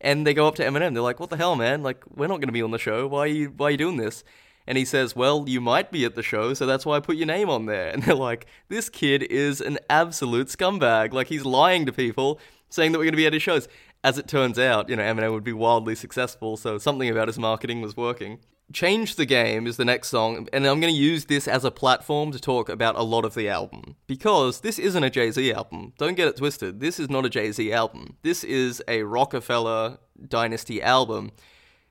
and 0.00 0.26
they 0.26 0.34
go 0.34 0.46
up 0.46 0.54
to 0.56 0.64
Eminem. 0.64 0.94
They're 0.94 1.02
like, 1.02 1.18
"What 1.18 1.30
the 1.30 1.36
hell, 1.36 1.56
man? 1.56 1.82
Like, 1.82 2.04
we're 2.14 2.28
not 2.28 2.36
going 2.36 2.48
to 2.48 2.52
be 2.52 2.62
on 2.62 2.70
the 2.70 2.78
show. 2.78 3.06
Why 3.06 3.20
are 3.20 3.26
you 3.26 3.52
Why 3.56 3.68
are 3.68 3.70
you 3.72 3.76
doing 3.76 3.96
this?" 3.96 4.22
And 4.68 4.76
he 4.76 4.84
says, 4.84 5.16
Well, 5.16 5.48
you 5.48 5.62
might 5.62 5.90
be 5.90 6.04
at 6.04 6.14
the 6.14 6.22
show, 6.22 6.52
so 6.52 6.66
that's 6.66 6.84
why 6.84 6.98
I 6.98 7.00
put 7.00 7.16
your 7.16 7.26
name 7.26 7.48
on 7.48 7.64
there. 7.64 7.88
And 7.92 8.02
they're 8.02 8.14
like, 8.14 8.46
This 8.68 8.90
kid 8.90 9.22
is 9.22 9.62
an 9.62 9.78
absolute 9.88 10.48
scumbag. 10.48 11.14
Like, 11.14 11.28
he's 11.28 11.46
lying 11.46 11.86
to 11.86 11.92
people, 11.92 12.38
saying 12.68 12.92
that 12.92 12.98
we're 12.98 13.06
going 13.06 13.14
to 13.14 13.16
be 13.16 13.26
at 13.26 13.32
his 13.32 13.42
shows. 13.42 13.66
As 14.04 14.16
it 14.16 14.28
turns 14.28 14.58
out, 14.58 14.88
you 14.88 14.96
know, 14.96 15.02
Eminem 15.02 15.32
would 15.32 15.44
be 15.44 15.52
wildly 15.52 15.94
successful, 15.94 16.56
so 16.56 16.78
something 16.78 17.10
about 17.10 17.26
his 17.26 17.38
marketing 17.38 17.80
was 17.80 17.96
working. 17.96 18.38
Change 18.72 19.16
the 19.16 19.24
Game 19.24 19.66
is 19.66 19.76
the 19.76 19.84
next 19.84 20.08
song, 20.08 20.46
and 20.52 20.66
I'm 20.66 20.78
going 20.78 20.92
to 20.92 21.00
use 21.00 21.24
this 21.24 21.48
as 21.48 21.64
a 21.64 21.70
platform 21.70 22.32
to 22.32 22.38
talk 22.38 22.68
about 22.68 22.96
a 22.96 23.02
lot 23.02 23.24
of 23.24 23.34
the 23.34 23.48
album. 23.48 23.96
Because 24.06 24.60
this 24.60 24.78
isn't 24.78 25.02
a 25.02 25.10
Jay 25.10 25.30
Z 25.30 25.52
album. 25.52 25.94
Don't 25.98 26.16
get 26.16 26.28
it 26.28 26.36
twisted. 26.36 26.78
This 26.78 27.00
is 27.00 27.08
not 27.08 27.24
a 27.24 27.30
Jay 27.30 27.50
Z 27.50 27.72
album. 27.72 28.16
This 28.22 28.44
is 28.44 28.82
a 28.86 29.02
Roc-A-Fella 29.02 29.98
Dynasty 30.28 30.82
album. 30.82 31.32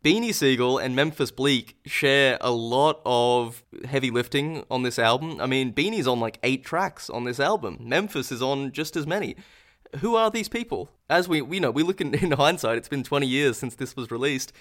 Beanie 0.04 0.34
Sigel 0.34 0.78
and 0.78 0.96
Memphis 0.96 1.32
Bleek 1.32 1.78
share 1.86 2.38
a 2.40 2.52
lot 2.52 3.02
of 3.06 3.64
heavy 3.84 4.12
lifting 4.12 4.64
on 4.70 4.84
this 4.84 5.00
album. 5.00 5.42
I 5.42 5.48
mean, 5.48 5.74
Beanie's 5.74 6.08
on 6.08 6.20
like 6.20 6.38
eight 6.44 6.64
tracks 6.64 7.10
on 7.10 7.24
this 7.24 7.40
album. 7.40 7.80
Memphis 7.82 8.32
is 8.32 8.42
on 8.42 8.72
just 8.72 8.96
as 8.96 9.08
many. 9.08 9.36
Who 9.98 10.16
are 10.16 10.30
these 10.30 10.50
people? 10.50 10.90
As 11.10 11.28
we, 11.28 11.42
we 11.42 11.60
know, 11.60 11.72
we 11.72 11.84
look 11.84 12.02
in, 12.02 12.14
in 12.24 12.32
hindsight, 12.32 12.78
it's 12.78 12.90
been 12.90 13.04
20 13.04 13.28
years 13.28 13.58
since 13.58 13.76
this 13.76 13.96
was 13.96 14.12
released. 14.12 14.54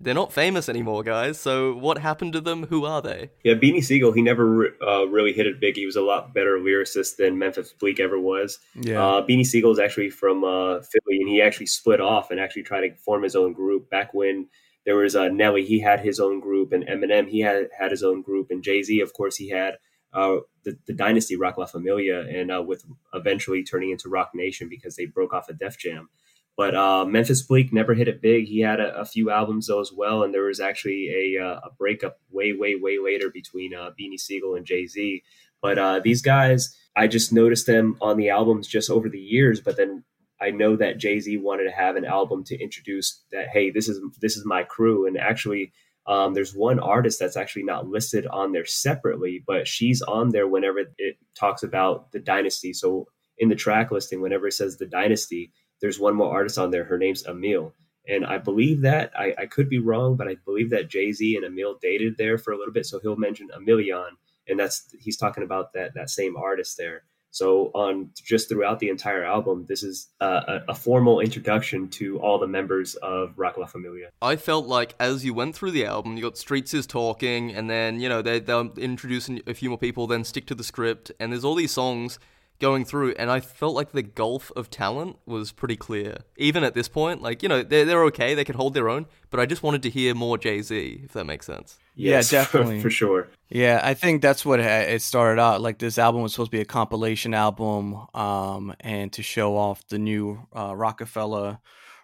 They're 0.00 0.14
not 0.14 0.32
famous 0.32 0.68
anymore, 0.68 1.02
guys. 1.02 1.38
So 1.38 1.74
what 1.74 1.98
happened 1.98 2.32
to 2.32 2.40
them? 2.40 2.66
Who 2.66 2.86
are 2.86 3.02
they? 3.02 3.30
Yeah, 3.44 3.54
Beanie 3.54 3.84
Sigel, 3.84 4.12
he 4.12 4.22
never 4.22 4.74
uh, 4.82 5.04
really 5.04 5.34
hit 5.34 5.46
it 5.46 5.60
big. 5.60 5.76
He 5.76 5.84
was 5.84 5.96
a 5.96 6.00
lot 6.00 6.32
better 6.32 6.58
lyricist 6.58 7.16
than 7.16 7.38
Memphis 7.38 7.74
Bleek 7.78 8.00
ever 8.00 8.18
was. 8.18 8.58
Yeah. 8.74 9.04
Uh, 9.04 9.26
Beanie 9.26 9.44
Sigel 9.44 9.70
is 9.70 9.78
actually 9.78 10.08
from 10.08 10.44
uh, 10.44 10.80
Philly, 10.80 11.20
and 11.20 11.28
he 11.28 11.42
actually 11.42 11.66
split 11.66 12.00
off 12.00 12.30
and 12.30 12.40
actually 12.40 12.62
tried 12.62 12.88
to 12.88 12.94
form 12.96 13.22
his 13.22 13.36
own 13.36 13.52
group 13.52 13.90
back 13.90 14.14
when 14.14 14.48
there 14.84 14.96
was 14.96 15.14
uh, 15.14 15.28
Nelly, 15.28 15.64
he 15.64 15.78
had 15.78 16.00
his 16.00 16.18
own 16.18 16.40
group, 16.40 16.72
and 16.72 16.84
Eminem, 16.84 17.28
he 17.28 17.40
had 17.40 17.68
had 17.78 17.90
his 17.90 18.02
own 18.02 18.22
group, 18.22 18.48
and 18.50 18.62
Jay 18.62 18.82
Z, 18.82 19.00
of 19.00 19.12
course, 19.12 19.36
he 19.36 19.50
had 19.50 19.76
uh, 20.12 20.36
the, 20.64 20.76
the 20.86 20.92
Dynasty 20.92 21.36
Roc 21.36 21.58
La 21.58 21.66
Familia, 21.66 22.20
and 22.20 22.50
uh, 22.50 22.62
with 22.62 22.84
eventually 23.14 23.62
turning 23.64 23.90
into 23.90 24.08
Roc 24.08 24.30
Nation 24.34 24.68
because 24.68 24.96
they 24.96 25.06
broke 25.06 25.32
off 25.32 25.48
a 25.48 25.52
Def 25.52 25.78
Jam. 25.78 26.08
But 26.56 26.74
uh, 26.74 27.06
Memphis 27.06 27.42
Bleek 27.42 27.72
never 27.72 27.94
hit 27.94 28.08
it 28.08 28.20
big. 28.20 28.46
He 28.46 28.60
had 28.60 28.78
a, 28.78 29.00
a, 29.00 29.04
few 29.06 29.30
albums 29.30 29.68
though 29.68 29.80
as 29.80 29.90
well, 29.90 30.22
and 30.22 30.34
there 30.34 30.44
was 30.44 30.60
actually 30.60 31.08
a, 31.08 31.42
uh, 31.42 31.60
a 31.64 31.70
breakup 31.78 32.18
way, 32.30 32.52
way, 32.52 32.74
way 32.76 32.98
later 33.02 33.30
between 33.30 33.74
uh, 33.74 33.90
Beanie 33.98 34.20
Sigel 34.20 34.54
and 34.54 34.66
Jay 34.66 34.86
Z. 34.86 35.22
But 35.62 35.78
uh, 35.78 36.00
these 36.04 36.20
guys, 36.20 36.76
I 36.94 37.06
just 37.06 37.32
noticed 37.32 37.66
them 37.66 37.96
on 38.02 38.18
the 38.18 38.28
albums 38.28 38.68
just 38.68 38.90
over 38.90 39.08
the 39.08 39.18
years. 39.18 39.60
But 39.60 39.78
then 39.78 40.04
I 40.40 40.50
know 40.50 40.76
that 40.76 40.98
Jay 40.98 41.20
Z 41.20 41.38
wanted 41.38 41.64
to 41.64 41.70
have 41.70 41.96
an 41.96 42.04
album 42.04 42.44
to 42.44 42.60
introduce 42.60 43.22
that. 43.32 43.48
Hey, 43.48 43.70
this 43.70 43.88
is 43.88 44.00
this 44.20 44.36
is 44.36 44.44
my 44.44 44.62
crew, 44.64 45.06
and 45.06 45.16
actually, 45.16 45.72
um, 46.06 46.34
there's 46.34 46.54
one 46.54 46.80
artist 46.80 47.18
that's 47.18 47.36
actually 47.36 47.62
not 47.64 47.86
listed 47.86 48.26
on 48.26 48.52
there 48.52 48.64
separately, 48.64 49.42
but 49.46 49.68
she's 49.68 50.02
on 50.02 50.30
there 50.30 50.48
whenever 50.48 50.80
it 50.98 51.16
talks 51.34 51.62
about 51.62 52.10
the 52.12 52.18
dynasty. 52.18 52.72
So 52.72 53.08
in 53.38 53.48
the 53.48 53.54
track 53.54 53.90
listing, 53.90 54.20
whenever 54.20 54.48
it 54.48 54.52
says 54.52 54.76
the 54.76 54.86
dynasty, 54.86 55.52
there's 55.80 56.00
one 56.00 56.14
more 56.14 56.32
artist 56.32 56.58
on 56.58 56.70
there. 56.70 56.84
Her 56.84 56.98
name's 56.98 57.24
Amil. 57.24 57.72
And 58.08 58.26
I 58.26 58.38
believe 58.38 58.80
that 58.80 59.12
I, 59.16 59.34
I 59.38 59.46
could 59.46 59.68
be 59.68 59.78
wrong, 59.78 60.16
but 60.16 60.26
I 60.26 60.36
believe 60.44 60.70
that 60.70 60.88
Jay 60.88 61.12
Z 61.12 61.36
and 61.36 61.44
Amil 61.44 61.80
dated 61.80 62.16
there 62.18 62.36
for 62.36 62.52
a 62.52 62.58
little 62.58 62.72
bit. 62.72 62.86
So 62.86 62.98
he'll 62.98 63.16
mention 63.16 63.48
Emilion, 63.54 64.16
and 64.48 64.58
that's 64.58 64.92
he's 64.98 65.16
talking 65.16 65.44
about 65.44 65.72
that 65.74 65.94
that 65.94 66.10
same 66.10 66.36
artist 66.36 66.76
there. 66.76 67.04
So 67.32 67.70
on 67.74 68.10
just 68.14 68.50
throughout 68.50 68.78
the 68.78 68.90
entire 68.90 69.24
album, 69.24 69.64
this 69.66 69.82
is 69.82 70.08
a, 70.20 70.60
a, 70.68 70.74
formal 70.74 71.18
introduction 71.18 71.88
to 71.88 72.20
all 72.20 72.38
the 72.38 72.46
members 72.46 72.94
of 72.96 73.32
Roc 73.38 73.56
La 73.56 73.64
Familia. 73.64 74.10
I 74.20 74.36
felt 74.36 74.66
like 74.66 74.94
as 75.00 75.24
you 75.24 75.32
went 75.32 75.54
through 75.54 75.70
the 75.70 75.86
album, 75.86 76.18
you 76.18 76.22
got 76.22 76.36
Streets 76.36 76.74
is 76.74 76.86
talking, 76.86 77.50
and 77.50 77.70
then 77.70 78.00
you 78.00 78.08
know 78.08 78.20
they 78.20 78.38
they'll 78.38 78.72
introduce 78.74 79.30
a 79.46 79.54
few 79.54 79.70
more 79.70 79.78
people, 79.78 80.06
then 80.06 80.24
stick 80.24 80.44
to 80.46 80.54
the 80.54 80.62
script, 80.62 81.10
and 81.18 81.32
there's 81.32 81.44
all 81.44 81.54
these 81.54 81.72
songs 81.72 82.18
going 82.60 82.84
through, 82.84 83.12
and 83.18 83.30
I 83.30 83.40
felt 83.40 83.74
like 83.74 83.92
the 83.92 84.02
gulf 84.02 84.52
of 84.54 84.68
talent 84.68 85.16
was 85.24 85.52
pretty 85.52 85.76
clear. 85.76 86.18
Even 86.36 86.62
at 86.64 86.74
this 86.74 86.88
point, 86.88 87.22
like 87.22 87.42
you 87.42 87.48
know 87.48 87.62
they're 87.62 87.86
they're 87.86 88.04
okay, 88.04 88.34
they 88.34 88.44
can 88.44 88.56
hold 88.56 88.74
their 88.74 88.90
own, 88.90 89.06
but 89.30 89.40
I 89.40 89.46
just 89.46 89.62
wanted 89.62 89.82
to 89.84 89.90
hear 89.90 90.14
more 90.14 90.36
Jay 90.36 90.60
Z, 90.60 91.00
if 91.04 91.12
that 91.12 91.24
makes 91.24 91.46
sense. 91.46 91.78
Yes, 91.94 92.32
yeah, 92.32 92.40
definitely 92.40 92.78
for, 92.78 92.84
for, 92.84 92.90
sure. 92.90 93.28
Yeah, 93.48 93.80
I 93.82 93.94
think 93.94 94.22
that's 94.22 94.44
what 94.44 94.60
it 94.60 95.02
started 95.02 95.40
out. 95.40 95.60
Like 95.60 95.78
this 95.78 95.98
album 95.98 96.22
was 96.22 96.32
supposed 96.32 96.50
to 96.50 96.56
be 96.56 96.62
a 96.62 96.66
compilation 96.66 97.34
album, 97.34 98.06
um, 98.14 98.74
and 98.80 99.12
to 99.12 99.22
show 99.22 99.56
off 99.56 99.86
the 99.88 99.98
new 99.98 100.46
uh, 100.56 100.74
Roc-A-Fella 100.74 101.60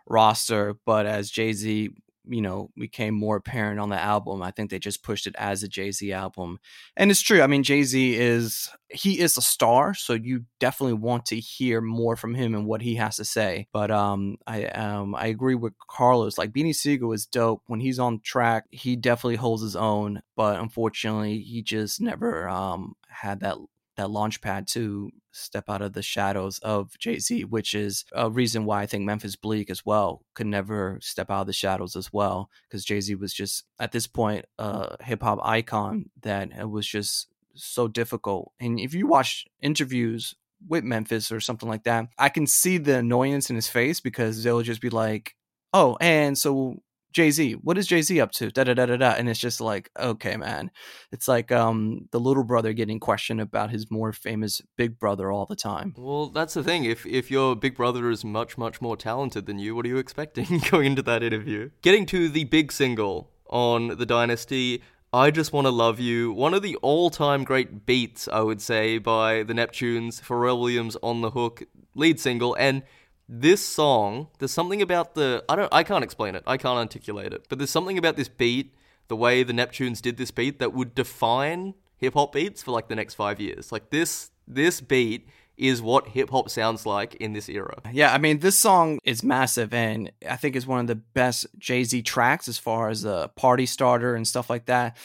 roster. 0.07 0.75
But 0.85 1.07
as 1.07 1.31
Jay 1.31 1.53
Z 1.53 1.91
you 2.29 2.43
know 2.43 2.71
became 2.77 3.15
more 3.15 3.37
apparent 3.37 3.81
on 3.81 3.89
the 3.89 3.99
album 4.01 4.43
i 4.43 4.51
think 4.51 4.71
they 4.71 4.79
just 4.79 5.03
pushed 5.03 5.27
it 5.27 5.35
as 5.39 5.63
a 5.63 5.69
jay-z 5.69 6.13
album. 6.13 6.59
And 6.97 7.11
it's 7.11 7.21
true 7.21 7.43
i 7.43 7.47
mean 7.47 7.63
jay-z 7.63 8.17
is 8.17 8.69
he 8.91 9.21
is 9.21 9.37
a 9.37 9.43
star 9.43 9.95
so 9.95 10.15
you 10.15 10.45
definitely 10.61 10.95
want 10.95 11.27
to 11.27 11.37
hear 11.39 11.81
more 11.81 12.17
from 12.17 12.35
him 12.35 12.55
and 12.55 12.67
what 12.67 12.81
he 12.83 12.95
has 12.97 13.17
to 13.17 13.25
say. 13.25 13.69
But 13.73 13.91
um 13.91 14.37
i 14.47 14.65
um 14.67 15.15
i 15.15 15.27
agree 15.27 15.55
with 15.55 15.75
carlos 15.89 16.39
like 16.39 16.53
beanie 16.53 16.75
sigel 16.75 17.13
is 17.13 17.27
dope. 17.27 17.63
When 17.67 17.81
he's 17.81 17.99
on 17.99 18.21
track 18.21 18.65
he 18.71 18.97
definitely 18.97 19.37
holds 19.37 19.63
his 19.63 19.77
own 19.77 20.23
but 20.37 20.61
unfortunately 20.61 21.41
he 21.41 21.63
just 21.63 22.01
never 22.01 22.49
um 22.49 22.95
had 23.09 23.41
that 23.41 23.57
that 23.99 24.11
launch 24.11 24.41
pad 24.41 24.67
to 24.69 25.11
step 25.33 25.69
out 25.69 25.83
of 25.83 25.93
the 25.93 26.03
shadows 26.03 26.59
of 26.61 26.97
Jay 26.99 27.19
Z, 27.19 27.45
which 27.45 27.75
is 27.75 28.05
a 28.13 28.31
reason 28.31 28.65
why 28.65 28.83
I 28.83 28.87
think 28.87 29.05
Memphis 29.05 29.37
Bleek 29.37 29.69
as 29.71 29.85
well 29.85 30.23
could 30.35 30.47
never 30.47 30.99
step 31.03 31.31
out 31.31 31.43
of 31.43 31.47
the 31.49 31.53
shadows 31.53 31.97
as 31.97 32.13
well, 32.13 32.49
because 32.63 32.85
Jay 32.85 33.01
Z 33.01 33.15
was 33.17 33.35
just 33.35 33.65
at 33.79 33.93
this 33.93 34.07
point 34.07 34.47
a 34.59 35.03
hip 35.05 35.23
hop 35.23 35.39
icon 35.43 36.11
that 36.23 36.51
it 36.53 36.71
was 36.71 36.87
just 36.87 37.29
so 37.55 37.89
difficult. 37.89 38.53
And 38.59 38.81
if 38.81 38.95
you 38.95 39.07
watch 39.07 39.47
interviews 39.61 40.35
with 40.67 40.85
Memphis 40.85 41.31
or 41.31 41.41
something 41.41 41.69
like 41.69 41.85
that, 41.85 42.07
I 42.19 42.29
can 42.29 42.47
see 42.47 42.79
the 42.79 42.99
annoyance 42.99 43.51
in 43.51 43.57
his 43.57 43.69
face 43.69 44.01
because 44.01 44.43
they'll 44.43 44.63
just 44.63 44.81
be 44.81 44.91
like, 44.91 45.35
"Oh, 45.73 45.97
and 46.01 46.39
so 46.39 46.83
Jay 47.19 47.33
Z, 47.33 47.55
what 47.55 47.77
is 47.77 47.89
Jay 47.89 48.01
Z 48.01 48.21
up 48.21 48.31
to? 48.31 48.49
Da 48.49 48.63
da 48.63 48.75
da 48.75 48.87
da 48.87 48.97
da. 48.97 49.11
And 49.11 49.29
it's 49.29 49.41
just 49.41 49.61
like, 49.61 49.91
okay, 49.99 50.37
man. 50.37 50.71
It's 51.11 51.27
like 51.27 51.51
um 51.51 52.07
the 52.13 52.21
little 52.21 52.45
brother 52.45 52.73
getting 52.73 53.01
questioned 53.01 53.41
about 53.41 53.73
his 53.73 53.91
more 53.91 54.13
famous 54.13 54.63
big 54.77 55.01
brother 55.01 55.33
all 55.33 55.45
the 55.45 55.57
time. 55.57 55.95
Well, 55.99 56.29
that's 56.29 56.55
the 56.55 56.63
thing. 56.63 56.85
If 56.85 57.05
if 57.05 57.29
your 57.29 57.57
big 57.57 57.77
brother 57.77 58.09
is 58.09 58.25
much 58.25 58.57
much 58.57 58.81
more 58.81 58.97
talented 58.97 59.47
than 59.47 59.59
you, 59.59 59.75
what 59.75 59.85
are 59.85 59.89
you 59.89 59.99
expecting 59.99 60.63
going 60.71 60.87
into 60.87 61.03
that 61.03 61.25
interview? 61.25 61.71
Getting 61.83 62.07
to 62.07 62.29
the 62.29 62.45
big 62.45 62.71
single 62.71 63.33
on 63.51 63.97
the 63.99 64.07
Dynasty. 64.07 64.81
I 65.13 65.33
Just 65.33 65.53
Want 65.53 65.67
to 65.67 65.73
Love 65.73 65.99
You, 65.99 66.33
one 66.33 66.55
of 66.55 66.63
the 66.63 66.77
all 66.83 67.11
time 67.11 67.43
great 67.43 67.85
beats, 67.85 68.29
I 68.29 68.43
would 68.43 68.61
say, 68.61 68.99
by 68.99 69.43
the 69.43 69.55
Neptunes, 69.55 70.23
Pharrell 70.23 70.61
Williams 70.61 70.97
on 71.03 71.23
the 71.23 71.31
hook, 71.31 71.65
lead 71.97 72.21
single, 72.21 72.55
and 72.55 72.85
this 73.29 73.65
song, 73.65 74.29
there's 74.39 74.53
something 74.53 74.81
about 74.81 75.15
the 75.15 75.45
I 75.49 75.57
don't 75.57 75.73
I 75.73 75.83
can't 75.83 76.05
explain 76.05 76.35
it. 76.35 76.43
I 76.47 76.57
can't 76.57 76.79
articulate 76.79 77.33
it. 77.33 77.47
But 77.49 77.59
there's 77.59 77.71
something 77.71 77.99
about 77.99 78.17
this 78.17 78.29
beat, 78.29 78.75
the 79.09 79.17
way 79.17 79.43
the 79.43 79.53
Neptunes 79.53 80.01
did 80.01 80.17
this 80.17 80.31
beat 80.31 80.59
that 80.61 80.73
would 80.73 80.95
define 80.95 81.75
hip 81.97 82.15
hop 82.15 82.33
beats 82.33 82.63
for 82.63 82.71
like 82.71 82.89
the 82.89 82.97
next 82.97 83.15
5 83.15 83.41
years. 83.41 83.71
Like 83.71 83.91
this 83.91 84.31
this 84.47 84.81
beat 84.81 85.29
is 85.59 85.83
what 85.83 86.09
hip 86.09 86.31
hop 86.31 86.49
sounds 86.49 86.87
like 86.87 87.17
in 87.17 87.33
this 87.33 87.49
era. 87.49 87.77
Yeah, 87.93 88.15
I 88.15 88.19
mean, 88.19 88.39
this 88.39 88.57
song 88.57 89.01
is 89.05 89.25
massive, 89.25 89.75
and 89.75 90.13
I 90.27 90.37
think 90.37 90.55
it's 90.55 90.67
one 90.67 90.81
of 90.81 90.87
the 90.87 90.95
best 90.95 91.47
Jay 91.59 91.83
Z 91.85 92.03
tracks 92.03 92.49
as 92.49 92.59
far 92.59 92.89
as 92.89 93.05
a 93.05 93.31
party 93.37 93.67
starter 93.67 94.15
and 94.15 94.27
stuff 94.27 94.49
like 94.49 94.67
that. 94.67 94.97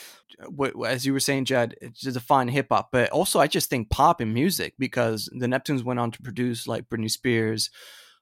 As 0.86 1.05
you 1.05 1.13
were 1.13 1.19
saying, 1.19 1.45
Jed, 1.45 1.75
it's 1.81 2.01
to 2.01 2.12
define 2.12 2.49
hip 2.49 2.67
hop, 2.69 2.91
but 2.91 3.09
also 3.09 3.39
I 3.39 3.47
just 3.47 3.69
think 3.69 3.89
pop 3.89 4.21
and 4.21 4.33
music 4.33 4.75
because 4.77 5.29
the 5.33 5.47
Neptunes 5.47 5.83
went 5.83 5.99
on 5.99 6.12
to 6.12 6.21
produce 6.21 6.67
like 6.67 6.88
Britney 6.88 7.09
Spears, 7.09 7.71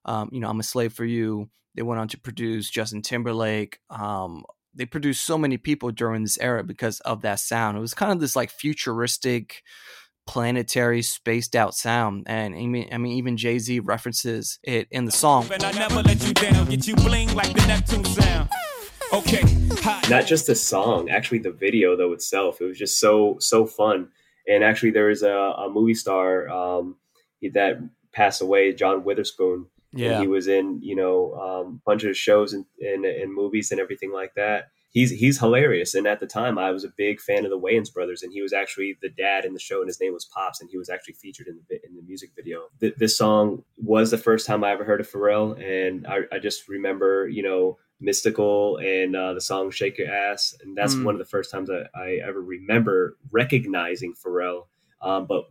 um, 0.05 0.29
you 0.31 0.39
know, 0.39 0.49
I'm 0.49 0.59
a 0.59 0.63
slave 0.63 0.93
for 0.93 1.05
you. 1.05 1.49
They 1.75 1.81
went 1.81 1.99
on 1.99 2.07
to 2.09 2.19
produce 2.19 2.69
Justin 2.69 3.01
Timberlake. 3.01 3.79
Um, 3.89 4.43
they 4.73 4.85
produced 4.85 5.25
so 5.25 5.37
many 5.37 5.57
people 5.57 5.91
during 5.91 6.23
this 6.23 6.37
era 6.39 6.63
because 6.63 6.99
of 7.01 7.21
that 7.21 7.39
sound. 7.39 7.77
It 7.77 7.81
was 7.81 7.93
kind 7.93 8.11
of 8.11 8.19
this 8.19 8.35
like 8.35 8.49
futuristic, 8.49 9.63
planetary, 10.27 11.01
spaced 11.01 11.55
out 11.55 11.73
sound. 11.75 12.23
And 12.27 12.55
I 12.55 12.65
mean, 12.65 12.89
I 12.91 12.97
mean, 12.97 13.13
even 13.13 13.37
Jay 13.37 13.59
Z 13.59 13.79
references 13.81 14.59
it 14.63 14.87
in 14.91 15.05
the 15.05 15.11
song. 15.11 15.47
Okay. 19.13 19.43
Not 20.09 20.25
just 20.25 20.47
the 20.47 20.55
song, 20.55 21.09
actually 21.09 21.39
the 21.39 21.51
video 21.51 21.97
though 21.97 22.13
itself. 22.13 22.61
It 22.61 22.65
was 22.65 22.77
just 22.77 22.99
so 22.99 23.37
so 23.39 23.65
fun. 23.65 24.09
And 24.47 24.63
actually, 24.63 24.91
there 24.91 25.07
was 25.07 25.21
a, 25.23 25.31
a 25.31 25.69
movie 25.69 25.93
star 25.93 26.49
um, 26.49 26.95
that 27.53 27.77
passed 28.11 28.41
away, 28.41 28.73
John 28.73 29.03
Witherspoon. 29.03 29.67
Yeah, 29.93 30.13
and 30.13 30.21
he 30.21 30.27
was 30.27 30.47
in 30.47 30.79
you 30.81 30.95
know 30.95 31.33
um, 31.35 31.81
a 31.81 31.89
bunch 31.89 32.03
of 32.03 32.15
shows 32.15 32.53
and, 32.53 32.65
and, 32.79 33.05
and 33.05 33.33
movies 33.33 33.71
and 33.71 33.79
everything 33.79 34.11
like 34.11 34.33
that. 34.35 34.69
He's 34.89 35.11
he's 35.11 35.39
hilarious, 35.39 35.93
and 35.93 36.05
at 36.05 36.19
the 36.19 36.27
time 36.27 36.57
I 36.57 36.71
was 36.71 36.83
a 36.83 36.91
big 36.97 37.21
fan 37.21 37.45
of 37.45 37.51
the 37.51 37.59
Wayans 37.59 37.93
brothers, 37.93 38.23
and 38.23 38.33
he 38.33 38.41
was 38.41 38.51
actually 38.51 38.97
the 39.01 39.09
dad 39.09 39.45
in 39.45 39.53
the 39.53 39.59
show, 39.59 39.79
and 39.79 39.87
his 39.87 40.01
name 40.01 40.13
was 40.13 40.25
Pops, 40.25 40.59
and 40.59 40.69
he 40.69 40.77
was 40.77 40.89
actually 40.89 41.13
featured 41.13 41.47
in 41.47 41.59
the 41.69 41.79
in 41.87 41.95
the 41.95 42.01
music 42.01 42.31
video. 42.35 42.63
Th- 42.79 42.95
this 42.97 43.17
song 43.17 43.63
was 43.77 44.11
the 44.11 44.17
first 44.17 44.45
time 44.45 44.63
I 44.63 44.71
ever 44.71 44.83
heard 44.83 44.99
of 44.99 45.09
Pharrell, 45.09 45.57
and 45.61 46.05
I, 46.07 46.21
I 46.31 46.39
just 46.39 46.67
remember 46.67 47.27
you 47.27 47.43
know 47.43 47.77
Mystikal 48.01 48.83
and 48.83 49.15
uh, 49.15 49.33
the 49.33 49.41
song 49.41 49.71
"Shake 49.71 49.97
Your 49.97 50.13
Ass," 50.13 50.55
and 50.61 50.77
that's 50.77 50.95
mm. 50.95 51.05
one 51.05 51.15
of 51.15 51.19
the 51.19 51.25
first 51.25 51.51
times 51.51 51.69
I, 51.69 51.85
I 51.97 52.19
ever 52.27 52.41
remember 52.41 53.17
recognizing 53.31 54.13
Pharrell. 54.13 54.65
Um, 55.01 55.25
but 55.25 55.45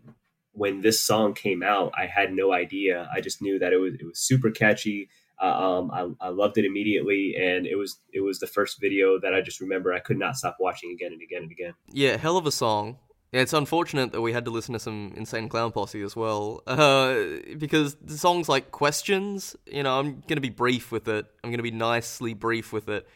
when 0.53 0.81
this 0.81 1.01
song 1.01 1.35
came 1.35 1.63
out, 1.63 1.93
I 1.97 2.07
had 2.07 2.33
no 2.33 2.53
idea. 2.53 3.09
I 3.15 3.21
just 3.21 3.41
knew 3.41 3.59
that 3.59 3.73
it 3.73 3.79
was 3.79 3.95
it 3.95 4.05
was 4.05 4.19
super 4.19 4.51
catchy. 4.51 5.09
Uh, 5.41 5.47
um, 5.47 5.91
I, 6.21 6.27
I 6.27 6.29
loved 6.29 6.59
it 6.59 6.67
immediately, 6.67 7.35
and 7.35 7.67
it 7.67 7.77
was 7.77 7.99
it 8.13 8.21
was 8.21 8.41
the 8.41 8.47
first 8.47 8.81
video 8.81 9.19
that 9.21 9.35
I 9.35 9.41
just 9.41 9.61
remember 9.61 9.93
I 9.93 10.01
could 10.01 10.19
not 10.19 10.37
stop 10.37 10.57
watching 10.61 10.93
again 10.93 11.13
and 11.13 11.23
again 11.23 11.43
and 11.43 11.53
again. 11.53 11.75
Yeah, 11.91 12.17
hell 12.17 12.37
of 12.37 12.47
a 12.47 12.53
song. 12.53 12.99
It's 13.33 13.53
unfortunate 13.53 14.11
that 14.11 14.21
we 14.21 14.33
had 14.33 14.45
to 14.47 14.51
listen 14.51 14.73
to 14.73 14.81
some 14.81 15.13
insane 15.17 15.49
clown 15.49 15.71
posse 15.71 16.03
as 16.03 16.17
well, 16.17 16.63
uh, 16.67 17.15
because 17.57 17.95
the 17.95 18.19
songs 18.19 18.49
like 18.49 18.73
questions. 18.73 19.57
You 19.67 19.85
know, 19.85 19.99
I'm 19.99 20.23
gonna 20.27 20.41
be 20.41 20.51
brief 20.51 20.91
with 20.91 21.09
it. 21.09 21.27
I'm 21.43 21.51
gonna 21.51 21.63
be 21.63 21.71
nicely 21.71 22.35
brief 22.35 22.73
with 22.73 22.89
it. 22.89 23.09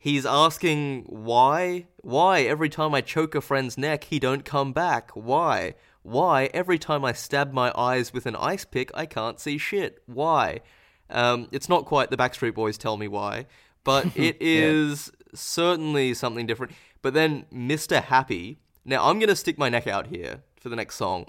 He's 0.00 0.24
asking 0.24 1.04
why, 1.08 1.86
why 2.02 2.42
every 2.42 2.68
time 2.68 2.94
I 2.94 3.00
choke 3.00 3.34
a 3.34 3.40
friend's 3.40 3.76
neck, 3.76 4.04
he 4.04 4.20
don't 4.20 4.44
come 4.44 4.72
back. 4.72 5.10
Why? 5.14 5.74
Why, 6.08 6.48
every 6.54 6.78
time 6.78 7.04
I 7.04 7.12
stab 7.12 7.52
my 7.52 7.70
eyes 7.76 8.14
with 8.14 8.24
an 8.24 8.34
ice 8.34 8.64
pick, 8.64 8.90
I 8.94 9.04
can't 9.04 9.38
see 9.38 9.58
shit? 9.58 10.02
Why? 10.06 10.60
Um, 11.10 11.48
it's 11.52 11.68
not 11.68 11.84
quite 11.84 12.10
the 12.10 12.16
Backstreet 12.16 12.54
Boys 12.54 12.78
tell 12.78 12.96
me 12.96 13.08
why, 13.08 13.44
but 13.84 14.06
it 14.16 14.38
is 14.40 15.12
yeah. 15.12 15.28
certainly 15.34 16.14
something 16.14 16.46
different. 16.46 16.72
But 17.02 17.12
then 17.12 17.44
Mr. 17.52 18.02
Happy. 18.02 18.58
Now, 18.86 19.06
I'm 19.06 19.18
going 19.18 19.28
to 19.28 19.36
stick 19.36 19.58
my 19.58 19.68
neck 19.68 19.86
out 19.86 20.06
here 20.06 20.42
for 20.58 20.70
the 20.70 20.76
next 20.76 20.94
song 20.94 21.26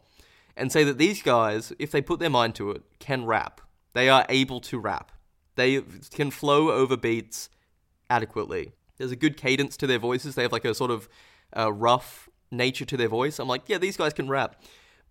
and 0.56 0.72
say 0.72 0.86
that 0.86 0.98
these 0.98 1.22
guys, 1.22 1.74
if 1.78 1.92
they 1.92 2.02
put 2.02 2.22
their 2.22 2.30
mind 2.30 2.56
to 2.56 2.72
it, 2.72 2.84
can 3.00 3.26
rap. 3.26 3.60
They 3.94 4.08
are 4.08 4.26
able 4.30 4.62
to 4.62 4.80
rap. 4.80 5.12
They 5.56 5.82
can 6.12 6.32
flow 6.32 6.72
over 6.72 6.96
beats 6.96 7.50
adequately. 8.10 8.72
There's 8.98 9.12
a 9.12 9.18
good 9.18 9.36
cadence 9.36 9.76
to 9.76 9.88
their 9.88 10.00
voices. 10.00 10.36
They 10.36 10.44
have 10.44 10.54
like 10.54 10.64
a 10.64 10.74
sort 10.74 10.92
of 10.92 11.10
uh, 11.56 11.74
rough 11.74 12.29
nature 12.52 12.86
to 12.86 12.98
their 12.98 13.08
voice. 13.08 13.40
I'm 13.40 13.48
like, 13.48 13.64
yeah, 13.68 13.78
these 13.78 13.98
guys 13.98 14.14
can 14.14 14.28
rap. 14.28 14.62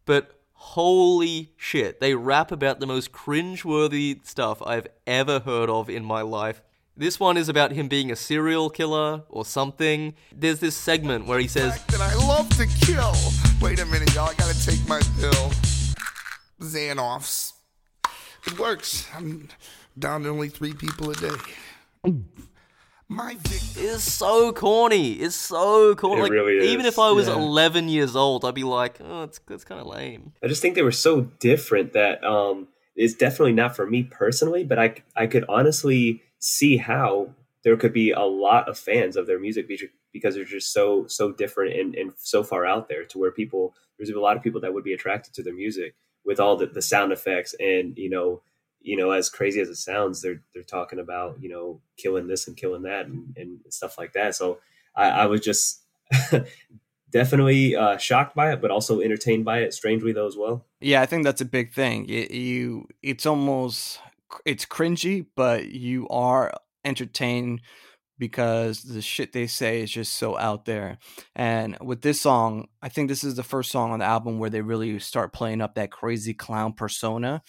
But 0.04 0.40
holy 0.52 1.52
shit, 1.56 2.00
they 2.00 2.14
rap 2.14 2.50
about 2.50 2.80
the 2.80 2.86
most 2.86 3.12
cringe-worthy 3.12 4.20
stuff 4.24 4.60
I've 4.62 4.86
ever 5.06 5.40
heard 5.40 5.70
of 5.70 5.88
in 5.88 6.04
my 6.04 6.22
life. 6.22 6.62
This 6.96 7.20
one 7.20 7.36
is 7.36 7.48
about 7.48 7.70
him 7.70 7.86
being 7.86 8.10
a 8.10 8.16
serial 8.16 8.70
killer 8.70 9.22
or 9.28 9.44
something. 9.44 10.14
There's 10.34 10.58
this 10.58 10.76
segment 10.76 11.26
where 11.26 11.38
he 11.38 11.46
says, 11.46 11.80
I 11.96 12.14
love 12.16 12.48
to 12.56 12.66
kill. 12.66 13.14
Wait 13.60 13.78
a 13.78 13.86
minute, 13.86 14.12
y'all. 14.16 14.30
I 14.30 14.34
gotta 14.34 14.66
take 14.66 14.86
my 14.88 15.00
pill. 15.20 15.52
Xanoffs. 16.60 17.52
It 18.48 18.58
works. 18.58 19.06
I'm 19.14 19.48
down 19.96 20.24
to 20.24 20.30
only 20.30 20.48
three 20.48 20.72
people 20.72 21.10
a 21.10 21.14
day. 21.14 21.36
My 23.08 23.36
victim 23.36 23.84
is 23.84 24.02
so 24.02 24.52
corny. 24.52 25.12
It's 25.12 25.34
so 25.34 25.94
corny. 25.94 26.20
It 26.20 26.22
like, 26.24 26.32
really. 26.32 26.68
Even 26.68 26.84
if 26.84 26.98
I 26.98 27.10
was 27.10 27.26
yeah. 27.26 27.36
11 27.36 27.88
years 27.88 28.14
old, 28.14 28.44
I'd 28.44 28.54
be 28.54 28.64
like, 28.64 28.98
oh, 29.00 29.22
it's, 29.22 29.40
it's 29.48 29.64
kind 29.64 29.80
of 29.80 29.86
lame. 29.86 30.32
I 30.42 30.46
just 30.48 30.60
think 30.60 30.74
they 30.74 30.82
were 30.82 30.92
so 30.92 31.22
different 31.22 31.94
that 31.94 32.22
um, 32.22 32.68
it's 32.94 33.14
definitely 33.14 33.54
not 33.54 33.74
for 33.74 33.86
me 33.86 34.02
personally, 34.02 34.62
but 34.62 34.78
I, 34.78 34.96
I 35.16 35.26
could 35.26 35.46
honestly 35.48 36.22
see 36.38 36.76
how 36.76 37.30
there 37.64 37.76
could 37.76 37.92
be 37.92 38.10
a 38.10 38.20
lot 38.20 38.68
of 38.68 38.78
fans 38.78 39.16
of 39.16 39.26
their 39.26 39.38
music 39.38 39.68
because 40.12 40.34
they're 40.34 40.44
just 40.44 40.72
so 40.72 41.06
so 41.06 41.32
different 41.32 41.74
and, 41.78 41.94
and 41.94 42.12
so 42.16 42.42
far 42.42 42.64
out 42.64 42.88
there 42.88 43.04
to 43.04 43.18
where 43.18 43.30
people 43.30 43.74
there's 43.98 44.10
a 44.10 44.20
lot 44.20 44.36
of 44.36 44.42
people 44.42 44.60
that 44.60 44.72
would 44.72 44.84
be 44.84 44.92
attracted 44.92 45.34
to 45.34 45.42
their 45.42 45.54
music 45.54 45.94
with 46.24 46.38
all 46.38 46.56
the, 46.56 46.66
the 46.66 46.82
sound 46.82 47.12
effects 47.12 47.54
and 47.58 47.98
you 47.98 48.08
know 48.08 48.40
you 48.80 48.96
know, 48.96 49.10
as 49.10 49.28
crazy 49.28 49.60
as 49.60 49.68
it 49.68 49.76
sounds, 49.76 50.22
they're 50.22 50.42
they're 50.54 50.62
talking 50.62 50.98
about 50.98 51.40
you 51.40 51.48
know 51.48 51.80
killing 51.96 52.26
this 52.26 52.46
and 52.48 52.56
killing 52.56 52.82
that 52.82 53.06
and, 53.06 53.34
and 53.36 53.60
stuff 53.70 53.98
like 53.98 54.12
that. 54.12 54.34
So 54.34 54.58
I, 54.94 55.10
I 55.10 55.26
was 55.26 55.40
just 55.40 55.82
definitely 57.10 57.76
uh, 57.76 57.96
shocked 57.98 58.34
by 58.34 58.52
it, 58.52 58.60
but 58.60 58.70
also 58.70 59.00
entertained 59.00 59.44
by 59.44 59.58
it. 59.58 59.74
Strangely 59.74 60.12
though, 60.12 60.26
as 60.26 60.36
well. 60.36 60.66
Yeah, 60.80 61.02
I 61.02 61.06
think 61.06 61.24
that's 61.24 61.40
a 61.40 61.46
big 61.46 61.72
thing. 61.72 62.08
You, 62.08 62.86
it's 63.02 63.26
almost 63.26 64.00
it's 64.44 64.64
cringy, 64.64 65.26
but 65.34 65.68
you 65.68 66.08
are 66.08 66.52
entertained 66.84 67.62
because 68.18 68.82
the 68.82 69.00
shit 69.00 69.32
they 69.32 69.46
say 69.46 69.80
is 69.82 69.90
just 69.90 70.14
so 70.14 70.36
out 70.36 70.64
there. 70.64 70.98
And 71.36 71.78
with 71.80 72.02
this 72.02 72.20
song, 72.20 72.66
I 72.82 72.88
think 72.88 73.08
this 73.08 73.22
is 73.22 73.36
the 73.36 73.44
first 73.44 73.70
song 73.70 73.92
on 73.92 74.00
the 74.00 74.04
album 74.04 74.38
where 74.38 74.50
they 74.50 74.60
really 74.60 74.98
start 74.98 75.32
playing 75.32 75.60
up 75.60 75.76
that 75.76 75.92
crazy 75.92 76.34
clown 76.34 76.72
persona 76.72 77.42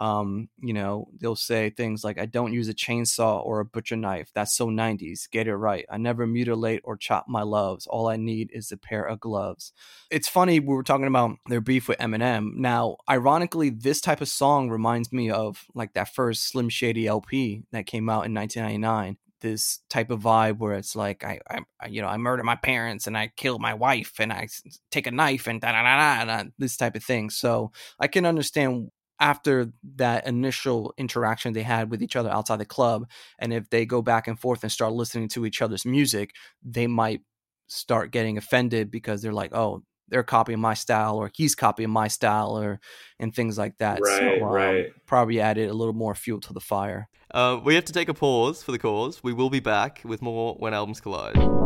Um, 0.00 0.48
you 0.58 0.72
know, 0.72 1.08
they'll 1.20 1.36
say 1.36 1.68
things 1.68 2.02
like, 2.02 2.18
I 2.18 2.24
don't 2.24 2.54
use 2.54 2.70
a 2.70 2.74
chainsaw 2.74 3.44
or 3.44 3.60
a 3.60 3.66
butcher 3.66 3.96
knife. 3.96 4.30
That's 4.34 4.56
so 4.56 4.68
90s. 4.68 5.30
Get 5.30 5.46
it 5.46 5.54
right. 5.54 5.84
I 5.90 5.98
never 5.98 6.26
mutilate 6.26 6.80
or 6.84 6.96
chop 6.96 7.26
my 7.28 7.42
loves. 7.42 7.86
All 7.86 8.08
I 8.08 8.16
need 8.16 8.50
is 8.54 8.72
a 8.72 8.78
pair 8.78 9.04
of 9.04 9.20
gloves. 9.20 9.74
It's 10.10 10.26
funny, 10.26 10.58
we 10.58 10.74
were 10.74 10.82
talking 10.82 11.06
about 11.06 11.36
their 11.48 11.60
beef 11.60 11.86
with 11.86 11.98
Eminem. 11.98 12.54
Now, 12.54 12.96
ironically, 13.10 13.68
this 13.68 14.00
type 14.00 14.22
of 14.22 14.28
song 14.28 14.70
reminds 14.70 15.12
me 15.12 15.30
of 15.30 15.66
like 15.74 15.92
that 15.92 16.14
first 16.14 16.48
Slim 16.48 16.70
Shady 16.70 17.06
LP 17.06 17.64
that 17.72 17.84
came 17.84 18.08
out 18.08 18.24
in 18.24 18.32
1999 18.32 19.18
this 19.40 19.78
type 19.88 20.10
of 20.10 20.20
vibe 20.20 20.58
where 20.58 20.74
it's 20.74 20.94
like 20.94 21.24
I, 21.24 21.40
I 21.80 21.86
you 21.86 22.02
know 22.02 22.08
I 22.08 22.18
murder 22.18 22.42
my 22.42 22.56
parents 22.56 23.06
and 23.06 23.16
I 23.16 23.32
kill 23.36 23.58
my 23.58 23.72
wife 23.72 24.20
and 24.20 24.30
I 24.30 24.48
take 24.90 25.06
a 25.06 25.10
knife 25.10 25.46
and 25.46 25.62
da 25.62 25.72
da 25.72 25.82
da 25.82 26.24
da 26.26 26.50
this 26.58 26.76
type 26.76 26.94
of 26.94 27.02
thing. 27.02 27.30
So 27.30 27.72
I 27.98 28.06
can 28.06 28.26
understand 28.26 28.90
after 29.20 29.72
that 29.96 30.26
initial 30.26 30.94
interaction 30.96 31.52
they 31.52 31.62
had 31.62 31.90
with 31.90 32.02
each 32.02 32.16
other 32.16 32.30
outside 32.30 32.56
the 32.56 32.64
club 32.64 33.06
and 33.38 33.52
if 33.52 33.68
they 33.70 33.84
go 33.86 34.02
back 34.02 34.26
and 34.26 34.40
forth 34.40 34.62
and 34.62 34.72
start 34.72 34.92
listening 34.92 35.28
to 35.28 35.46
each 35.46 35.62
other's 35.62 35.84
music 35.84 36.34
they 36.62 36.86
might 36.86 37.20
start 37.68 38.10
getting 38.10 38.36
offended 38.38 38.90
because 38.90 39.22
they're 39.22 39.32
like 39.32 39.54
oh 39.54 39.82
they're 40.10 40.22
copying 40.22 40.60
my 40.60 40.74
style 40.74 41.16
or 41.16 41.30
he's 41.34 41.54
copying 41.54 41.90
my 41.90 42.08
style 42.08 42.58
or 42.58 42.80
and 43.18 43.34
things 43.34 43.56
like 43.56 43.78
that. 43.78 44.00
Right 44.02 44.38
so, 44.38 44.44
um, 44.44 44.52
right. 44.52 44.86
probably 45.06 45.40
added 45.40 45.70
a 45.70 45.74
little 45.74 45.94
more 45.94 46.14
fuel 46.14 46.40
to 46.40 46.52
the 46.52 46.60
fire. 46.60 47.08
Uh, 47.32 47.60
we 47.62 47.76
have 47.76 47.84
to 47.84 47.92
take 47.92 48.08
a 48.08 48.14
pause 48.14 48.62
for 48.62 48.72
the 48.72 48.78
cause. 48.78 49.22
We 49.22 49.32
will 49.32 49.50
be 49.50 49.60
back 49.60 50.02
with 50.04 50.20
more 50.20 50.54
when 50.54 50.74
albums 50.74 51.00
collide 51.00 51.59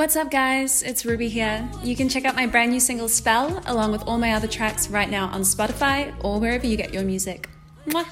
What's 0.00 0.16
up, 0.16 0.30
guys? 0.30 0.82
It's 0.82 1.04
Ruby 1.04 1.28
here. 1.28 1.68
You 1.82 1.94
can 1.94 2.08
check 2.08 2.24
out 2.24 2.34
my 2.34 2.46
brand 2.46 2.72
new 2.72 2.80
single 2.80 3.06
Spell 3.06 3.62
along 3.66 3.92
with 3.92 4.02
all 4.08 4.16
my 4.16 4.32
other 4.32 4.48
tracks 4.48 4.88
right 4.88 5.10
now 5.10 5.26
on 5.26 5.42
Spotify 5.42 6.14
or 6.24 6.40
wherever 6.40 6.66
you 6.66 6.78
get 6.78 6.94
your 6.94 7.02
music. 7.02 7.50
Mwah. 7.86 8.08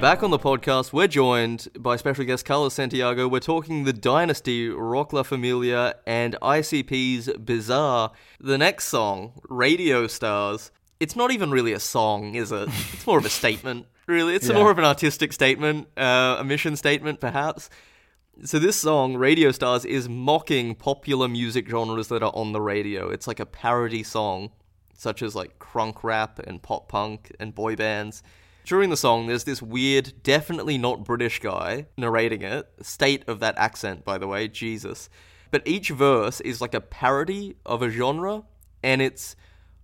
Back 0.00 0.22
on 0.22 0.30
the 0.30 0.38
podcast, 0.38 0.94
we're 0.94 1.08
joined 1.08 1.68
by 1.78 1.96
special 1.96 2.24
guest 2.24 2.46
Carlos 2.46 2.72
Santiago. 2.72 3.28
We're 3.28 3.40
talking 3.40 3.84
the 3.84 3.92
Dynasty, 3.92 4.70
Roc 4.70 5.12
La 5.12 5.22
Familia, 5.22 5.94
and 6.06 6.38
ICP's 6.40 7.30
Bizarre. 7.36 8.10
The 8.40 8.56
next 8.56 8.86
song, 8.86 9.38
Radio 9.50 10.06
Stars, 10.06 10.70
it's 11.00 11.14
not 11.16 11.32
even 11.32 11.50
really 11.50 11.74
a 11.74 11.78
song, 11.78 12.34
is 12.34 12.50
it? 12.50 12.70
It's 12.94 13.06
more 13.06 13.18
of 13.18 13.26
a 13.26 13.30
statement, 13.30 13.88
really. 14.06 14.34
It's 14.34 14.48
yeah. 14.48 14.54
more 14.54 14.70
of 14.70 14.78
an 14.78 14.86
artistic 14.86 15.34
statement, 15.34 15.88
uh, 15.98 16.36
a 16.38 16.44
mission 16.44 16.76
statement, 16.76 17.20
perhaps. 17.20 17.68
So 18.42 18.58
this 18.58 18.76
song, 18.76 19.18
Radio 19.18 19.52
Stars, 19.52 19.84
is 19.84 20.08
mocking 20.08 20.76
popular 20.76 21.28
music 21.28 21.68
genres 21.68 22.08
that 22.08 22.22
are 22.22 22.32
on 22.34 22.52
the 22.52 22.62
radio. 22.62 23.10
It's 23.10 23.26
like 23.26 23.38
a 23.38 23.44
parody 23.44 24.02
song, 24.02 24.52
such 24.94 25.20
as 25.20 25.34
like 25.34 25.58
crunk 25.58 26.02
rap 26.02 26.38
and 26.38 26.62
pop 26.62 26.88
punk 26.88 27.36
and 27.38 27.54
boy 27.54 27.76
bands. 27.76 28.22
During 28.64 28.90
the 28.90 28.96
song, 28.96 29.26
there's 29.26 29.44
this 29.44 29.62
weird, 29.62 30.22
definitely 30.22 30.78
not 30.78 31.04
British 31.04 31.40
guy 31.40 31.86
narrating 31.96 32.42
it. 32.42 32.68
State 32.82 33.28
of 33.28 33.40
that 33.40 33.58
accent, 33.58 34.04
by 34.04 34.18
the 34.18 34.28
way, 34.28 34.48
Jesus. 34.48 35.08
But 35.50 35.66
each 35.66 35.90
verse 35.90 36.40
is 36.40 36.60
like 36.60 36.74
a 36.74 36.80
parody 36.80 37.56
of 37.66 37.82
a 37.82 37.90
genre, 37.90 38.44
and 38.82 39.02
it's 39.02 39.34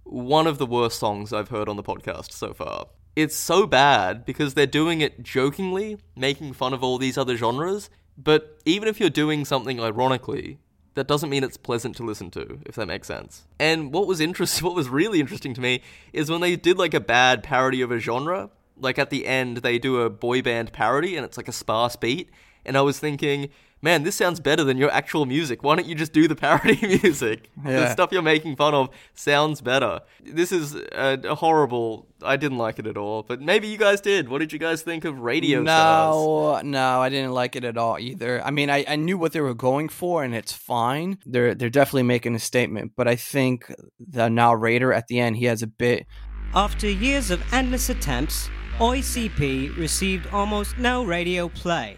one 0.04 0.46
of 0.46 0.58
the 0.58 0.66
worst 0.66 0.98
songs 0.98 1.32
I've 1.32 1.48
heard 1.48 1.68
on 1.68 1.76
the 1.76 1.82
podcast 1.82 2.32
so 2.32 2.52
far. 2.52 2.86
It's 3.16 3.34
so 3.34 3.66
bad 3.66 4.24
because 4.24 4.54
they're 4.54 4.66
doing 4.66 5.00
it 5.00 5.22
jokingly, 5.22 5.98
making 6.14 6.52
fun 6.52 6.72
of 6.72 6.84
all 6.84 6.98
these 6.98 7.18
other 7.18 7.36
genres, 7.36 7.90
but 8.16 8.58
even 8.64 8.88
if 8.88 9.00
you're 9.00 9.10
doing 9.10 9.44
something 9.44 9.80
ironically, 9.80 10.58
that 10.94 11.06
doesn't 11.06 11.28
mean 11.28 11.44
it's 11.44 11.56
pleasant 11.56 11.96
to 11.96 12.02
listen 12.02 12.30
to, 12.32 12.58
if 12.64 12.74
that 12.74 12.86
makes 12.86 13.08
sense. 13.08 13.46
And 13.58 13.92
what 13.92 14.06
was 14.06 14.20
interest 14.20 14.62
what 14.62 14.74
was 14.74 14.88
really 14.88 15.20
interesting 15.20 15.54
to 15.54 15.60
me 15.60 15.82
is 16.12 16.30
when 16.30 16.40
they 16.40 16.56
did 16.56 16.78
like 16.78 16.94
a 16.94 17.00
bad 17.00 17.42
parody 17.42 17.82
of 17.82 17.90
a 17.90 17.98
genre, 17.98 18.50
like 18.78 18.98
at 18.98 19.10
the 19.10 19.26
end 19.26 19.58
they 19.58 19.78
do 19.78 20.00
a 20.00 20.10
boy 20.10 20.42
band 20.42 20.72
parody 20.72 21.16
and 21.16 21.24
it's 21.24 21.36
like 21.36 21.48
a 21.48 21.52
sparse 21.52 21.96
beat 21.96 22.30
and 22.64 22.76
i 22.76 22.80
was 22.80 22.98
thinking 22.98 23.48
man 23.82 24.02
this 24.02 24.16
sounds 24.16 24.40
better 24.40 24.64
than 24.64 24.76
your 24.76 24.90
actual 24.90 25.26
music. 25.26 25.62
Why 25.62 25.76
don't 25.76 25.86
you 25.86 25.94
just 25.94 26.12
do 26.12 26.26
the 26.28 26.36
parody 26.46 26.78
music? 27.02 27.50
Yeah. 27.64 27.80
the 27.80 27.92
stuff 27.92 28.10
you're 28.12 28.22
making 28.22 28.56
fun 28.56 28.74
of 28.74 28.90
sounds 29.14 29.60
better. 29.60 30.00
This 30.22 30.52
is 30.52 30.74
a, 30.74 31.18
a, 31.24 31.34
horrible 31.34 32.08
i 32.22 32.36
didn't 32.36 32.56
like 32.56 32.78
it 32.78 32.86
at 32.86 32.96
all 32.96 33.22
but 33.22 33.40
maybe 33.40 33.68
you 33.68 33.78
guys 33.78 34.00
did. 34.00 34.28
What 34.28 34.38
did 34.38 34.52
you 34.52 34.58
guys 34.58 34.82
think 34.82 35.04
of 35.04 35.20
radio 35.20 35.60
no 35.60 35.64
stars? 35.64 36.64
no 36.64 37.00
i 37.00 37.08
didn't 37.08 37.32
like 37.32 37.56
it 37.56 37.64
at 37.64 37.76
all 37.76 37.98
either. 37.98 38.42
I 38.44 38.50
mean 38.50 38.70
I, 38.70 38.84
I 38.88 38.96
knew 38.96 39.18
what 39.18 39.32
they 39.32 39.40
were 39.40 39.54
going 39.54 39.88
for 39.88 40.24
and 40.24 40.34
it's 40.34 40.52
fine. 40.52 41.18
They're 41.26 41.54
they're 41.54 41.70
definitely 41.70 42.04
making 42.04 42.34
a 42.34 42.38
statement 42.38 42.92
but 42.96 43.06
i 43.06 43.16
think 43.16 43.72
the 44.00 44.28
narrator 44.28 44.92
at 44.92 45.06
the 45.08 45.20
end 45.20 45.36
he 45.36 45.44
has 45.46 45.62
a 45.62 45.66
bit 45.66 46.06
after 46.54 46.88
years 46.88 47.30
of 47.30 47.42
endless 47.52 47.88
attempts 47.90 48.48
ICP 48.78 49.74
received 49.78 50.26
almost 50.34 50.76
no 50.76 51.02
radio 51.02 51.48
play. 51.48 51.96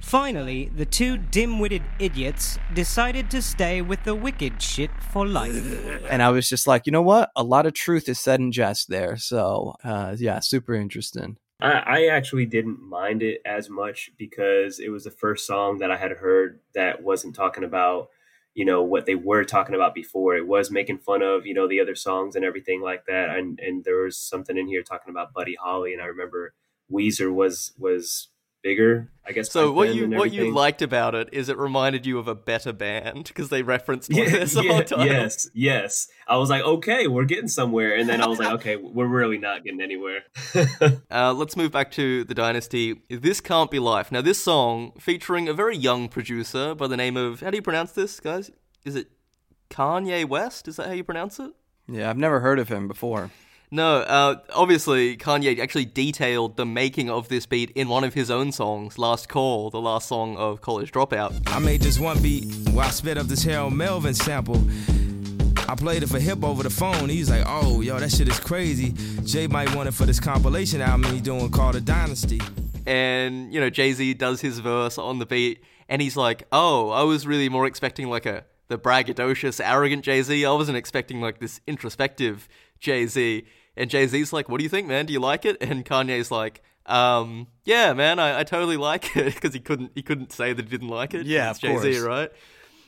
Finally, 0.00 0.68
the 0.74 0.84
two 0.84 1.16
dim 1.16 1.60
witted 1.60 1.82
idiots 2.00 2.58
decided 2.74 3.30
to 3.30 3.40
stay 3.40 3.80
with 3.80 4.02
the 4.02 4.16
wicked 4.16 4.60
shit 4.60 4.90
for 5.12 5.24
life. 5.24 5.64
And 6.10 6.20
I 6.20 6.30
was 6.30 6.48
just 6.48 6.66
like, 6.66 6.86
you 6.86 6.90
know 6.90 7.02
what? 7.02 7.30
A 7.36 7.44
lot 7.44 7.66
of 7.66 7.74
truth 7.74 8.08
is 8.08 8.18
said 8.18 8.40
in 8.40 8.50
jest 8.50 8.88
there. 8.88 9.16
So, 9.16 9.76
uh, 9.84 10.16
yeah, 10.18 10.40
super 10.40 10.74
interesting. 10.74 11.36
I, 11.60 11.70
I 11.70 12.06
actually 12.06 12.46
didn't 12.46 12.82
mind 12.82 13.22
it 13.22 13.40
as 13.46 13.70
much 13.70 14.10
because 14.18 14.80
it 14.80 14.88
was 14.88 15.04
the 15.04 15.12
first 15.12 15.46
song 15.46 15.78
that 15.78 15.92
I 15.92 15.96
had 15.96 16.10
heard 16.10 16.58
that 16.74 17.04
wasn't 17.04 17.36
talking 17.36 17.62
about 17.62 18.08
you 18.54 18.64
know 18.64 18.82
what 18.82 19.06
they 19.06 19.14
were 19.14 19.44
talking 19.44 19.74
about 19.74 19.94
before. 19.94 20.36
It 20.36 20.46
was 20.46 20.70
making 20.70 20.98
fun 20.98 21.22
of 21.22 21.46
you 21.46 21.54
know 21.54 21.68
the 21.68 21.80
other 21.80 21.94
songs 21.94 22.36
and 22.36 22.44
everything 22.44 22.82
like 22.82 23.06
that. 23.06 23.30
And 23.30 23.58
and 23.60 23.84
there 23.84 24.02
was 24.02 24.18
something 24.18 24.56
in 24.56 24.66
here 24.68 24.82
talking 24.82 25.10
about 25.10 25.32
buddy 25.32 25.56
holly. 25.60 25.92
And 25.92 26.02
i 26.02 26.06
remember 26.06 26.54
weezer 26.90 27.32
was 27.32 27.72
was 27.78 28.28
bigger 28.62 29.10
i 29.26 29.32
guess 29.32 29.50
so 29.50 29.72
what 29.72 29.94
you 29.94 30.08
what 30.10 30.32
you 30.32 30.52
liked 30.52 30.82
about 30.82 31.14
it 31.14 31.28
is 31.32 31.48
it 31.48 31.56
reminded 31.56 32.04
you 32.04 32.18
of 32.18 32.28
a 32.28 32.34
better 32.34 32.72
band 32.72 33.24
because 33.24 33.48
they 33.48 33.62
referenced 33.62 34.12
yeah, 34.12 34.28
their 34.28 34.46
song 34.46 34.64
yeah, 34.64 34.84
yes 35.04 35.48
yes. 35.54 36.08
I 36.28 36.36
was 36.36 36.48
like 36.50 36.62
okay 36.62 37.06
we're 37.06 37.24
getting 37.24 37.48
somewhere 37.48 37.96
and 37.96 38.08
then 38.08 38.20
i 38.20 38.26
was 38.26 38.38
like 38.38 38.52
okay 38.54 38.76
we're 38.76 39.06
really 39.06 39.38
not 39.38 39.64
getting 39.64 39.80
anywhere. 39.80 40.22
Uh, 41.10 41.32
let's 41.32 41.56
move 41.56 41.72
back 41.72 41.90
to 41.90 42.24
the 42.24 42.34
dynasty. 42.34 43.02
This 43.08 43.40
can't 43.40 43.70
be 43.70 43.78
life. 43.78 44.12
Now 44.12 44.22
this 44.22 44.38
song 44.38 44.92
featuring 44.98 45.48
a 45.48 45.52
very 45.52 45.76
young 45.76 46.08
producer 46.08 46.74
by 46.74 46.86
the 46.86 46.96
name 46.96 47.16
of 47.16 47.40
how 47.40 47.50
do 47.50 47.56
you 47.56 47.62
pronounce 47.62 47.92
this 47.92 48.20
guys? 48.20 48.50
Is 48.84 48.94
it 48.94 49.10
kanye 49.70 50.26
west? 50.26 50.68
Is 50.68 50.76
that 50.76 50.86
how 50.86 50.92
you 50.92 51.04
pronounce 51.04 51.38
it? 51.40 51.52
Yeah 51.90 52.08
i've 52.08 52.16
never 52.16 52.40
heard 52.40 52.58
of 52.58 52.68
him 52.68 52.88
before 52.88 53.30
no, 53.70 53.98
uh, 53.98 54.36
obviously 54.54 55.16
Kanye 55.16 55.58
actually 55.60 55.84
detailed 55.84 56.56
the 56.56 56.66
making 56.66 57.08
of 57.08 57.28
this 57.28 57.46
beat 57.46 57.70
in 57.70 57.88
one 57.88 58.04
of 58.04 58.14
his 58.14 58.30
own 58.30 58.50
songs, 58.52 58.98
Last 58.98 59.28
Call, 59.28 59.70
the 59.70 59.80
last 59.80 60.08
song 60.08 60.36
of 60.36 60.60
College 60.60 60.90
Dropout. 60.90 61.40
I 61.46 61.58
made 61.60 61.80
this 61.80 61.98
one 61.98 62.20
beat 62.20 62.44
while 62.70 62.88
I 62.88 62.90
spit 62.90 63.16
up 63.16 63.26
this 63.26 63.44
Harold 63.44 63.74
Melvin 63.74 64.14
sample. 64.14 64.60
I 65.68 65.76
played 65.76 66.02
it 66.02 66.08
for 66.08 66.18
Hip 66.18 66.42
over 66.42 66.64
the 66.64 66.70
phone. 66.70 67.08
He's 67.08 67.30
like, 67.30 67.44
oh, 67.46 67.80
yo, 67.80 68.00
that 68.00 68.10
shit 68.10 68.26
is 68.26 68.40
crazy. 68.40 68.92
Jay 69.24 69.46
might 69.46 69.72
want 69.76 69.88
it 69.88 69.92
for 69.92 70.04
this 70.04 70.18
compilation 70.18 70.80
album 70.80 71.12
he's 71.12 71.22
doing 71.22 71.48
called 71.50 71.76
The 71.76 71.80
Dynasty. 71.80 72.40
And, 72.86 73.54
you 73.54 73.60
know, 73.60 73.70
Jay 73.70 73.92
Z 73.92 74.14
does 74.14 74.40
his 74.40 74.58
verse 74.58 74.98
on 74.98 75.20
the 75.20 75.26
beat, 75.26 75.62
and 75.88 76.02
he's 76.02 76.16
like, 76.16 76.44
oh, 76.50 76.90
I 76.90 77.04
was 77.04 77.24
really 77.24 77.48
more 77.48 77.66
expecting 77.66 78.08
like 78.08 78.26
a 78.26 78.44
the 78.66 78.78
braggadocious, 78.78 79.60
arrogant 79.62 80.04
Jay 80.04 80.22
Z. 80.22 80.44
I 80.44 80.52
wasn't 80.52 80.76
expecting 80.76 81.20
like 81.20 81.38
this 81.38 81.60
introspective 81.66 82.48
Jay 82.80 83.06
Z. 83.06 83.44
And 83.80 83.90
Jay 83.90 84.06
Z's 84.06 84.32
like, 84.32 84.48
"What 84.48 84.58
do 84.58 84.64
you 84.64 84.68
think, 84.68 84.86
man? 84.86 85.06
Do 85.06 85.12
you 85.12 85.20
like 85.20 85.44
it?" 85.44 85.56
And 85.70 85.84
Kanye's 85.84 86.30
like, 86.30 86.62
um, 86.86 87.48
"Yeah, 87.64 87.92
man, 87.94 88.18
I, 88.18 88.40
I 88.40 88.44
totally 88.44 88.76
like 88.76 89.16
it," 89.16 89.34
because 89.34 89.54
he 89.54 89.60
couldn't 89.60 89.92
he 89.94 90.02
couldn't 90.02 90.32
say 90.32 90.52
that 90.52 90.62
he 90.62 90.70
didn't 90.70 90.88
like 90.88 91.14
it. 91.14 91.26
Yeah, 91.26 91.52
Jay 91.54 91.76
Z, 91.78 91.98
right? 92.00 92.30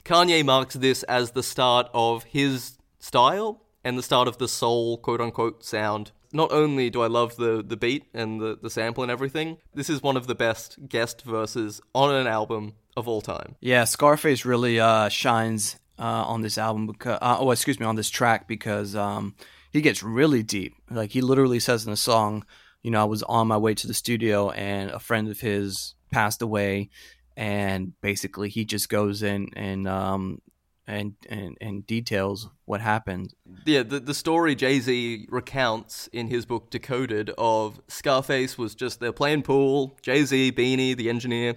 Kanye 0.05 0.45
marks 0.45 0.75
this 0.75 1.03
as 1.05 1.31
the 1.31 1.43
start 1.43 1.89
of 1.95 2.25
his 2.25 2.79
style 2.99 3.63
and 3.85 3.97
the 3.97 4.03
start 4.03 4.29
of 4.29 4.39
the 4.39 4.49
soul 4.49 4.99
quote 4.99 5.21
unquote 5.21 5.65
sound. 5.65 6.13
Not 6.35 6.51
only 6.51 6.91
do 6.91 7.03
I 7.03 7.07
love 7.07 7.37
the 7.37 7.63
the 7.67 7.77
beat 7.77 8.05
and 8.13 8.41
the, 8.41 8.59
the 8.61 8.71
sample 8.71 9.03
and 9.03 9.11
everything, 9.11 9.59
this 9.75 9.89
is 9.89 10.03
one 10.03 10.17
of 10.17 10.27
the 10.27 10.35
best 10.35 10.89
guest 10.89 11.23
verses 11.23 11.81
on 11.95 12.15
an 12.15 12.27
album 12.27 12.75
of 12.97 13.09
all 13.09 13.21
time. 13.21 13.57
Yeah, 13.61 13.85
Scarface 13.85 14.45
really 14.45 14.79
uh, 14.81 15.09
shines 15.09 15.77
uh, 15.99 16.25
on 16.27 16.43
this 16.43 16.59
album 16.59 16.87
because 16.87 17.19
uh, 17.23 17.37
oh 17.39 17.51
excuse 17.51 17.79
me 17.79 17.87
on 17.87 17.97
this 17.97 18.11
track 18.11 18.49
because 18.49 18.97
um, 18.97 19.35
he 19.73 19.81
gets 19.81 20.03
really 20.03 20.43
deep. 20.43 20.75
Like 20.91 21.11
he 21.11 21.21
literally 21.21 21.61
says 21.61 21.85
in 21.85 21.91
the 21.91 21.97
song, 21.97 22.45
you 22.83 22.91
know, 22.91 23.01
I 23.01 23.05
was 23.05 23.23
on 23.25 23.49
my 23.49 23.57
way 23.57 23.75
to 23.75 23.87
the 23.87 23.95
studio 23.95 24.51
and 24.51 24.91
a 24.91 24.99
friend 24.99 25.29
of 25.29 25.41
his 25.41 25.95
passed 26.11 26.43
away 26.43 26.91
and 27.37 27.93
basically 28.03 28.49
he 28.49 28.65
just 28.65 28.89
goes 28.89 29.23
in 29.23 29.49
and 29.57 29.89
um 29.89 30.41
and 30.87 31.15
and, 31.29 31.57
and 31.61 31.87
details 31.87 32.49
what 32.65 32.81
happened. 32.81 33.33
Yeah, 33.65 33.83
the, 33.83 34.01
the 34.01 34.15
story 34.15 34.55
Jay 34.55 34.81
Z 34.81 35.27
recounts 35.31 36.09
in 36.09 36.29
his 36.29 36.45
book 36.45 36.71
Decoded 36.71 37.31
of 37.39 37.81
Scarface 37.89 38.59
was 38.59 38.75
just 38.75 39.01
they're 39.01 39.13
playing 39.13 39.43
pool, 39.43 39.97
Jay 40.03 40.25
Z, 40.25 40.53
Beanie, 40.53 40.97
the 40.97 41.09
engineer, 41.09 41.57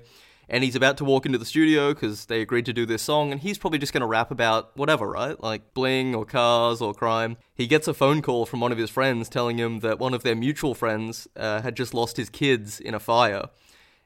and 0.49 0.63
he's 0.63 0.75
about 0.75 0.97
to 0.97 1.05
walk 1.05 1.25
into 1.25 1.37
the 1.37 1.45
studio 1.45 1.93
because 1.93 2.25
they 2.25 2.41
agreed 2.41 2.65
to 2.65 2.73
do 2.73 2.85
this 2.85 3.01
song, 3.01 3.31
and 3.31 3.41
he's 3.41 3.57
probably 3.57 3.79
just 3.79 3.93
going 3.93 4.01
to 4.01 4.07
rap 4.07 4.31
about 4.31 4.75
whatever, 4.77 5.07
right? 5.07 5.41
Like 5.41 5.73
bling 5.73 6.15
or 6.15 6.25
cars 6.25 6.81
or 6.81 6.93
crime. 6.93 7.37
He 7.53 7.67
gets 7.67 7.87
a 7.87 7.93
phone 7.93 8.21
call 8.21 8.45
from 8.45 8.59
one 8.59 8.71
of 8.71 8.77
his 8.77 8.89
friends 8.89 9.29
telling 9.29 9.57
him 9.57 9.79
that 9.79 9.99
one 9.99 10.13
of 10.13 10.23
their 10.23 10.35
mutual 10.35 10.73
friends 10.73 11.27
uh, 11.35 11.61
had 11.61 11.75
just 11.75 11.93
lost 11.93 12.17
his 12.17 12.29
kids 12.29 12.79
in 12.79 12.93
a 12.93 12.99
fire. 12.99 13.49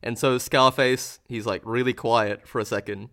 And 0.02 0.18
so 0.18 0.38
Scarface, 0.38 1.20
he's 1.28 1.46
like 1.46 1.62
really 1.66 1.94
quiet 1.94 2.48
for 2.48 2.60
a 2.60 2.66
second, 2.66 3.10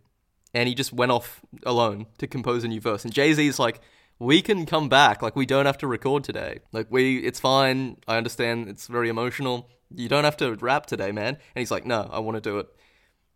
and 0.55 0.69
he 0.69 0.75
just 0.75 0.93
went 0.93 1.13
off 1.13 1.41
alone 1.65 2.07
to 2.19 2.27
compose 2.27 2.65
a 2.65 2.69
new 2.69 2.81
verse. 2.81 3.05
And 3.05 3.13
Jay 3.13 3.33
Z's 3.33 3.59
like, 3.59 3.81
we 4.19 4.41
can 4.41 4.67
come 4.67 4.89
back. 4.89 5.21
Like 5.23 5.37
we 5.37 5.47
don't 5.47 5.67
have 5.67 5.79
to 5.79 5.87
record 5.87 6.25
today. 6.25 6.61
Like 6.73 6.87
we, 6.91 7.19
it's 7.19 7.41
fine. 7.41 7.99
I 8.09 8.17
understand 8.17 8.69
it's 8.69 8.87
very 8.87 9.09
emotional. 9.09 9.69
You 9.95 10.09
don't 10.09 10.25
have 10.25 10.37
to 10.39 10.55
rap 10.55 10.87
today, 10.87 11.13
man. 11.13 11.35
And 11.35 11.61
he's 11.61 11.71
like, 11.71 11.85
no, 11.85 12.09
I 12.11 12.19
want 12.21 12.37
to 12.37 12.41
do 12.41 12.59
it. 12.59 12.67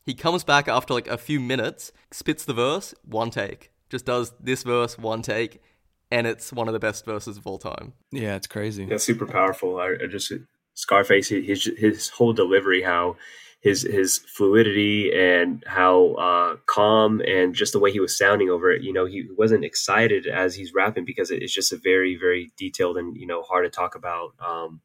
He 0.04 0.14
comes 0.14 0.44
back 0.44 0.68
after 0.68 0.94
like 0.94 1.08
a 1.08 1.18
few 1.18 1.40
minutes, 1.40 1.92
spits 2.10 2.44
the 2.44 2.54
verse, 2.54 2.94
one 3.04 3.30
take. 3.30 3.70
Just 3.88 4.06
does 4.06 4.32
this 4.40 4.62
verse, 4.62 4.96
one 4.96 5.22
take, 5.22 5.62
and 6.10 6.26
it's 6.26 6.52
one 6.52 6.68
of 6.68 6.74
the 6.74 6.80
best 6.80 7.04
verses 7.04 7.36
of 7.36 7.46
all 7.46 7.58
time. 7.58 7.92
Yeah, 8.12 8.36
it's 8.36 8.46
crazy. 8.46 8.86
That's 8.86 9.04
super 9.04 9.26
powerful. 9.26 9.78
I, 9.78 9.96
I 10.02 10.06
just 10.08 10.32
Scarface, 10.74 11.28
his 11.28 11.70
his 11.76 12.08
whole 12.08 12.32
delivery, 12.32 12.82
how 12.82 13.16
his 13.60 13.82
his 13.82 14.18
fluidity 14.18 15.12
and 15.14 15.62
how 15.66 16.14
uh, 16.14 16.56
calm 16.66 17.20
and 17.20 17.54
just 17.54 17.72
the 17.72 17.78
way 17.78 17.92
he 17.92 18.00
was 18.00 18.16
sounding 18.16 18.48
over 18.48 18.70
it. 18.70 18.82
You 18.82 18.92
know, 18.92 19.04
he 19.04 19.28
wasn't 19.36 19.64
excited 19.64 20.26
as 20.26 20.54
he's 20.54 20.72
rapping 20.72 21.04
because 21.04 21.30
it's 21.30 21.52
just 21.52 21.72
a 21.72 21.76
very 21.76 22.16
very 22.16 22.52
detailed 22.56 22.96
and 22.96 23.16
you 23.16 23.26
know 23.26 23.42
hard 23.42 23.66
to 23.66 23.70
talk 23.70 23.94
about. 23.94 24.32
Um, 24.40 24.80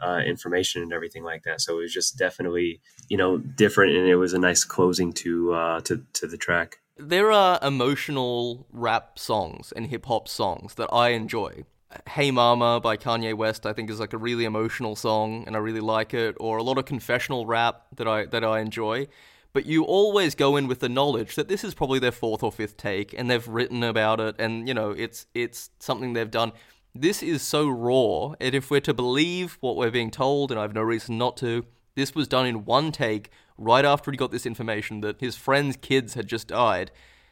uh, 0.00 0.20
information 0.24 0.82
and 0.82 0.92
everything 0.92 1.22
like 1.22 1.42
that. 1.44 1.60
So 1.60 1.78
it 1.78 1.82
was 1.82 1.92
just 1.92 2.18
definitely, 2.18 2.80
you 3.08 3.16
know, 3.16 3.38
different, 3.38 3.96
and 3.96 4.06
it 4.06 4.16
was 4.16 4.32
a 4.32 4.38
nice 4.38 4.64
closing 4.64 5.12
to 5.14 5.52
uh, 5.52 5.80
to 5.82 6.04
to 6.14 6.26
the 6.26 6.36
track. 6.36 6.78
There 6.96 7.32
are 7.32 7.58
emotional 7.62 8.66
rap 8.72 9.18
songs 9.18 9.72
and 9.74 9.86
hip 9.86 10.06
hop 10.06 10.28
songs 10.28 10.74
that 10.74 10.88
I 10.92 11.10
enjoy. 11.10 11.64
Hey 12.08 12.30
Mama 12.30 12.78
by 12.80 12.96
Kanye 12.96 13.34
West, 13.34 13.66
I 13.66 13.72
think 13.72 13.90
is 13.90 13.98
like 13.98 14.12
a 14.12 14.18
really 14.18 14.44
emotional 14.44 14.94
song, 14.94 15.44
and 15.46 15.56
I 15.56 15.58
really 15.58 15.80
like 15.80 16.14
it. 16.14 16.36
Or 16.38 16.58
a 16.58 16.62
lot 16.62 16.78
of 16.78 16.84
confessional 16.84 17.46
rap 17.46 17.86
that 17.96 18.06
I 18.06 18.26
that 18.26 18.44
I 18.44 18.60
enjoy. 18.60 19.08
But 19.52 19.66
you 19.66 19.82
always 19.82 20.36
go 20.36 20.56
in 20.56 20.68
with 20.68 20.78
the 20.78 20.88
knowledge 20.88 21.34
that 21.34 21.48
this 21.48 21.64
is 21.64 21.74
probably 21.74 21.98
their 21.98 22.12
fourth 22.12 22.42
or 22.42 22.52
fifth 22.52 22.76
take, 22.76 23.12
and 23.12 23.28
they've 23.28 23.48
written 23.48 23.82
about 23.82 24.20
it, 24.20 24.36
and 24.38 24.68
you 24.68 24.74
know 24.74 24.90
it's 24.90 25.26
it's 25.34 25.70
something 25.80 26.12
they've 26.12 26.30
done. 26.30 26.52
This 26.94 27.22
is 27.22 27.42
so 27.42 27.68
raw, 27.68 28.34
and 28.40 28.54
if 28.54 28.70
we're 28.70 28.80
to 28.80 28.94
believe 28.94 29.58
what 29.60 29.76
we're 29.76 29.92
being 29.92 30.10
told, 30.10 30.50
and 30.50 30.58
I 30.58 30.62
have 30.62 30.74
no 30.74 30.82
reason 30.82 31.16
not 31.18 31.36
to, 31.38 31.64
this 31.94 32.14
was 32.14 32.26
done 32.26 32.46
in 32.46 32.64
one 32.64 32.90
take 32.90 33.30
right 33.56 33.84
after 33.84 34.10
he 34.10 34.16
got 34.16 34.32
this 34.32 34.46
information 34.46 35.00
that 35.02 35.20
his 35.20 35.36
friend's 35.36 35.76
kids 35.76 36.14
had 36.14 36.26
just 36.26 36.48
died. 36.48 36.90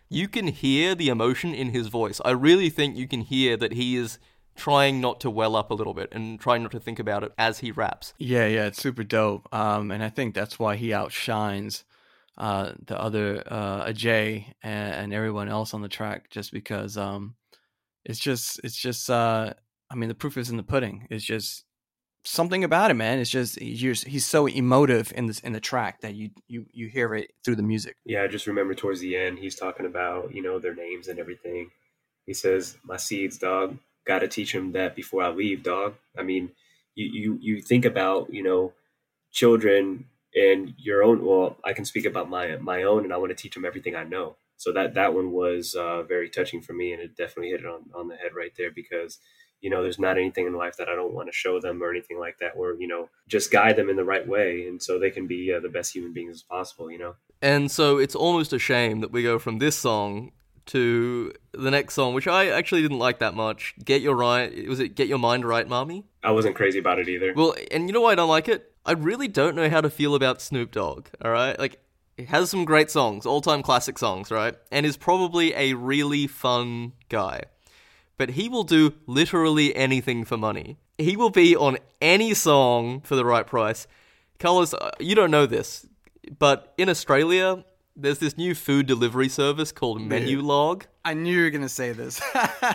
You 0.08 0.28
can 0.28 0.48
hear 0.48 0.94
the 0.94 1.08
emotion 1.08 1.54
in 1.54 1.70
his 1.70 1.88
voice. 1.88 2.20
I 2.24 2.30
really 2.30 2.70
think 2.70 2.96
you 2.96 3.08
can 3.08 3.22
hear 3.22 3.56
that 3.56 3.72
he 3.72 3.96
is 3.96 4.18
trying 4.54 5.00
not 5.00 5.20
to 5.20 5.30
well 5.30 5.56
up 5.56 5.70
a 5.70 5.74
little 5.74 5.94
bit 5.94 6.08
and 6.12 6.38
trying 6.38 6.62
not 6.62 6.72
to 6.72 6.80
think 6.80 6.98
about 6.98 7.22
it 7.24 7.32
as 7.38 7.58
he 7.60 7.70
raps. 7.70 8.14
Yeah, 8.18 8.46
yeah, 8.46 8.66
it's 8.66 8.80
super 8.80 9.04
dope. 9.04 9.52
Um, 9.52 9.90
and 9.90 10.02
I 10.02 10.08
think 10.08 10.34
that's 10.34 10.58
why 10.58 10.76
he 10.76 10.92
outshines 10.92 11.84
uh, 12.36 12.72
the 12.84 13.00
other 13.00 13.42
uh, 13.46 13.86
Ajay 13.86 14.54
and, 14.62 14.94
and 14.94 15.14
everyone 15.14 15.48
else 15.48 15.74
on 15.74 15.82
the 15.82 15.88
track, 15.88 16.30
just 16.30 16.52
because 16.52 16.96
um, 16.96 17.34
it's 18.08 18.18
just 18.18 18.60
it's 18.64 18.76
just 18.76 19.08
uh 19.08 19.52
I 19.90 19.94
mean 19.94 20.08
the 20.08 20.14
proof 20.14 20.36
is 20.36 20.50
in 20.50 20.56
the 20.56 20.62
pudding. 20.62 21.06
It's 21.10 21.24
just 21.24 21.64
something 22.24 22.64
about 22.64 22.90
him, 22.90 22.98
man. 22.98 23.18
It's 23.18 23.30
just 23.30 23.58
he's, 23.58 24.02
he's 24.02 24.26
so 24.26 24.46
emotive 24.46 25.12
in 25.14 25.26
this 25.26 25.40
in 25.40 25.52
the 25.52 25.60
track 25.60 26.00
that 26.00 26.14
you 26.14 26.30
you 26.48 26.66
you 26.72 26.88
hear 26.88 27.14
it 27.14 27.32
through 27.44 27.56
the 27.56 27.62
music. 27.62 27.96
Yeah, 28.04 28.22
I 28.22 28.26
just 28.26 28.46
remember 28.46 28.74
towards 28.74 29.00
the 29.00 29.16
end 29.16 29.38
he's 29.38 29.54
talking 29.54 29.86
about 29.86 30.34
you 30.34 30.42
know 30.42 30.58
their 30.58 30.74
names 30.74 31.08
and 31.08 31.18
everything. 31.18 31.70
He 32.26 32.34
says, 32.34 32.78
"My 32.82 32.96
seeds, 32.96 33.38
dog. 33.38 33.78
Got 34.06 34.20
to 34.20 34.28
teach 34.28 34.54
him 34.54 34.72
that 34.72 34.96
before 34.96 35.22
I 35.22 35.28
leave, 35.28 35.62
dog." 35.62 35.94
I 36.18 36.22
mean, 36.22 36.50
you 36.94 37.06
you 37.06 37.38
you 37.40 37.62
think 37.62 37.84
about 37.84 38.32
you 38.32 38.42
know 38.42 38.72
children 39.32 40.06
and 40.34 40.74
your 40.78 41.02
own. 41.02 41.24
Well, 41.24 41.58
I 41.62 41.74
can 41.74 41.84
speak 41.84 42.06
about 42.06 42.30
my 42.30 42.56
my 42.56 42.84
own, 42.84 43.04
and 43.04 43.12
I 43.12 43.18
want 43.18 43.30
to 43.30 43.36
teach 43.36 43.54
them 43.54 43.66
everything 43.66 43.94
I 43.94 44.04
know 44.04 44.36
so 44.58 44.72
that 44.72 44.94
that 44.94 45.14
one 45.14 45.32
was 45.32 45.74
uh, 45.74 46.02
very 46.02 46.28
touching 46.28 46.60
for 46.60 46.74
me, 46.74 46.92
and 46.92 47.00
it 47.00 47.16
definitely 47.16 47.50
hit 47.50 47.60
it 47.60 47.66
on 47.66 47.84
on 47.94 48.08
the 48.08 48.16
head 48.16 48.32
right 48.36 48.52
there 48.58 48.70
because 48.70 49.18
you 49.60 49.70
know 49.70 49.82
there's 49.82 49.98
not 49.98 50.18
anything 50.18 50.46
in 50.46 50.54
life 50.54 50.76
that 50.76 50.88
I 50.88 50.94
don't 50.94 51.14
want 51.14 51.28
to 51.28 51.32
show 51.32 51.60
them 51.60 51.82
or 51.82 51.90
anything 51.90 52.18
like 52.18 52.38
that, 52.40 52.52
or 52.56 52.74
you 52.74 52.88
know 52.88 53.08
just 53.28 53.50
guide 53.50 53.76
them 53.76 53.88
in 53.88 53.96
the 53.96 54.04
right 54.04 54.26
way, 54.26 54.66
and 54.66 54.82
so 54.82 54.98
they 54.98 55.10
can 55.10 55.26
be 55.26 55.52
uh, 55.52 55.60
the 55.60 55.68
best 55.68 55.94
human 55.94 56.12
beings 56.12 56.34
as 56.36 56.42
possible. 56.42 56.90
You 56.90 56.98
know. 56.98 57.14
And 57.40 57.70
so 57.70 57.98
it's 57.98 58.16
almost 58.16 58.52
a 58.52 58.58
shame 58.58 59.00
that 59.00 59.12
we 59.12 59.22
go 59.22 59.38
from 59.38 59.58
this 59.58 59.76
song 59.76 60.32
to 60.66 61.32
the 61.52 61.70
next 61.70 61.94
song, 61.94 62.12
which 62.12 62.26
I 62.26 62.48
actually 62.48 62.82
didn't 62.82 62.98
like 62.98 63.20
that 63.20 63.34
much. 63.34 63.74
Get 63.84 64.02
your 64.02 64.16
right 64.16 64.68
was 64.68 64.80
it 64.80 64.96
Get 64.96 65.08
Your 65.08 65.18
Mind 65.18 65.44
Right, 65.44 65.66
Mommy? 65.66 66.04
I 66.22 66.32
wasn't 66.32 66.56
crazy 66.56 66.80
about 66.80 66.98
it 66.98 67.08
either. 67.08 67.32
Well, 67.34 67.54
and 67.70 67.88
you 67.88 67.92
know 67.92 68.00
why 68.00 68.12
I 68.12 68.14
don't 68.16 68.28
like 68.28 68.48
it? 68.48 68.72
I 68.84 68.92
really 68.92 69.28
don't 69.28 69.54
know 69.54 69.68
how 69.70 69.80
to 69.80 69.90
feel 69.90 70.14
about 70.14 70.40
Snoop 70.40 70.72
Dogg. 70.72 71.08
All 71.24 71.30
right, 71.30 71.58
like 71.58 71.80
he 72.18 72.24
has 72.24 72.50
some 72.50 72.64
great 72.64 72.90
songs, 72.90 73.24
all 73.24 73.40
time 73.40 73.62
classic 73.62 73.96
songs, 73.96 74.30
right? 74.30 74.56
And 74.72 74.84
is 74.84 74.96
probably 74.96 75.54
a 75.54 75.74
really 75.74 76.26
fun 76.26 76.92
guy. 77.08 77.42
But 78.16 78.30
he 78.30 78.48
will 78.48 78.64
do 78.64 78.94
literally 79.06 79.74
anything 79.76 80.24
for 80.24 80.36
money. 80.36 80.78
He 80.98 81.16
will 81.16 81.30
be 81.30 81.54
on 81.54 81.78
any 82.02 82.34
song 82.34 83.00
for 83.02 83.14
the 83.14 83.24
right 83.24 83.46
price. 83.46 83.86
Carlos, 84.40 84.74
uh, 84.74 84.90
you 84.98 85.14
don't 85.14 85.30
know 85.30 85.46
this, 85.46 85.86
but 86.38 86.74
in 86.76 86.88
Australia, 86.88 87.64
there's 87.94 88.18
this 88.18 88.36
new 88.36 88.56
food 88.56 88.86
delivery 88.86 89.28
service 89.28 89.70
called 89.70 90.00
Menulog. 90.00 90.84
I 91.04 91.14
knew 91.14 91.36
you 91.36 91.44
were 91.44 91.50
gonna 91.50 91.68
say 91.68 91.92
this. 91.92 92.20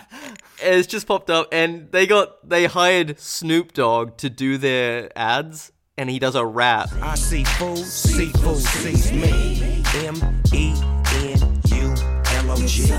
it's 0.62 0.86
just 0.86 1.06
popped 1.06 1.28
up, 1.28 1.48
and 1.52 1.92
they 1.92 2.06
got 2.06 2.48
they 2.48 2.64
hired 2.64 3.18
Snoop 3.18 3.74
Dogg 3.74 4.16
to 4.18 4.30
do 4.30 4.56
their 4.56 5.10
ads, 5.16 5.72
and 5.96 6.10
he 6.10 6.18
does 6.18 6.34
a 6.34 6.44
rap. 6.44 6.90
I 7.02 7.14
see 7.14 7.44
food, 7.44 7.78
seafood 7.78 8.56
sees 8.58 9.12
me. 9.12 9.82
M 10.06 10.42
E 10.52 10.74
N 11.12 11.60
U 11.68 11.94
L 12.26 12.50
O 12.50 12.56
G. 12.66 12.90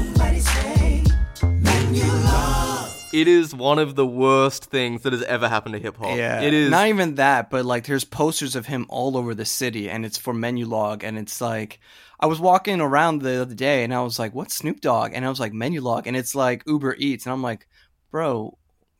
It 3.13 3.29
is 3.29 3.55
one 3.55 3.79
of 3.79 3.95
the 3.95 4.05
worst 4.05 4.65
things 4.65 5.03
that 5.03 5.13
has 5.13 5.21
ever 5.23 5.47
happened 5.47 5.73
to 5.73 5.79
hip 5.79 5.95
hop. 5.95 6.17
Yeah, 6.17 6.41
it 6.41 6.53
is. 6.53 6.69
not 6.69 6.87
even 6.89 7.15
that, 7.15 7.49
but 7.49 7.63
like 7.63 7.85
there's 7.85 8.03
posters 8.03 8.57
of 8.57 8.65
him 8.65 8.85
all 8.89 9.15
over 9.17 9.33
the 9.33 9.45
city, 9.45 9.89
and 9.89 10.05
it's 10.05 10.17
for 10.17 10.33
Menulog, 10.33 11.03
and 11.03 11.17
it's 11.17 11.39
like 11.39 11.79
I 12.19 12.25
was 12.25 12.41
walking 12.41 12.81
around 12.81 13.21
the 13.21 13.41
other 13.41 13.55
day, 13.55 13.83
and 13.85 13.93
I 13.93 14.01
was 14.01 14.19
like, 14.19 14.33
"What's 14.35 14.55
Snoop 14.55 14.81
Dogg?" 14.81 15.11
And 15.13 15.25
I 15.25 15.29
was 15.29 15.39
like, 15.39 15.53
"Menulog," 15.53 16.07
and 16.07 16.17
it's 16.17 16.35
like 16.35 16.63
Uber 16.67 16.95
Eats, 16.97 17.25
and 17.25 17.31
I'm 17.31 17.41
like, 17.41 17.67
"Bro, 18.11 18.57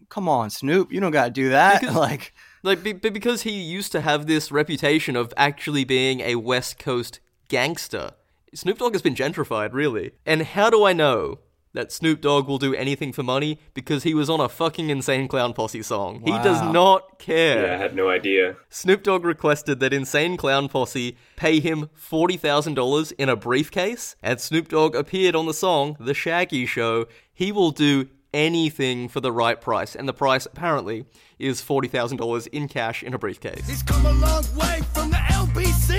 come 0.08 0.30
on, 0.30 0.50
Snoop, 0.50 0.93
you 0.93 1.02
don't 1.02 1.12
got 1.12 1.26
to 1.26 1.32
do 1.32 1.50
that." 1.50 1.82
Because- 1.82 1.96
like, 1.96 2.34
Like, 2.66 2.82
be, 2.82 2.93
be- 2.93 3.09
because 3.11 3.43
he 3.43 3.51
used 3.51 3.91
to 3.91 4.01
have 4.01 4.26
this 4.26 4.51
reputation 4.51 5.16
of 5.16 5.32
actually 5.38 5.84
being 5.84 6.22
a 6.22 6.36
West 6.36 6.80
Coast 6.80 7.20
gangster. 7.47 8.13
Snoop 8.55 8.80
Dogg 8.80 8.93
has 8.93 9.03
been 9.03 9.13
gentrified, 9.13 9.72
really. 9.72 10.13
And 10.26 10.41
how 10.41 10.72
do 10.72 10.84
I 10.84 10.91
know 10.91 11.39
that 11.74 11.91
Snoop 11.91 12.22
Dogg 12.22 12.47
will 12.47 12.57
do 12.57 12.74
anything 12.74 13.13
for 13.13 13.22
money? 13.22 13.59
Because 13.76 14.01
he 14.01 14.16
was 14.16 14.32
on 14.32 14.39
a 14.39 14.49
fucking 14.49 14.89
Insane 14.89 15.28
Clown 15.28 15.53
Posse 15.53 15.84
song. 15.84 16.22
He 16.26 16.32
does 16.32 16.59
not 16.63 17.20
care. 17.20 17.68
Yeah, 17.68 17.74
I 17.76 17.78
had 17.78 17.95
no 17.95 18.09
idea. 18.09 18.55
Snoop 18.70 19.03
Dogg 19.03 19.26
requested 19.26 19.80
that 19.82 19.93
Insane 19.93 20.36
Clown 20.36 20.68
Posse 20.68 21.18
pay 21.36 21.59
him 21.59 21.89
$40,000 21.95 23.13
in 23.20 23.30
a 23.30 23.36
briefcase, 23.36 24.16
and 24.24 24.41
Snoop 24.41 24.70
Dogg 24.70 24.95
appeared 24.95 25.36
on 25.36 25.45
the 25.45 25.53
song 25.53 25.97
The 25.99 26.16
Shaggy 26.16 26.66
Show. 26.66 27.05
He 27.32 27.51
will 27.51 27.70
do 27.72 28.07
anything 28.36 29.08
for 29.08 29.22
the 29.22 29.32
right 29.32 29.60
price, 29.60 29.96
and 29.96 30.08
the 30.08 30.14
price 30.14 30.46
apparently 30.46 31.06
is 31.40 31.62
$40,000 31.62 32.48
in 32.48 32.68
cash 32.68 33.02
in 33.02 33.14
a 33.14 33.18
briefcase. 33.18 33.66
He's 33.68 33.82
come 33.82 34.06
a 34.06 34.12
long 34.12 34.44
way 34.56 34.82
from 34.94 35.10
the 35.10 35.16
LBC. 35.16 35.98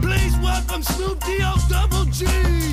Please 0.00 0.36
welcome 0.38 0.82
Snoop 0.82 1.18
D-O 1.24 1.56
double 1.68 2.04
G. 2.06 2.24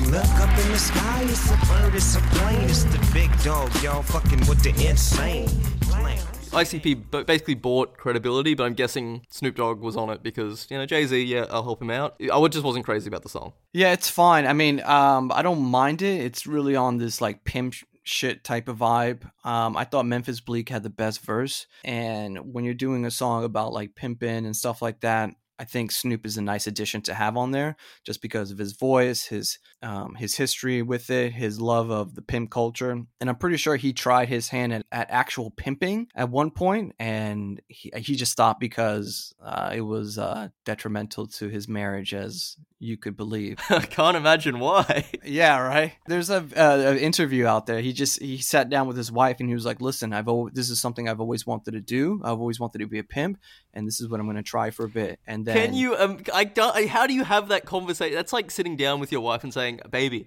Look 0.06 0.24
up 0.24 0.58
in 0.58 0.68
the 0.72 0.78
sky, 0.78 1.22
it's 1.24 1.50
a 1.50 1.56
bird, 1.66 1.94
it's 1.94 2.14
a 2.16 2.20
plane, 2.20 2.62
it's 2.62 2.84
the 2.84 3.10
big 3.12 3.30
dog, 3.42 3.70
y'all 3.82 4.02
fucking 4.02 4.40
with 4.48 4.62
the 4.62 4.70
insane 4.88 5.48
plan. 5.82 6.18
ICP 6.52 7.26
basically 7.26 7.54
bought 7.54 7.96
credibility, 7.96 8.54
but 8.54 8.64
I'm 8.64 8.74
guessing 8.74 9.24
Snoop 9.28 9.54
Dogg 9.54 9.80
was 9.80 9.96
on 9.96 10.10
it 10.10 10.20
because, 10.24 10.66
you 10.68 10.78
know, 10.78 10.84
Jay 10.86 11.06
Z, 11.06 11.22
yeah, 11.22 11.46
I'll 11.48 11.62
help 11.62 11.80
him 11.80 11.90
out. 11.90 12.16
I 12.32 12.36
would- 12.38 12.50
just 12.50 12.64
wasn't 12.64 12.84
crazy 12.84 13.06
about 13.06 13.22
the 13.22 13.28
song. 13.28 13.52
yeah, 13.72 13.92
it's 13.92 14.10
fine. 14.10 14.46
I 14.48 14.52
mean, 14.52 14.80
um, 14.82 15.30
I 15.32 15.42
don't 15.42 15.62
mind 15.62 16.02
it. 16.02 16.20
It's 16.22 16.48
really 16.48 16.74
on 16.74 16.98
this 16.98 17.20
like 17.20 17.44
pimp 17.44 17.74
shit 18.02 18.44
type 18.44 18.68
of 18.68 18.78
vibe. 18.78 19.24
Um, 19.44 19.76
I 19.76 19.84
thought 19.84 20.06
Memphis 20.06 20.40
Bleek 20.40 20.68
had 20.68 20.82
the 20.82 20.90
best 20.90 21.20
verse, 21.24 21.66
and 21.84 22.52
when 22.52 22.64
you're 22.64 22.74
doing 22.74 23.04
a 23.04 23.10
song 23.10 23.44
about 23.44 23.72
like 23.72 23.94
pimping 23.94 24.46
and 24.46 24.56
stuff 24.56 24.82
like 24.82 25.00
that, 25.00 25.30
I 25.60 25.64
think 25.64 25.92
Snoop 25.92 26.24
is 26.24 26.38
a 26.38 26.42
nice 26.42 26.66
addition 26.66 27.02
to 27.02 27.12
have 27.12 27.36
on 27.36 27.50
there, 27.50 27.76
just 28.02 28.22
because 28.22 28.50
of 28.50 28.56
his 28.56 28.72
voice, 28.72 29.26
his 29.26 29.58
um, 29.82 30.14
his 30.14 30.34
history 30.34 30.80
with 30.80 31.10
it, 31.10 31.34
his 31.34 31.60
love 31.60 31.90
of 31.90 32.14
the 32.14 32.22
pimp 32.22 32.50
culture, 32.50 32.90
and 32.90 33.06
I'm 33.20 33.36
pretty 33.36 33.58
sure 33.58 33.76
he 33.76 33.92
tried 33.92 34.30
his 34.30 34.48
hand 34.48 34.72
at, 34.72 34.86
at 34.90 35.10
actual 35.10 35.50
pimping 35.50 36.08
at 36.14 36.30
one 36.30 36.50
point, 36.50 36.94
and 36.98 37.60
he 37.68 37.92
he 37.96 38.16
just 38.16 38.32
stopped 38.32 38.58
because 38.58 39.34
uh, 39.44 39.72
it 39.74 39.82
was 39.82 40.16
uh, 40.16 40.48
detrimental 40.64 41.26
to 41.26 41.48
his 41.48 41.68
marriage, 41.68 42.14
as 42.14 42.56
you 42.82 42.96
could 42.96 43.14
believe. 43.16 43.58
I 43.70 43.80
can't 43.80 44.16
imagine 44.16 44.58
why. 44.58 45.04
Yeah, 45.22 45.58
right. 45.58 45.92
There's 46.06 46.30
a 46.30 46.38
uh, 46.56 46.92
an 46.92 46.98
interview 46.98 47.46
out 47.46 47.66
there. 47.66 47.80
He 47.80 47.92
just 47.92 48.20
he 48.20 48.38
sat 48.38 48.70
down 48.70 48.88
with 48.88 48.96
his 48.96 49.12
wife 49.12 49.36
and 49.38 49.48
he 49.48 49.54
was 49.54 49.66
like, 49.66 49.80
"Listen, 49.80 50.12
I've 50.12 50.26
always, 50.28 50.54
this 50.54 50.70
is 50.70 50.80
something 50.80 51.08
I've 51.08 51.20
always 51.20 51.46
wanted 51.46 51.72
to 51.72 51.80
do. 51.80 52.20
I've 52.24 52.40
always 52.40 52.58
wanted 52.58 52.78
to 52.78 52.86
be 52.86 52.98
a 52.98 53.04
pimp, 53.04 53.38
and 53.74 53.86
this 53.86 54.00
is 54.00 54.08
what 54.08 54.18
I'm 54.18 54.26
going 54.26 54.36
to 54.36 54.42
try 54.42 54.70
for 54.70 54.84
a 54.86 54.88
bit." 54.88 55.20
And 55.26 55.44
then 55.44 55.54
Can 55.56 55.74
you? 55.74 55.94
Um, 55.94 56.22
I 56.34 56.44
don't. 56.44 56.74
I- 56.74 56.86
How 56.86 57.06
do 57.06 57.12
you 57.14 57.22
have 57.24 57.48
that 57.48 57.66
conversation? 57.66 58.14
That's 58.16 58.32
like 58.32 58.50
sitting 58.50 58.76
down 58.76 58.98
with 58.98 59.12
your 59.12 59.20
wife 59.20 59.44
and 59.44 59.52
saying, 59.52 59.80
"Baby, 59.90 60.26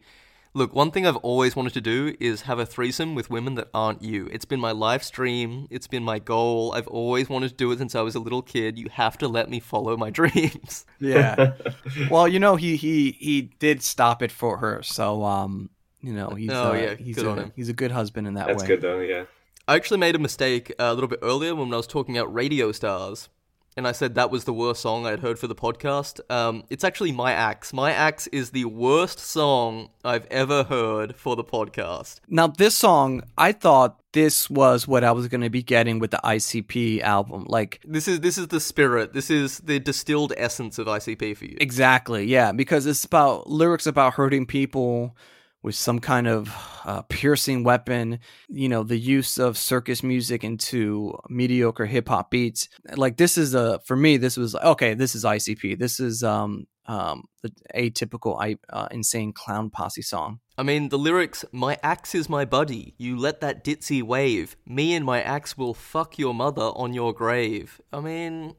look, 0.53 0.73
one 0.73 0.91
thing 0.91 1.05
I've 1.07 1.17
always 1.17 1.55
wanted 1.55 1.73
to 1.73 1.81
do 1.81 2.15
is 2.19 2.41
have 2.43 2.59
a 2.59 2.65
threesome 2.65 3.15
with 3.15 3.29
women 3.29 3.55
that 3.55 3.69
aren't 3.73 4.01
you. 4.03 4.27
It's 4.31 4.45
been 4.45 4.59
my 4.59 4.71
live 4.71 5.03
stream. 5.03 5.67
It's 5.69 5.87
been 5.87 6.03
my 6.03 6.19
goal. 6.19 6.73
I've 6.75 6.87
always 6.87 7.29
wanted 7.29 7.49
to 7.49 7.55
do 7.55 7.71
it 7.71 7.79
since 7.79 7.95
I 7.95 8.01
was 8.01 8.15
a 8.15 8.19
little 8.19 8.41
kid. 8.41 8.77
You 8.77 8.87
have 8.91 9.17
to 9.19 9.27
let 9.27 9.49
me 9.49 9.59
follow 9.59 9.97
my 9.97 10.09
dreams." 10.19 10.85
Yeah. 10.99 11.53
well, 12.11 12.27
you 12.27 12.39
know, 12.39 12.55
he 12.55 12.75
he 12.75 13.11
he 13.19 13.41
did 13.59 13.81
stop 13.81 14.21
it 14.21 14.31
for 14.31 14.57
her, 14.57 14.81
so 14.83 15.23
um, 15.23 15.69
you 16.01 16.13
know, 16.13 16.29
he's 16.29 16.51
Oh, 16.51 16.71
uh, 16.71 16.73
yeah, 16.73 16.95
he's 16.95 17.15
good 17.15 17.25
a, 17.25 17.29
on 17.29 17.37
him. 17.39 17.51
he's 17.55 17.69
a 17.69 17.73
good 17.73 17.91
husband 17.91 18.27
in 18.27 18.33
that 18.35 18.47
That's 18.47 18.63
way. 18.63 18.67
good 18.67 18.81
though. 18.81 18.99
Yeah. 18.99 19.25
I 19.67 19.75
actually 19.75 19.99
made 19.99 20.13
a 20.15 20.19
mistake 20.19 20.71
uh, 20.77 20.83
a 20.83 20.93
little 20.93 21.07
bit 21.07 21.19
earlier 21.21 21.55
when 21.55 21.73
I 21.73 21.77
was 21.77 21.87
talking 21.87 22.17
about 22.17 22.33
Radio 22.33 22.73
Stars, 22.73 23.29
and 23.75 23.87
I 23.87 23.91
said 23.91 24.15
that 24.15 24.29
was 24.31 24.43
the 24.43 24.53
worst 24.53 24.81
song 24.81 25.05
I'd 25.05 25.19
heard 25.19 25.39
for 25.39 25.47
the 25.47 25.55
podcast. 25.55 26.19
Um, 26.31 26.63
it's 26.69 26.83
actually 26.83 27.11
My 27.11 27.31
Axe. 27.33 27.73
My 27.73 27.91
Axe 27.91 28.27
is 28.27 28.51
the 28.51 28.65
worst 28.65 29.19
song 29.19 29.89
I've 30.03 30.25
ever 30.27 30.63
heard 30.63 31.15
for 31.15 31.35
the 31.35 31.43
podcast. 31.43 32.19
Now, 32.27 32.47
this 32.47 32.75
song, 32.75 33.23
I 33.37 33.51
thought 33.51 33.99
this 34.13 34.49
was 34.49 34.87
what 34.87 35.03
I 35.03 35.11
was 35.11 35.27
going 35.27 35.41
to 35.41 35.49
be 35.49 35.63
getting 35.63 35.97
with 35.99 36.11
the 36.11 36.19
ICP 36.23 37.01
album. 37.01 37.45
Like, 37.47 37.81
This 37.83 38.07
is 38.07 38.19
this 38.19 38.37
is 38.37 38.47
the 38.49 38.59
spirit. 38.59 39.13
This 39.13 39.29
is 39.31 39.57
the 39.59 39.79
distilled 39.79 40.33
essence 40.37 40.77
of 40.77 40.87
ICP 40.87 41.35
for 41.35 41.45
you. 41.45 41.57
exactly, 41.59 42.25
yeah, 42.25 42.51
because 42.51 42.85
it's 42.85 43.03
about 43.03 43.49
lyrics 43.49 43.87
about 43.87 44.13
hurting 44.13 44.45
people 44.45 45.15
with 45.63 45.75
some 45.75 45.99
kind 45.99 46.27
of 46.27 46.53
uh, 46.85 47.01
piercing 47.03 47.63
weapon, 47.63 48.19
you 48.49 48.67
know, 48.67 48.83
the 48.83 48.97
use 48.97 49.37
of 49.37 49.57
circus 49.57 50.03
music 50.03 50.43
into 50.43 51.17
mediocre 51.29 51.85
hip 51.85 52.09
hop 52.09 52.29
beats. 52.29 52.67
Like, 52.95 53.17
this 53.17 53.37
is 53.37 53.55
a, 53.55 53.79
for 53.85 53.95
me, 53.95 54.17
this 54.17 54.35
was, 54.35 54.53
okay, 54.55 54.93
this 54.93 55.15
is 55.15 55.23
ICP. 55.23 55.79
This 55.79 55.99
is, 56.01 56.21
um, 56.21 56.67
um, 56.85 57.23
the 57.41 57.51
atypical, 57.73 58.57
uh, 58.69 58.87
insane 58.91 59.31
clown 59.31 59.69
posse 59.69 60.01
song. 60.01 60.39
I 60.57 60.63
mean, 60.63 60.89
the 60.89 60.99
lyrics, 60.99 61.45
My 61.53 61.77
axe 61.81 62.13
is 62.13 62.29
my 62.29 62.45
buddy, 62.45 62.93
you 62.97 63.17
let 63.17 63.39
that 63.41 63.63
ditzy 63.63 64.03
wave, 64.03 64.55
me 64.67 64.93
and 64.93 65.05
my 65.05 65.21
axe 65.21 65.57
will 65.57 65.73
fuck 65.73 66.19
your 66.19 66.33
mother 66.33 66.71
on 66.75 66.93
your 66.93 67.13
grave. 67.13 67.81
I 67.91 68.01
mean, 68.01 68.55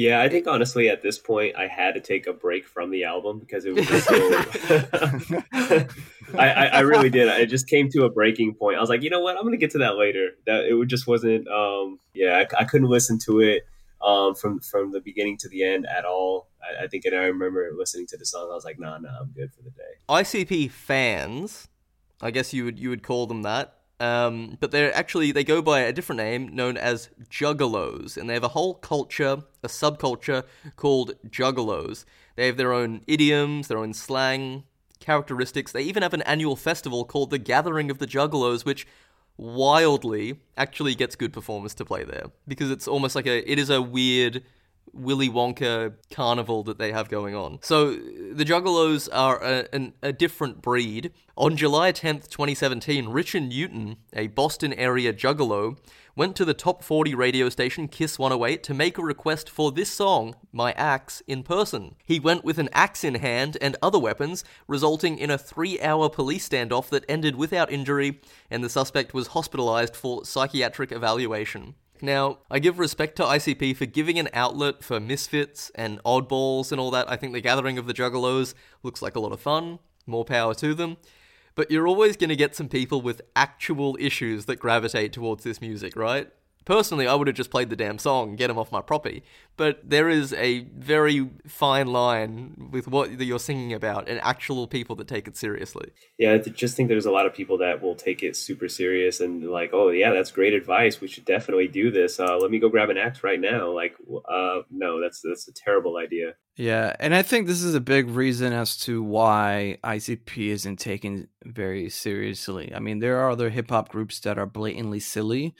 Yeah, 0.00 0.22
I 0.22 0.30
think 0.30 0.46
honestly 0.46 0.88
at 0.88 1.02
this 1.02 1.18
point 1.18 1.56
I 1.56 1.66
had 1.66 1.92
to 1.92 2.00
take 2.00 2.26
a 2.26 2.32
break 2.32 2.66
from 2.66 2.90
the 2.90 3.04
album 3.04 3.38
because 3.38 3.66
it 3.66 3.74
was 3.74 3.86
just 3.86 4.08
so. 4.08 4.16
I, 6.38 6.48
I, 6.48 6.64
I 6.66 6.80
really 6.80 7.10
did. 7.10 7.28
I 7.28 7.44
just 7.44 7.68
came 7.68 7.90
to 7.90 8.04
a 8.04 8.08
breaking 8.08 8.54
point. 8.54 8.78
I 8.78 8.80
was 8.80 8.88
like, 8.88 9.02
you 9.02 9.10
know 9.10 9.20
what? 9.20 9.36
I'm 9.36 9.42
gonna 9.42 9.58
get 9.58 9.72
to 9.72 9.78
that 9.80 9.98
later. 9.98 10.30
That 10.46 10.64
it 10.64 10.86
just 10.86 11.06
wasn't. 11.06 11.46
Um, 11.48 12.00
yeah, 12.14 12.42
I, 12.42 12.62
I 12.62 12.64
couldn't 12.64 12.88
listen 12.88 13.18
to 13.26 13.40
it 13.40 13.66
um, 14.00 14.34
from 14.34 14.60
from 14.60 14.90
the 14.90 15.00
beginning 15.00 15.36
to 15.36 15.50
the 15.50 15.64
end 15.64 15.84
at 15.84 16.06
all. 16.06 16.48
I, 16.62 16.84
I 16.84 16.86
think, 16.86 17.04
and 17.04 17.14
I 17.14 17.24
remember 17.24 17.68
listening 17.76 18.06
to 18.06 18.16
the 18.16 18.24
song. 18.24 18.48
I 18.50 18.54
was 18.54 18.64
like, 18.64 18.78
nah, 18.78 18.96
nah, 18.96 19.20
I'm 19.20 19.32
good 19.32 19.52
for 19.52 19.60
the 19.60 19.70
day. 19.70 19.98
ICP 20.08 20.70
fans, 20.70 21.68
I 22.22 22.30
guess 22.30 22.54
you 22.54 22.64
would 22.64 22.78
you 22.78 22.88
would 22.88 23.02
call 23.02 23.26
them 23.26 23.42
that. 23.42 23.79
Um, 24.00 24.56
but 24.58 24.70
they're 24.70 24.96
actually 24.96 25.30
they 25.30 25.44
go 25.44 25.60
by 25.60 25.80
a 25.80 25.92
different 25.92 26.16
name 26.16 26.54
known 26.54 26.78
as 26.78 27.10
juggalos, 27.28 28.16
and 28.16 28.28
they 28.28 28.34
have 28.34 28.42
a 28.42 28.48
whole 28.48 28.74
culture, 28.74 29.42
a 29.62 29.68
subculture 29.68 30.44
called 30.76 31.12
juggalos. 31.28 32.06
They 32.36 32.46
have 32.46 32.56
their 32.56 32.72
own 32.72 33.02
idioms, 33.06 33.68
their 33.68 33.76
own 33.76 33.92
slang, 33.92 34.64
characteristics. 35.00 35.72
They 35.72 35.82
even 35.82 36.02
have 36.02 36.14
an 36.14 36.22
annual 36.22 36.56
festival 36.56 37.04
called 37.04 37.30
the 37.30 37.38
Gathering 37.38 37.90
of 37.90 37.98
the 37.98 38.06
Juggalos, 38.06 38.64
which 38.64 38.86
wildly 39.36 40.38
actually 40.56 40.94
gets 40.94 41.16
good 41.16 41.32
performers 41.32 41.74
to 41.74 41.84
play 41.84 42.04
there 42.04 42.26
because 42.46 42.70
it's 42.70 42.86
almost 42.86 43.16
like 43.16 43.26
a 43.26 43.50
it 43.50 43.58
is 43.58 43.70
a 43.70 43.80
weird 43.80 44.42
Willy 44.92 45.28
Wonka 45.28 45.94
carnival 46.10 46.62
that 46.64 46.78
they 46.78 46.92
have 46.92 47.08
going 47.08 47.34
on. 47.34 47.58
So 47.62 47.92
the 47.92 48.44
Juggalos 48.44 49.08
are 49.12 49.42
a, 49.42 49.92
a 50.02 50.12
different 50.12 50.62
breed. 50.62 51.12
On 51.36 51.56
July 51.56 51.92
10th, 51.92 52.28
2017, 52.28 53.08
Richard 53.08 53.44
Newton, 53.44 53.96
a 54.12 54.26
Boston 54.28 54.72
area 54.74 55.12
Juggalo, 55.12 55.78
went 56.16 56.36
to 56.36 56.44
the 56.44 56.54
top 56.54 56.82
40 56.82 57.14
radio 57.14 57.48
station 57.48 57.88
Kiss 57.88 58.18
108 58.18 58.62
to 58.64 58.74
make 58.74 58.98
a 58.98 59.02
request 59.02 59.48
for 59.48 59.72
this 59.72 59.90
song, 59.90 60.34
My 60.52 60.72
Axe, 60.72 61.22
in 61.26 61.42
person. 61.42 61.94
He 62.04 62.20
went 62.20 62.44
with 62.44 62.58
an 62.58 62.68
axe 62.72 63.04
in 63.04 63.14
hand 63.14 63.56
and 63.60 63.76
other 63.80 63.98
weapons, 63.98 64.44
resulting 64.68 65.18
in 65.18 65.30
a 65.30 65.38
three 65.38 65.80
hour 65.80 66.10
police 66.10 66.48
standoff 66.48 66.88
that 66.90 67.04
ended 67.08 67.36
without 67.36 67.72
injury, 67.72 68.20
and 68.50 68.62
the 68.62 68.68
suspect 68.68 69.14
was 69.14 69.28
hospitalized 69.28 69.96
for 69.96 70.24
psychiatric 70.24 70.92
evaluation. 70.92 71.74
Now, 72.02 72.38
I 72.50 72.58
give 72.58 72.78
respect 72.78 73.16
to 73.16 73.24
ICP 73.24 73.76
for 73.76 73.86
giving 73.86 74.18
an 74.18 74.28
outlet 74.32 74.82
for 74.82 75.00
misfits 75.00 75.70
and 75.74 76.02
oddballs 76.04 76.72
and 76.72 76.80
all 76.80 76.90
that. 76.90 77.10
I 77.10 77.16
think 77.16 77.32
the 77.32 77.40
Gathering 77.40 77.78
of 77.78 77.86
the 77.86 77.94
Juggalos 77.94 78.54
looks 78.82 79.02
like 79.02 79.16
a 79.16 79.20
lot 79.20 79.32
of 79.32 79.40
fun. 79.40 79.78
More 80.06 80.24
power 80.24 80.54
to 80.54 80.74
them. 80.74 80.96
But 81.54 81.70
you're 81.70 81.88
always 81.88 82.16
going 82.16 82.30
to 82.30 82.36
get 82.36 82.54
some 82.54 82.68
people 82.68 83.02
with 83.02 83.20
actual 83.36 83.96
issues 84.00 84.46
that 84.46 84.56
gravitate 84.56 85.12
towards 85.12 85.44
this 85.44 85.60
music, 85.60 85.96
right? 85.96 86.30
Personally, 86.64 87.06
I 87.06 87.14
would 87.14 87.26
have 87.26 87.36
just 87.36 87.50
played 87.50 87.70
the 87.70 87.76
damn 87.76 87.98
song 87.98 88.30
and 88.30 88.38
get 88.38 88.48
them 88.48 88.58
off 88.58 88.70
my 88.70 88.82
property. 88.82 89.22
But 89.56 89.80
there 89.88 90.08
is 90.08 90.32
a 90.34 90.60
very 90.76 91.28
fine 91.46 91.86
line 91.86 92.68
with 92.70 92.86
what 92.86 93.20
you're 93.20 93.38
singing 93.38 93.72
about 93.72 94.08
and 94.08 94.20
actual 94.20 94.66
people 94.66 94.96
that 94.96 95.08
take 95.08 95.26
it 95.26 95.36
seriously. 95.36 95.90
Yeah, 96.18 96.34
I 96.34 96.38
just 96.38 96.76
think 96.76 96.88
there's 96.88 97.06
a 97.06 97.10
lot 97.10 97.26
of 97.26 97.34
people 97.34 97.58
that 97.58 97.82
will 97.82 97.94
take 97.94 98.22
it 98.22 98.36
super 98.36 98.68
serious 98.68 99.20
and 99.20 99.50
like, 99.50 99.70
oh 99.72 99.90
yeah, 99.90 100.12
that's 100.12 100.30
great 100.30 100.54
advice. 100.54 101.00
We 101.00 101.08
should 101.08 101.24
definitely 101.24 101.68
do 101.68 101.90
this. 101.90 102.20
Uh, 102.20 102.38
let 102.38 102.50
me 102.50 102.58
go 102.58 102.68
grab 102.68 102.90
an 102.90 102.98
axe 102.98 103.22
right 103.22 103.40
now. 103.40 103.70
Like, 103.70 103.94
uh, 104.28 104.60
no, 104.70 105.00
that's 105.00 105.22
that's 105.22 105.48
a 105.48 105.52
terrible 105.52 105.96
idea. 105.96 106.34
Yeah, 106.56 106.94
and 107.00 107.14
I 107.14 107.22
think 107.22 107.46
this 107.46 107.62
is 107.62 107.74
a 107.74 107.80
big 107.80 108.10
reason 108.10 108.52
as 108.52 108.76
to 108.78 109.02
why 109.02 109.78
ICP 109.82 110.48
isn't 110.48 110.78
taken 110.78 111.28
very 111.44 111.88
seriously. 111.88 112.72
I 112.74 112.80
mean, 112.80 112.98
there 112.98 113.18
are 113.18 113.30
other 113.30 113.48
hip 113.48 113.70
hop 113.70 113.88
groups 113.88 114.20
that 114.20 114.38
are 114.38 114.46
blatantly 114.46 115.00
silly. 115.00 115.54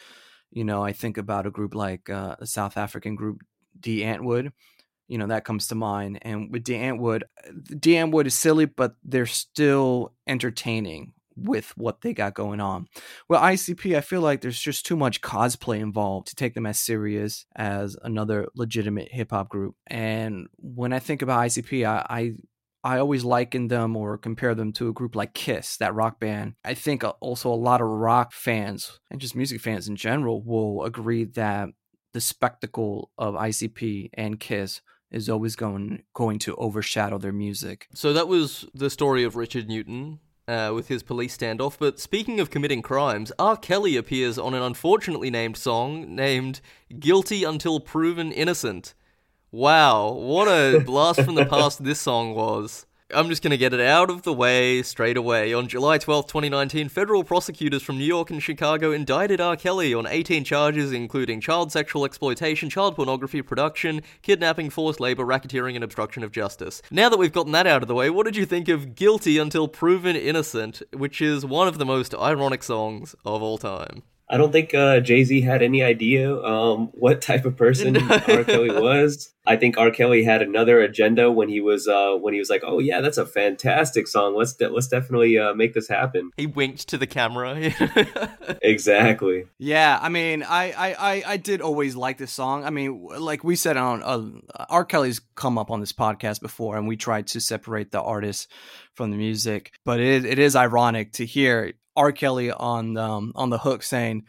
You 0.51 0.65
know, 0.65 0.83
I 0.83 0.93
think 0.93 1.19
about 1.19 1.47
a 1.47 1.51
group 1.51 1.75
like 1.75 2.11
uh, 2.11 2.37
a 2.39 2.47
South 2.47 2.77
African 2.77 3.15
group, 3.15 3.43
Die 3.79 4.03
Antwoord. 4.03 4.53
You 5.09 5.19
know, 5.19 5.27
that 5.27 5.45
comes 5.45 5.67
to 5.69 5.75
mind. 5.75 6.19
And 6.23 6.53
with 6.53 6.65
Die 6.65 6.75
Antwoord, 6.75 7.23
Die 7.69 7.91
Antwoord 7.91 8.27
is 8.27 8.35
silly, 8.35 8.65
but 8.65 8.95
they're 9.05 9.27
still 9.27 10.15
entertaining 10.27 11.15
with 11.37 11.77
what 11.77 12.03
they 12.03 12.13
got 12.13 12.35
going 12.35 12.61
on. 12.61 12.87
Well, 13.29 13.41
ICP, 13.41 13.97
I 13.97 14.01
feel 14.01 14.21
like 14.21 14.41
there's 14.41 14.61
just 14.61 14.85
too 14.85 14.97
much 14.97 15.21
cosplay 15.21 15.81
involved 15.81 16.29
to 16.29 16.37
take 16.37 16.55
them 16.55 16.67
as 16.67 16.79
serious 16.79 17.47
as 17.57 17.97
another 18.03 18.49
legitimate 18.55 19.11
hip 19.11 19.31
hop 19.31 19.49
group. 19.49 19.75
And 19.87 20.49
when 20.57 20.93
I 20.93 20.99
think 20.99 21.23
about 21.23 21.41
ICP, 21.41 21.87
I, 21.87 22.07
I 22.09 22.33
I 22.83 22.99
always 22.99 23.25
liken 23.25 23.69
them 23.69 23.97
or 23.97 24.17
compare 24.17 24.55
them 24.55 24.73
to 24.75 24.89
a 24.89 24.93
group 24.93 25.15
like 25.15 25.35
Kiss, 25.35 25.77
that 25.77 25.95
rock 25.95 26.19
band. 26.19 26.55
I 26.65 26.75
think 26.75 27.05
also 27.21 27.53
a 27.53 27.55
lot 27.55 27.81
of 27.81 27.89
rock 27.89 28.33
fans 28.33 29.01
and 29.11 29.21
just 29.21 29.37
music 29.37 29.61
fans 29.61 29.89
in 29.89 29.97
general 29.97 30.43
will 30.43 30.85
agree 30.85 31.25
that 31.25 31.69
the 32.13 32.21
spectacle 32.21 33.11
of 33.19 33.35
ICP 33.35 34.11
and 34.15 34.41
Kiss 34.41 34.81
is 35.11 35.29
always 35.29 35.57
going 35.57 36.03
going 36.15 36.39
to 36.41 36.55
overshadow 36.57 37.19
their 37.19 37.33
music. 37.33 37.89
So 37.95 38.13
that 38.13 38.29
was 38.29 38.67
the 38.75 38.91
story 38.91 39.25
of 39.25 39.37
Richard 39.37 39.69
Newton 39.69 40.21
uh, 40.49 40.73
with 40.75 40.89
his 40.89 41.03
police 41.03 41.37
standoff. 41.37 41.77
But 41.79 41.99
speaking 41.99 42.41
of 42.41 42.51
committing 42.51 42.83
crimes, 42.83 43.33
R. 43.39 43.57
Kelly 43.57 43.97
appears 43.97 44.39
on 44.39 44.55
an 44.55 44.63
unfortunately 44.63 45.31
named 45.31 45.57
song 45.57 46.15
named 46.15 46.61
Guilty 46.99 47.45
Until 47.45 47.81
Proven 47.81 48.33
Innocent. 48.33 48.95
Wow, 49.53 50.13
what 50.13 50.47
a 50.47 50.79
blast 50.79 51.23
from 51.23 51.35
the 51.35 51.45
past 51.45 51.83
this 51.83 52.01
song 52.01 52.37
was. 52.37 52.87
I'm 53.13 53.29
just 53.29 53.43
going 53.43 53.51
to 53.51 53.59
get 53.59 53.75
it 53.75 53.81
out 53.81 54.09
of 54.09 54.23
the 54.23 54.33
way 54.33 54.81
straight 54.83 55.17
away. 55.17 55.53
On 55.53 55.67
July 55.67 55.99
12, 55.99 56.29
2019, 56.29 56.89
federal 56.89 57.25
prosecutors 57.25 57.83
from 57.83 57.99
New 57.99 58.05
York 58.05 58.31
and 58.31 58.41
Chicago 58.41 58.93
indicted 58.93 59.41
R. 59.41 59.57
Kelly 59.57 59.93
on 59.93 60.07
18 60.07 60.45
charges, 60.45 60.93
including 60.93 61.41
child 61.41 61.73
sexual 61.73 62.05
exploitation, 62.05 62.71
child 62.71 62.95
pornography 62.95 63.43
production, 63.43 64.03
kidnapping, 64.23 64.71
forced 64.71 65.01
labor, 65.01 65.25
racketeering, 65.25 65.75
and 65.75 65.83
obstruction 65.83 66.23
of 66.23 66.31
justice. 66.31 66.81
Now 66.93 67.09
that 67.09 67.19
we've 67.19 67.33
gotten 67.33 67.51
that 67.51 67.67
out 67.67 67.83
of 67.83 67.89
the 67.89 67.95
way, 67.97 68.09
what 68.09 68.27
did 68.27 68.37
you 68.37 68.47
think 68.47 68.69
of 68.69 68.95
Guilty 68.95 69.37
Until 69.37 69.67
Proven 69.67 70.15
Innocent, 70.15 70.81
which 70.93 71.21
is 71.21 71.45
one 71.45 71.67
of 71.67 71.79
the 71.79 71.85
most 71.85 72.15
ironic 72.15 72.63
songs 72.63 73.17
of 73.25 73.43
all 73.43 73.59
time? 73.59 74.05
I 74.31 74.37
don't 74.37 74.53
think 74.53 74.73
uh, 74.75 75.01
Jay 75.01 75.25
Z 75.25 75.41
had 75.41 75.61
any 75.61 75.83
idea 75.83 76.41
um, 76.45 76.91
what 76.93 77.21
type 77.21 77.45
of 77.45 77.57
person 77.57 77.97
R. 78.11 78.45
Kelly 78.45 78.71
was. 78.71 79.35
I 79.45 79.57
think 79.57 79.77
R. 79.77 79.91
Kelly 79.91 80.23
had 80.23 80.41
another 80.41 80.81
agenda 80.81 81.33
when 81.33 81.49
he 81.49 81.61
was 81.61 81.89
uh, 81.89 82.15
when 82.15 82.33
he 82.33 82.39
was 82.39 82.49
like, 82.49 82.63
"Oh 82.65 82.79
yeah, 82.79 83.01
that's 83.01 83.19
a 83.19 83.27
fantastic 83.27 84.07
song. 84.07 84.37
Let's 84.37 84.55
de- 84.55 84.69
let's 84.69 84.87
definitely 84.87 85.37
uh, 85.37 85.53
make 85.55 85.75
this 85.75 85.89
happen." 85.89 86.31
He 86.37 86.47
winked 86.47 86.89
to 86.91 86.99
the 86.99 87.09
camera. 87.09 87.59
exactly. 88.63 89.47
Yeah, 89.59 89.99
I 90.01 90.09
mean, 90.11 90.45
I, 90.45 90.71
I, 90.71 90.95
I, 90.95 91.23
I, 91.27 91.37
did 91.37 91.61
always 91.61 91.97
like 91.97 92.19
this 92.19 92.31
song. 92.31 92.65
I 92.65 92.71
mean, 92.71 93.09
like 93.19 93.43
we 93.43 93.57
said 93.57 93.77
on 93.77 94.03
uh, 94.55 94.67
R. 94.69 94.85
Kelly's 94.85 95.21
come 95.35 95.59
up 95.59 95.73
on 95.73 95.81
this 95.81 95.93
podcast 95.93 96.41
before, 96.41 96.77
and 96.77 96.87
we 96.87 96.97
tried 96.97 97.27
to 97.29 97.41
separate 97.41 97.91
the 97.91 98.01
artist 98.01 98.49
from 98.95 99.11
the 99.11 99.17
music. 99.17 99.73
But 99.85 99.99
it, 99.99 100.25
it 100.25 100.39
is 100.39 100.55
ironic 100.55 101.15
to 101.15 101.27
hear 101.27 101.73
R. 102.01 102.13
Kelly 102.13 102.51
on 102.51 102.97
um, 102.97 103.33
on 103.35 103.51
the 103.51 103.59
hook 103.59 103.83
saying, 103.83 104.25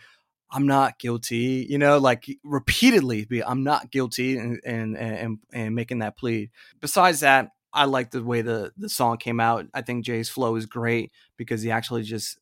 "I'm 0.52 0.68
not 0.68 1.00
guilty," 1.00 1.66
you 1.70 1.78
know, 1.78 2.00
like 2.00 2.26
repeatedly, 2.44 3.24
be 3.24 3.42
"I'm 3.42 3.64
not 3.64 3.92
guilty," 3.92 4.38
and 4.38 4.60
and 4.66 4.98
and, 4.98 5.40
and 5.54 5.74
making 5.74 6.00
that 6.00 6.18
plea. 6.18 6.52
Besides 6.82 7.22
that, 7.22 7.48
I 7.72 7.86
like 7.86 8.12
the 8.12 8.24
way 8.24 8.42
the 8.42 8.74
the 8.76 8.90
song 8.90 9.18
came 9.18 9.40
out. 9.40 9.68
I 9.74 9.84
think 9.84 10.04
Jay's 10.04 10.28
flow 10.28 10.58
is 10.58 10.66
great 10.66 11.14
because 11.38 11.62
he 11.62 11.72
actually 11.72 12.04
just 12.04 12.38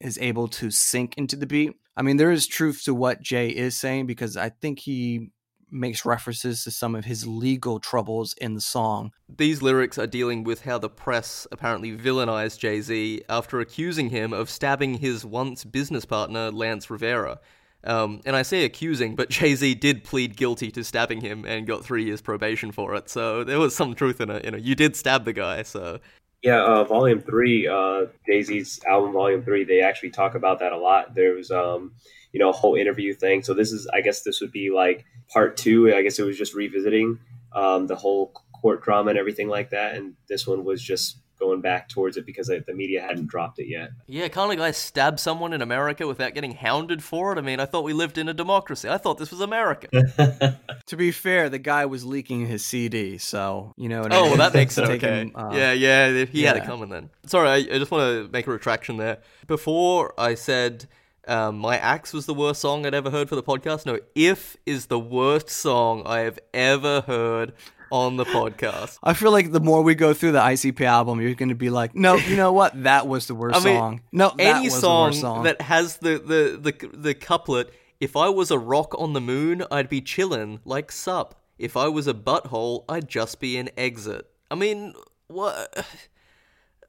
is 0.00 0.18
able 0.18 0.48
to 0.48 0.70
sink 0.70 1.16
into 1.16 1.36
the 1.36 1.46
beat. 1.46 1.72
I 1.96 2.02
mean, 2.02 2.18
there 2.18 2.30
is 2.30 2.46
truth 2.46 2.82
to 2.84 2.94
what 2.94 3.22
Jay 3.22 3.48
is 3.48 3.74
saying 3.74 4.06
because 4.06 4.36
I 4.36 4.50
think 4.50 4.80
he 4.80 5.30
makes 5.70 6.04
references 6.04 6.64
to 6.64 6.70
some 6.70 6.94
of 6.94 7.04
his 7.04 7.26
legal 7.26 7.80
troubles 7.80 8.34
in 8.34 8.54
the 8.54 8.60
song. 8.60 9.12
These 9.28 9.62
lyrics 9.62 9.98
are 9.98 10.06
dealing 10.06 10.44
with 10.44 10.62
how 10.62 10.78
the 10.78 10.88
press 10.88 11.46
apparently 11.50 11.96
villainized 11.96 12.58
Jay 12.58 12.80
Z 12.80 13.22
after 13.28 13.60
accusing 13.60 14.10
him 14.10 14.32
of 14.32 14.50
stabbing 14.50 14.94
his 14.94 15.24
once 15.24 15.64
business 15.64 16.04
partner, 16.04 16.50
Lance 16.50 16.90
Rivera. 16.90 17.40
Um, 17.84 18.22
and 18.24 18.34
I 18.34 18.42
say 18.42 18.64
accusing, 18.64 19.14
but 19.14 19.28
Jay 19.28 19.54
Z 19.54 19.74
did 19.74 20.04
plead 20.04 20.36
guilty 20.36 20.70
to 20.70 20.82
stabbing 20.82 21.20
him 21.20 21.44
and 21.44 21.66
got 21.66 21.84
three 21.84 22.04
years 22.04 22.22
probation 22.22 22.72
for 22.72 22.94
it. 22.94 23.10
So 23.10 23.44
there 23.44 23.58
was 23.58 23.76
some 23.76 23.94
truth 23.94 24.20
in 24.20 24.30
it. 24.30 24.44
You 24.44 24.52
know, 24.52 24.58
you 24.58 24.74
did 24.74 24.96
stab 24.96 25.24
the 25.24 25.34
guy. 25.34 25.62
So 25.64 26.00
yeah, 26.42 26.62
uh, 26.62 26.84
Volume 26.84 27.20
Three, 27.20 27.66
uh, 27.66 28.06
Jay 28.26 28.42
Z's 28.42 28.80
album 28.86 29.12
Volume 29.12 29.42
Three, 29.42 29.64
they 29.64 29.80
actually 29.80 30.10
talk 30.10 30.34
about 30.34 30.60
that 30.60 30.72
a 30.72 30.78
lot. 30.78 31.14
There 31.14 31.34
was, 31.34 31.50
um, 31.50 31.92
you 32.32 32.40
know, 32.40 32.50
a 32.50 32.52
whole 32.52 32.74
interview 32.74 33.14
thing. 33.14 33.42
So 33.42 33.54
this 33.54 33.72
is, 33.72 33.86
I 33.94 34.02
guess, 34.02 34.22
this 34.22 34.40
would 34.42 34.52
be 34.52 34.70
like 34.70 35.06
part 35.28 35.56
two. 35.56 35.94
I 35.94 36.02
guess 36.02 36.18
it 36.18 36.24
was 36.24 36.38
just 36.38 36.54
revisiting 36.54 37.18
um, 37.52 37.86
the 37.86 37.96
whole 37.96 38.32
court 38.52 38.82
drama 38.82 39.10
and 39.10 39.18
everything 39.18 39.48
like 39.48 39.70
that. 39.70 39.96
And 39.96 40.14
this 40.28 40.46
one 40.46 40.64
was 40.64 40.82
just 40.82 41.18
going 41.38 41.60
back 41.60 41.88
towards 41.88 42.16
it 42.16 42.24
because 42.24 42.46
the 42.46 42.74
media 42.74 43.02
hadn't 43.02 43.26
dropped 43.26 43.58
it 43.58 43.68
yet. 43.68 43.90
Yeah, 44.06 44.28
can't 44.28 44.52
a 44.52 44.56
guy 44.56 44.70
stab 44.70 45.18
someone 45.18 45.52
in 45.52 45.62
America 45.62 46.06
without 46.06 46.34
getting 46.34 46.52
hounded 46.52 47.02
for 47.02 47.32
it? 47.32 47.38
I 47.38 47.42
mean, 47.42 47.60
I 47.60 47.66
thought 47.66 47.84
we 47.84 47.92
lived 47.92 48.18
in 48.18 48.28
a 48.28 48.34
democracy. 48.34 48.88
I 48.88 48.98
thought 48.98 49.18
this 49.18 49.30
was 49.30 49.40
America. 49.40 49.88
to 50.86 50.96
be 50.96 51.10
fair, 51.10 51.48
the 51.48 51.58
guy 51.58 51.86
was 51.86 52.04
leaking 52.04 52.46
his 52.46 52.64
CD, 52.64 53.18
so 53.18 53.74
you 53.76 53.88
know. 53.88 54.06
oh, 54.10 54.24
well, 54.28 54.36
that 54.36 54.54
makes 54.54 54.78
it 54.78 54.88
okay. 54.88 55.30
uh, 55.34 55.50
yeah, 55.52 55.72
yeah, 55.72 56.24
he 56.24 56.42
yeah. 56.42 56.48
had 56.48 56.56
it 56.58 56.64
coming 56.64 56.88
then. 56.88 57.10
Sorry, 57.26 57.48
I, 57.48 57.56
I 57.56 57.78
just 57.78 57.90
want 57.90 58.26
to 58.26 58.32
make 58.32 58.46
a 58.46 58.50
retraction 58.50 58.96
there. 58.96 59.18
Before 59.46 60.18
I 60.18 60.34
said 60.34 60.86
um, 61.28 61.58
My 61.58 61.78
Axe 61.78 62.12
was 62.12 62.26
the 62.26 62.34
worst 62.34 62.60
song 62.60 62.86
I'd 62.86 62.94
ever 62.94 63.10
heard 63.10 63.28
for 63.28 63.36
the 63.36 63.42
podcast. 63.42 63.86
No, 63.86 63.98
If 64.14 64.56
is 64.66 64.86
the 64.86 64.98
worst 64.98 65.50
song 65.50 66.02
I 66.06 66.20
have 66.20 66.38
ever 66.52 67.02
heard 67.02 67.52
on 67.90 68.16
the 68.16 68.24
podcast. 68.24 68.98
I 69.02 69.14
feel 69.14 69.30
like 69.30 69.52
the 69.52 69.60
more 69.60 69.82
we 69.82 69.94
go 69.94 70.14
through 70.14 70.32
the 70.32 70.40
ICP 70.40 70.80
album, 70.80 71.20
you're 71.20 71.34
going 71.34 71.50
to 71.50 71.54
be 71.54 71.70
like, 71.70 71.94
no, 71.94 72.16
you 72.16 72.36
know 72.36 72.52
what? 72.52 72.82
That 72.82 73.06
was 73.06 73.26
the 73.26 73.34
worst 73.34 73.56
I 73.60 73.64
mean, 73.64 73.78
song. 73.78 74.00
No, 74.10 74.34
any 74.38 74.68
song, 74.68 75.12
song, 75.12 75.44
that 75.44 75.60
has 75.60 75.98
the, 75.98 76.18
the, 76.18 76.72
the, 76.72 76.88
the 76.96 77.14
couplet, 77.14 77.72
if 78.00 78.16
I 78.16 78.28
was 78.28 78.50
a 78.50 78.58
rock 78.58 78.94
on 78.98 79.12
the 79.12 79.20
moon, 79.20 79.64
I'd 79.70 79.88
be 79.88 80.00
chillin' 80.00 80.60
like 80.64 80.90
sup. 80.90 81.40
If 81.58 81.76
I 81.76 81.88
was 81.88 82.08
a 82.08 82.14
butthole, 82.14 82.84
I'd 82.88 83.08
just 83.08 83.38
be 83.38 83.56
an 83.58 83.70
exit. 83.76 84.28
I 84.50 84.56
mean, 84.56 84.94
what? 85.28 85.86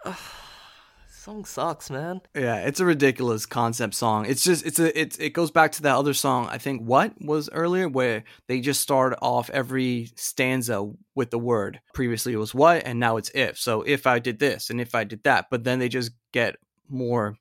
song 1.26 1.44
sucks, 1.44 1.90
man. 1.90 2.22
Yeah, 2.36 2.58
it's 2.58 2.80
a 2.80 2.86
ridiculous 2.86 3.48
concept 3.48 3.96
song. 3.96 4.28
It's 4.28 4.44
just 4.44 4.64
it's 4.64 4.78
a 4.78 4.98
it's 4.98 5.18
it 5.18 5.32
goes 5.32 5.50
back 5.50 5.72
to 5.72 5.82
that 5.82 5.96
other 5.96 6.14
song. 6.14 6.48
I 6.52 6.60
think 6.60 6.84
what 6.84 7.14
was 7.20 7.50
earlier 7.52 7.90
where 7.90 8.24
they 8.48 8.62
just 8.62 8.80
start 8.80 9.18
off 9.24 9.50
every 9.50 10.12
stanza 10.16 10.88
with 11.16 11.32
the 11.32 11.40
word. 11.40 11.80
Previously 11.96 12.34
it 12.34 12.38
was 12.38 12.54
what, 12.54 12.86
and 12.86 13.00
now 13.00 13.18
it's 13.18 13.32
if. 13.34 13.58
So 13.58 13.82
if 13.82 14.06
I 14.06 14.20
did 14.20 14.38
this 14.38 14.70
and 14.70 14.80
if 14.80 14.94
I 14.94 15.04
did 15.04 15.24
that, 15.24 15.48
but 15.50 15.64
then 15.64 15.80
they 15.80 15.90
just 15.90 16.12
get 16.32 16.58
more 16.90 17.38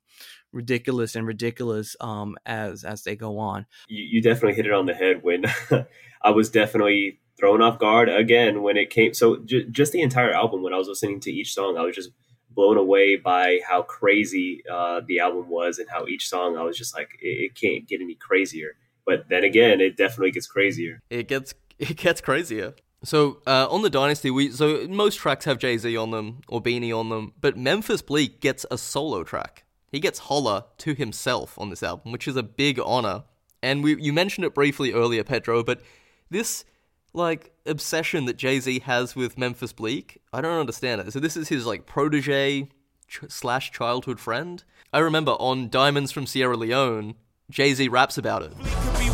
ridiculous 0.51 1.15
and 1.15 1.27
ridiculous 1.27 1.95
um 1.99 2.37
as 2.43 2.83
as 2.83 3.03
they 3.03 3.15
go 3.15 3.37
on. 3.37 3.67
You, 3.87 4.03
you 4.03 4.21
definitely 4.21 4.55
hit 4.55 4.65
it 4.65 4.73
on 4.73 4.87
the 4.87 4.95
head 4.95 5.21
when 5.21 5.45
I 6.23 6.31
was 6.31 6.49
definitely 6.49 7.19
thrown 7.37 7.61
off 7.61 7.77
guard 7.77 8.09
again 8.09 8.63
when 8.63 8.77
it 8.77 8.89
came. 8.89 9.13
So 9.13 9.43
j- 9.45 9.67
just 9.69 9.91
the 9.91 10.01
entire 10.01 10.31
album 10.31 10.63
when 10.63 10.73
I 10.73 10.77
was 10.77 10.87
listening 10.87 11.19
to 11.19 11.31
each 11.31 11.53
song, 11.53 11.77
I 11.77 11.83
was 11.83 11.95
just 11.95 12.09
blown 12.55 12.77
away 12.77 13.17
by 13.17 13.59
how 13.67 13.81
crazy 13.81 14.63
uh, 14.71 15.01
the 15.05 15.19
album 15.19 15.49
was 15.49 15.77
and 15.77 15.89
how 15.89 16.07
each 16.07 16.29
song 16.29 16.57
I 16.57 16.63
was 16.63 16.77
just 16.77 16.95
like, 16.95 17.09
it, 17.21 17.27
it, 17.27 17.55
can't 17.55 17.87
get 17.87 18.01
any 18.01 18.15
crazier. 18.15 18.75
But 19.05 19.29
then 19.29 19.43
again, 19.43 19.81
it 19.81 19.97
definitely 19.97 20.31
gets 20.31 20.47
crazier. 20.47 21.01
It 21.09 21.27
gets 21.27 21.53
it 21.77 21.97
gets 21.97 22.21
crazier. 22.21 22.73
So 23.03 23.41
uh, 23.45 23.67
on 23.69 23.83
the 23.83 23.89
Dynasty, 23.89 24.31
we 24.31 24.49
so 24.49 24.87
most 24.87 25.17
tracks 25.17 25.45
have 25.45 25.59
Jay 25.59 25.77
Z 25.77 25.95
on 25.95 26.11
them 26.11 26.41
or 26.47 26.61
Beanie 26.61 26.97
on 26.97 27.09
them, 27.09 27.33
but 27.39 27.55
Memphis 27.57 28.01
Bleek 28.01 28.39
gets 28.39 28.65
a 28.71 28.77
solo 28.77 29.23
track. 29.23 29.63
He 29.91 29.99
gets 29.99 30.19
Holla 30.19 30.65
to 30.79 30.93
himself 30.93 31.57
on 31.59 31.69
this 31.69 31.83
album, 31.83 32.11
which 32.11 32.27
is 32.27 32.35
a 32.35 32.43
big 32.43 32.79
honor. 32.79 33.23
And 33.61 33.83
we 33.83 34.01
you 34.01 34.11
mentioned 34.11 34.45
it 34.45 34.55
briefly 34.55 34.91
earlier, 34.91 35.23
Pedro, 35.23 35.63
but 35.63 35.81
this 36.31 36.65
like 37.15 37.51
obsession 37.65 38.25
that 38.25 38.37
Jay 38.37 38.59
Z 38.59 38.79
has 38.81 39.15
with 39.15 39.37
Memphis 39.37 39.73
Bleek. 39.73 40.21
I 40.33 40.41
don't 40.41 40.59
understand 40.59 41.01
it. 41.01 41.11
So 41.13 41.19
this 41.19 41.37
is 41.37 41.49
his 41.49 41.65
like 41.65 41.85
protege 41.85 42.69
ch- 43.07 43.19
slash 43.29 43.71
childhood 43.71 44.19
friend. 44.19 44.63
I 44.93 44.99
remember 44.99 45.31
on 45.33 45.69
Diamonds 45.69 46.11
from 46.11 46.25
Sierra 46.25 46.55
Leone, 46.57 47.15
Jay 47.49 47.73
Z 47.73 47.87
raps 47.87 48.17
about 48.17 48.43
it. 48.43 48.53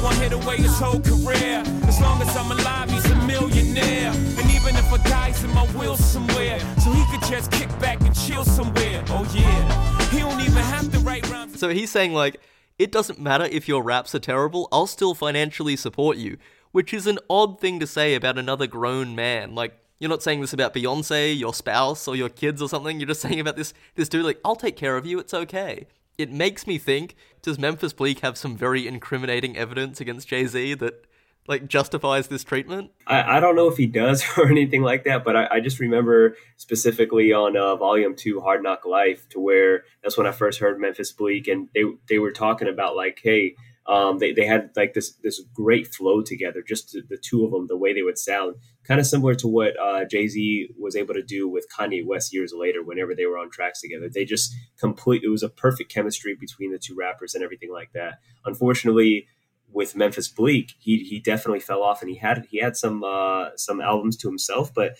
One 0.02 0.16
hit 0.16 0.34
away 0.34 0.58
his 0.58 0.80
whole 0.80 1.00
career. 1.00 1.62
As 1.84 2.02
long 2.02 2.20
as 2.24 2.36
I'm 2.36 2.52
alive, 2.52 2.90
he's 2.90 3.06
a 3.06 3.16
millionaire. 3.28 4.10
And 4.10 4.50
even 4.50 4.76
if 4.76 4.92
I 4.92 4.98
die's 5.08 5.44
in 5.44 5.54
my 5.54 5.72
will 5.74 5.96
somewhere, 5.96 6.60
so 6.84 6.92
he 6.92 7.06
could 7.12 7.30
just 7.30 7.52
kick 7.52 7.70
back 7.80 8.02
and 8.02 8.16
chill 8.16 8.44
somewhere. 8.44 9.04
Oh 9.10 9.32
yeah, 9.32 10.10
he 10.10 10.18
don't 10.18 10.42
even 10.42 10.54
have 10.54 10.92
to 10.92 10.98
write 11.02 11.30
rhymes. 11.30 11.60
So 11.60 11.70
he's 11.70 11.92
saying 11.92 12.14
like, 12.14 12.42
it 12.80 12.92
doesn't 12.92 13.20
matter 13.20 13.46
if 13.46 13.68
your 13.68 13.84
raps 13.84 14.16
are 14.16 14.20
terrible. 14.20 14.68
I'll 14.72 14.88
still 14.88 15.14
financially 15.14 15.76
support 15.76 16.18
you 16.18 16.38
which 16.72 16.94
is 16.94 17.08
an 17.08 17.20
odd 17.30 17.60
thing 17.60 17.80
to 17.80 17.88
say 17.88 18.16
about 18.16 18.38
another 18.38 18.68
grown 18.68 19.16
man. 19.16 19.56
Like, 19.56 19.78
you're 20.00 20.10
not 20.10 20.24
saying 20.24 20.42
this 20.42 20.54
about 20.54 20.74
Beyonce, 20.74 21.38
your 21.38 21.54
spouse, 21.54 22.08
or 22.08 22.16
your 22.16 22.30
kids 22.30 22.62
or 22.62 22.70
something. 22.70 23.00
You're 23.00 23.08
just 23.08 23.22
saying 23.28 23.40
about 23.40 23.56
this 23.56 23.74
this 23.96 24.10
dude, 24.10 24.26
like, 24.26 24.40
I'll 24.44 24.56
take 24.56 24.76
care 24.76 24.98
of 24.98 25.06
you, 25.06 25.20
it's 25.20 25.34
okay. 25.34 25.88
It 26.18 26.32
makes 26.32 26.68
me 26.68 26.78
think, 26.78 27.16
does 27.42 27.58
Memphis 27.58 27.94
Bleek 27.94 28.20
have 28.20 28.38
some 28.38 28.56
very 28.56 28.88
incriminating 28.88 29.58
evidence 29.58 30.02
against 30.02 30.28
Jay 30.28 30.46
Z 30.46 30.76
that 30.76 31.06
like 31.48 31.68
justifies 31.68 32.28
this 32.28 32.44
treatment? 32.44 32.92
I, 33.08 33.38
I 33.38 33.40
don't 33.40 33.56
know 33.56 33.68
if 33.68 33.78
he 33.78 33.88
does 33.88 34.24
or 34.38 34.48
anything 34.48 34.82
like 34.82 35.04
that, 35.06 35.24
but 35.24 35.36
I, 35.36 35.48
I 35.52 35.60
just 35.60 35.80
remember 35.80 36.36
specifically 36.58 37.34
on 37.34 37.58
uh, 37.58 37.76
Volume 37.76 38.16
Two, 38.16 38.42
Hard 38.42 38.64
Knock 38.64 38.86
Life, 38.86 39.28
to 39.30 39.40
where 39.40 39.84
that's 40.04 40.18
when 40.18 40.28
I 40.28 40.32
first 40.32 40.60
heard 40.60 40.80
Memphis 40.80 41.12
Bleek, 41.12 41.48
and 41.48 41.70
they 41.74 41.84
they 42.08 42.20
were 42.20 42.32
talking 42.32 42.68
about 42.68 42.96
like, 42.96 43.20
hey, 43.24 43.56
um, 43.88 44.20
they, 44.20 44.32
they 44.32 44.46
had 44.46 44.70
like 44.76 44.94
this 44.94 45.14
this 45.24 45.42
great 45.54 45.88
flow 45.94 46.22
together, 46.22 46.62
just 46.66 46.94
the 47.10 47.18
two 47.18 47.44
of 47.44 47.52
them, 47.52 47.68
the 47.68 47.78
way 47.78 47.94
they 47.94 48.04
would 48.04 48.18
sound, 48.18 48.56
kind 48.84 49.00
of 49.00 49.08
similar 49.08 49.34
to 49.36 49.48
what 49.48 49.80
uh, 49.80 50.06
Jay 50.06 50.28
Z 50.28 50.70
was 50.80 50.96
able 50.96 51.16
to 51.16 51.24
do 51.24 51.48
with 51.48 51.68
Kanye 51.76 52.06
West 52.06 52.32
years 52.32 52.54
later. 52.56 52.84
Whenever 52.84 53.16
they 53.16 53.26
were 53.26 53.40
on 53.40 53.50
tracks 53.50 53.82
together, 53.82 54.08
they 54.08 54.24
just 54.24 54.54
complete. 54.80 55.24
It 55.24 55.30
was 55.30 55.44
a 55.44 55.50
perfect 55.50 55.92
chemistry 55.92 56.36
between 56.40 56.72
the 56.72 56.78
two 56.78 56.96
rappers 56.96 57.34
and 57.34 57.44
everything 57.44 57.72
like 57.72 57.92
that. 57.94 58.20
Unfortunately, 58.46 59.28
with 59.74 59.96
Memphis 59.96 60.28
Bleek, 60.28 60.74
he 60.80 61.00
he 61.00 61.20
definitely 61.20 61.60
fell 61.60 61.82
off, 61.82 62.02
and 62.02 62.10
he 62.10 62.18
had 62.18 62.46
he 62.52 62.60
had 62.60 62.78
some 62.78 63.04
uh, 63.04 63.50
some 63.56 63.82
albums 63.82 64.16
to 64.18 64.28
himself, 64.28 64.72
but 64.74 64.96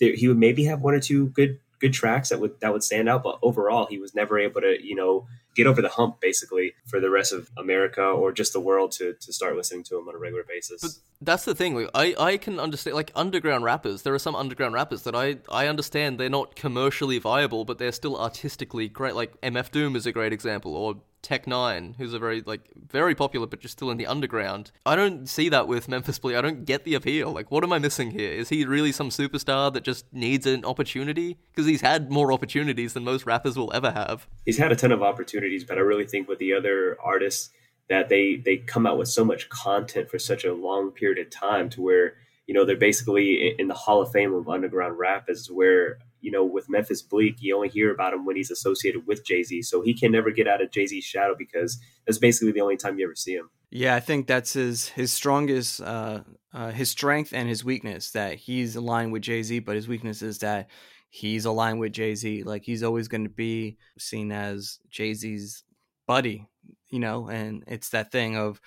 there, 0.00 0.14
he 0.14 0.26
would 0.26 0.38
maybe 0.38 0.64
have 0.64 0.80
one 0.80 0.94
or 0.94 1.00
two 1.00 1.28
good 1.28 1.60
good 1.80 1.92
tracks 1.92 2.30
that 2.30 2.40
would 2.40 2.58
that 2.60 2.72
would 2.72 2.82
stand 2.82 3.08
out. 3.08 3.22
But 3.22 3.38
overall, 3.42 3.86
he 3.88 3.98
was 3.98 4.14
never 4.14 4.38
able 4.38 4.60
to 4.60 4.76
you 4.82 4.96
know 4.96 5.26
get 5.54 5.66
over 5.66 5.80
the 5.80 5.88
hump 5.88 6.20
basically 6.20 6.74
for 6.86 7.00
the 7.00 7.10
rest 7.10 7.32
of 7.32 7.50
America 7.56 8.02
or 8.02 8.32
just 8.32 8.52
the 8.52 8.60
world 8.60 8.92
to 8.92 9.14
to 9.14 9.32
start 9.32 9.56
listening 9.56 9.82
to 9.84 9.96
them 9.96 10.08
on 10.08 10.14
a 10.14 10.18
regular 10.18 10.44
basis. 10.44 10.80
But 10.80 10.90
that's 11.20 11.44
the 11.44 11.54
thing. 11.54 11.74
Like, 11.74 11.90
I 11.94 12.14
I 12.18 12.36
can 12.36 12.58
understand 12.58 12.96
like 12.96 13.10
underground 13.14 13.64
rappers. 13.64 14.02
There 14.02 14.14
are 14.14 14.18
some 14.18 14.36
underground 14.36 14.74
rappers 14.74 15.02
that 15.02 15.14
I 15.14 15.38
I 15.50 15.66
understand 15.68 16.18
they're 16.18 16.28
not 16.28 16.56
commercially 16.56 17.18
viable, 17.18 17.64
but 17.64 17.78
they're 17.78 17.92
still 17.92 18.20
artistically 18.20 18.88
great. 18.88 19.14
Like 19.14 19.40
MF 19.40 19.70
Doom 19.70 19.96
is 19.96 20.06
a 20.06 20.12
great 20.12 20.32
example, 20.32 20.76
or 20.76 20.96
Tech 21.24 21.46
N9ne, 21.46 21.96
who's 21.96 22.12
a 22.12 22.18
very 22.18 22.42
like 22.42 22.70
very 22.76 23.14
popular 23.14 23.46
but 23.46 23.60
just 23.60 23.72
still 23.72 23.90
in 23.90 23.96
the 23.96 24.06
underground. 24.06 24.70
I 24.86 24.94
don't 24.94 25.28
see 25.28 25.48
that 25.48 25.66
with 25.66 25.88
Memphis 25.88 26.18
Bleek. 26.18 26.36
I 26.36 26.42
don't 26.42 26.64
get 26.64 26.84
the 26.84 26.94
appeal. 26.94 27.32
Like, 27.32 27.50
what 27.50 27.64
am 27.64 27.72
I 27.72 27.78
missing 27.78 28.10
here? 28.10 28.30
Is 28.30 28.50
he 28.50 28.64
really 28.64 28.92
some 28.92 29.08
superstar 29.08 29.72
that 29.72 29.82
just 29.82 30.04
needs 30.12 30.46
an 30.46 30.64
opportunity? 30.64 31.38
Because 31.50 31.66
he's 31.66 31.80
had 31.80 32.10
more 32.10 32.30
opportunities 32.30 32.92
than 32.92 33.04
most 33.04 33.26
rappers 33.26 33.56
will 33.56 33.72
ever 33.72 33.90
have. 33.90 34.28
He's 34.44 34.58
had 34.58 34.70
a 34.70 34.76
ton 34.76 34.92
of 34.92 35.02
opportunities, 35.02 35.64
but 35.64 35.78
I 35.78 35.80
really 35.80 36.06
think 36.06 36.28
with 36.28 36.38
the 36.38 36.52
other 36.52 36.96
artists 37.02 37.50
that 37.88 38.08
they 38.08 38.36
they 38.36 38.58
come 38.58 38.86
out 38.86 38.98
with 38.98 39.08
so 39.08 39.24
much 39.24 39.48
content 39.48 40.10
for 40.10 40.18
such 40.18 40.44
a 40.44 40.54
long 40.54 40.90
period 40.90 41.18
of 41.18 41.30
time 41.30 41.68
to 41.70 41.82
where 41.82 42.14
you 42.46 42.54
know 42.54 42.64
they're 42.64 42.76
basically 42.76 43.54
in 43.58 43.68
the 43.68 43.74
Hall 43.74 44.02
of 44.02 44.12
Fame 44.12 44.34
of 44.34 44.48
underground 44.48 44.98
rap 44.98 45.28
is 45.28 45.50
where 45.50 45.98
you 46.24 46.30
know, 46.30 46.42
with 46.42 46.70
Memphis 46.70 47.02
Bleek, 47.02 47.36
you 47.40 47.54
only 47.54 47.68
hear 47.68 47.92
about 47.92 48.14
him 48.14 48.24
when 48.24 48.34
he's 48.34 48.50
associated 48.50 49.06
with 49.06 49.26
Jay 49.26 49.42
Z. 49.42 49.60
So 49.62 49.82
he 49.82 49.92
can 49.92 50.10
never 50.10 50.30
get 50.30 50.48
out 50.48 50.62
of 50.62 50.70
Jay 50.70 50.86
Z's 50.86 51.04
shadow 51.04 51.34
because 51.38 51.78
that's 52.06 52.16
basically 52.16 52.52
the 52.52 52.62
only 52.62 52.78
time 52.78 52.98
you 52.98 53.04
ever 53.04 53.14
see 53.14 53.34
him. 53.34 53.50
Yeah, 53.70 53.94
I 53.94 54.00
think 54.00 54.26
that's 54.26 54.54
his 54.54 54.88
his 54.88 55.12
strongest, 55.12 55.82
uh, 55.82 56.20
uh, 56.54 56.70
his 56.70 56.90
strength 56.90 57.34
and 57.34 57.46
his 57.46 57.62
weakness. 57.62 58.12
That 58.12 58.36
he's 58.36 58.74
aligned 58.74 59.12
with 59.12 59.20
Jay 59.20 59.42
Z, 59.42 59.58
but 59.58 59.76
his 59.76 59.86
weakness 59.86 60.22
is 60.22 60.38
that 60.38 60.70
he's 61.10 61.44
aligned 61.44 61.78
with 61.78 61.92
Jay 61.92 62.14
Z. 62.14 62.44
Like 62.44 62.64
he's 62.64 62.82
always 62.82 63.06
going 63.06 63.24
to 63.24 63.30
be 63.30 63.76
seen 63.98 64.32
as 64.32 64.78
Jay 64.88 65.12
Z's 65.12 65.62
buddy, 66.06 66.48
you 66.88 67.00
know. 67.00 67.28
And 67.28 67.64
it's 67.66 67.90
that 67.90 68.10
thing 68.10 68.38
of 68.38 68.62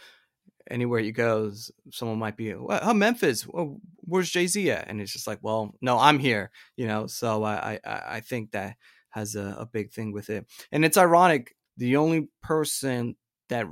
anywhere 0.69 0.99
you 0.99 1.11
go, 1.11 1.51
someone 1.91 2.19
might 2.19 2.37
be, 2.37 2.53
oh, 2.53 2.93
Memphis, 2.93 3.47
where's 4.01 4.29
Jay 4.29 4.47
Z 4.47 4.69
at? 4.71 4.87
And 4.87 5.01
it's 5.01 5.11
just 5.11 5.27
like, 5.27 5.39
well, 5.41 5.73
no, 5.81 5.97
I'm 5.97 6.19
here, 6.19 6.51
you 6.75 6.87
know. 6.87 7.07
So 7.07 7.43
I 7.43 7.79
I, 7.85 8.01
I 8.07 8.19
think 8.21 8.51
that 8.51 8.75
has 9.09 9.35
a, 9.35 9.55
a 9.59 9.65
big 9.65 9.91
thing 9.91 10.11
with 10.11 10.29
it, 10.29 10.45
and 10.71 10.85
it's 10.85 10.97
ironic. 10.97 11.55
The 11.77 11.97
only 11.97 12.29
person 12.41 13.15
that 13.49 13.67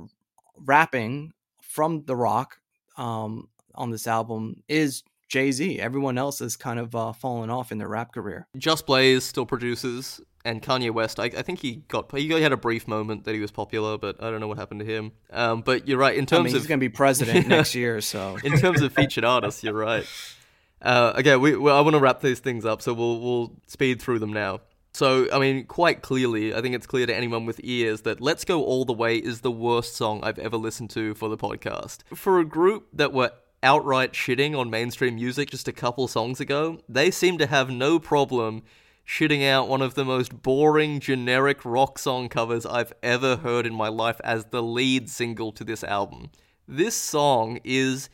rapping 0.58 1.32
from 1.62 2.04
The 2.04 2.16
Roc 2.16 2.58
um, 2.96 3.48
on 3.74 3.90
this 3.90 4.06
album 4.06 4.62
is 4.68 5.02
Jay 5.28 5.50
Z. 5.52 5.80
Everyone 5.80 6.18
else 6.18 6.38
has 6.38 6.56
kind 6.56 6.78
of 6.78 6.94
uh, 6.94 7.12
fallen 7.12 7.50
off 7.50 7.72
in 7.72 7.78
their 7.78 7.88
rap 7.88 8.12
career. 8.12 8.46
Just 8.56 8.86
Blaze 8.86 9.24
still 9.24 9.46
produces 9.46 10.20
and 10.46 10.62
Kanye 10.62 10.90
West, 10.90 11.18
I, 11.18 11.24
I, 11.24 11.42
think 11.42 11.58
he 11.58 11.82
got 11.88 12.10
he 12.16 12.28
had 12.28 12.52
a 12.52 12.56
brief 12.56 12.86
moment 12.86 13.24
that 13.24 13.34
he 13.34 13.40
was 13.40 13.50
popular, 13.50 13.98
but 13.98 14.22
I 14.22 14.30
don't 14.30 14.40
know 14.40 14.48
what 14.48 14.58
happened 14.58 14.80
to 14.80 14.86
him. 14.86 15.12
Um, 15.30 15.60
but 15.60 15.88
you're 15.88 15.98
right 15.98 16.16
in 16.16 16.24
terms 16.24 16.40
I 16.40 16.42
mean, 16.44 16.54
of 16.54 16.62
he's 16.62 16.68
going 16.68 16.80
to 16.80 16.84
be 16.84 16.88
president 16.88 17.48
next 17.48 17.74
year, 17.74 18.00
so 18.00 18.38
in 18.42 18.56
terms 18.56 18.80
of 18.80 18.92
featured 18.92 19.24
artists, 19.24 19.62
you're 19.62 19.74
right. 19.74 20.06
Uh, 20.80 21.14
okay, 21.18 21.36
we, 21.36 21.56
we 21.56 21.70
I 21.70 21.80
want 21.80 21.94
to 21.94 22.00
wrap 22.00 22.20
these 22.20 22.38
things 22.38 22.64
up, 22.64 22.80
so 22.80 22.94
we'll 22.94 23.20
we'll 23.20 23.52
speed 23.66 24.00
through 24.00 24.20
them 24.20 24.32
now. 24.32 24.60
So, 24.92 25.26
I 25.30 25.38
mean, 25.38 25.66
quite 25.66 26.00
clearly, 26.00 26.54
I 26.54 26.62
think 26.62 26.74
it's 26.74 26.86
clear 26.86 27.04
to 27.04 27.14
anyone 27.14 27.44
with 27.44 27.60
ears 27.62 28.00
that 28.02 28.22
Let's 28.22 28.46
Go 28.46 28.64
All 28.64 28.86
the 28.86 28.94
Way 28.94 29.18
is 29.18 29.42
the 29.42 29.50
worst 29.50 29.94
song 29.94 30.20
I've 30.22 30.38
ever 30.38 30.56
listened 30.56 30.88
to 30.90 31.14
for 31.14 31.28
the 31.28 31.36
podcast. 31.36 31.98
For 32.14 32.38
a 32.38 32.46
group 32.46 32.86
that 32.94 33.12
were 33.12 33.32
outright 33.62 34.14
shitting 34.14 34.58
on 34.58 34.70
mainstream 34.70 35.16
music 35.16 35.50
just 35.50 35.68
a 35.68 35.72
couple 35.72 36.08
songs 36.08 36.40
ago, 36.40 36.80
they 36.88 37.10
seem 37.10 37.36
to 37.36 37.46
have 37.46 37.68
no 37.68 37.98
problem 37.98 38.62
shitting 39.06 39.48
out 39.48 39.68
one 39.68 39.80
of 39.82 39.94
the 39.94 40.04
most 40.04 40.42
boring, 40.42 40.98
generic 40.98 41.64
rock 41.64 41.98
song 41.98 42.28
covers 42.28 42.66
I've 42.66 42.92
ever 43.02 43.36
heard 43.36 43.64
in 43.64 43.74
my 43.74 43.88
life 43.88 44.20
as 44.24 44.46
the 44.46 44.62
lead 44.62 45.08
single 45.08 45.52
to 45.52 45.62
this 45.62 45.84
album. 45.84 46.30
This 46.66 46.96
song 46.96 47.60
is 47.62 48.10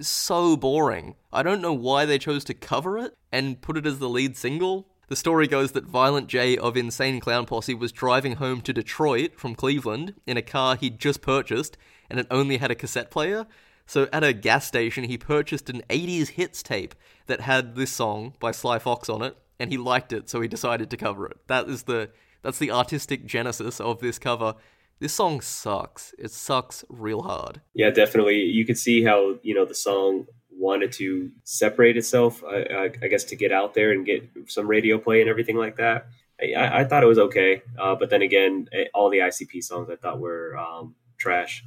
so 0.00 0.56
boring. 0.56 1.14
I 1.32 1.44
don't 1.44 1.62
know 1.62 1.72
why 1.72 2.04
they 2.04 2.18
chose 2.18 2.42
to 2.44 2.54
cover 2.54 2.98
it 2.98 3.16
and 3.30 3.62
put 3.62 3.76
it 3.76 3.86
as 3.86 4.00
the 4.00 4.08
lead 4.08 4.36
single. 4.36 4.88
The 5.06 5.14
story 5.14 5.46
goes 5.46 5.70
that 5.72 5.84
Violent 5.84 6.26
J 6.26 6.56
of 6.56 6.76
Insane 6.76 7.20
Clown 7.20 7.46
Posse 7.46 7.74
was 7.74 7.92
driving 7.92 8.36
home 8.36 8.60
to 8.62 8.72
Detroit 8.72 9.38
from 9.38 9.54
Cleveland 9.54 10.14
in 10.26 10.36
a 10.36 10.42
car 10.42 10.74
he'd 10.74 10.98
just 10.98 11.22
purchased 11.22 11.76
and 12.10 12.18
it 12.18 12.26
only 12.30 12.56
had 12.56 12.72
a 12.72 12.74
cassette 12.74 13.10
player. 13.10 13.46
So 13.86 14.08
at 14.12 14.24
a 14.24 14.32
gas 14.32 14.66
station, 14.66 15.04
he 15.04 15.16
purchased 15.16 15.70
an 15.70 15.82
80s 15.88 16.30
hits 16.30 16.62
tape 16.62 16.96
that 17.26 17.42
had 17.42 17.76
this 17.76 17.92
song 17.92 18.34
by 18.40 18.50
Sly 18.50 18.80
Fox 18.80 19.08
on 19.08 19.22
it 19.22 19.36
and 19.58 19.70
he 19.70 19.78
liked 19.78 20.12
it, 20.12 20.28
so 20.28 20.40
he 20.40 20.48
decided 20.48 20.90
to 20.90 20.96
cover 20.96 21.26
it. 21.26 21.38
That 21.46 21.68
is 21.68 21.84
the 21.84 22.10
that's 22.42 22.58
the 22.58 22.70
artistic 22.70 23.24
genesis 23.24 23.80
of 23.80 24.00
this 24.00 24.18
cover. 24.18 24.54
This 25.00 25.14
song 25.14 25.40
sucks. 25.40 26.14
It 26.18 26.30
sucks 26.30 26.84
real 26.88 27.22
hard. 27.22 27.60
Yeah, 27.74 27.90
definitely. 27.90 28.42
You 28.42 28.64
could 28.64 28.78
see 28.78 29.02
how 29.02 29.36
you 29.42 29.54
know 29.54 29.64
the 29.64 29.74
song 29.74 30.26
wanted 30.50 30.92
to 30.92 31.30
separate 31.42 31.96
itself. 31.96 32.42
I, 32.44 32.62
I, 32.62 32.84
I 33.02 33.08
guess 33.08 33.24
to 33.24 33.36
get 33.36 33.52
out 33.52 33.74
there 33.74 33.90
and 33.90 34.06
get 34.06 34.28
some 34.46 34.66
radio 34.66 34.98
play 34.98 35.20
and 35.20 35.28
everything 35.28 35.56
like 35.56 35.76
that. 35.76 36.06
I, 36.40 36.80
I 36.80 36.84
thought 36.84 37.02
it 37.02 37.06
was 37.06 37.18
okay, 37.18 37.62
uh, 37.78 37.94
but 37.94 38.10
then 38.10 38.22
again, 38.22 38.68
eh, 38.72 38.84
all 38.92 39.08
the 39.08 39.18
ICP 39.18 39.62
songs 39.62 39.88
I 39.90 39.96
thought 39.96 40.18
were 40.18 40.56
um, 40.56 40.94
trash. 41.16 41.64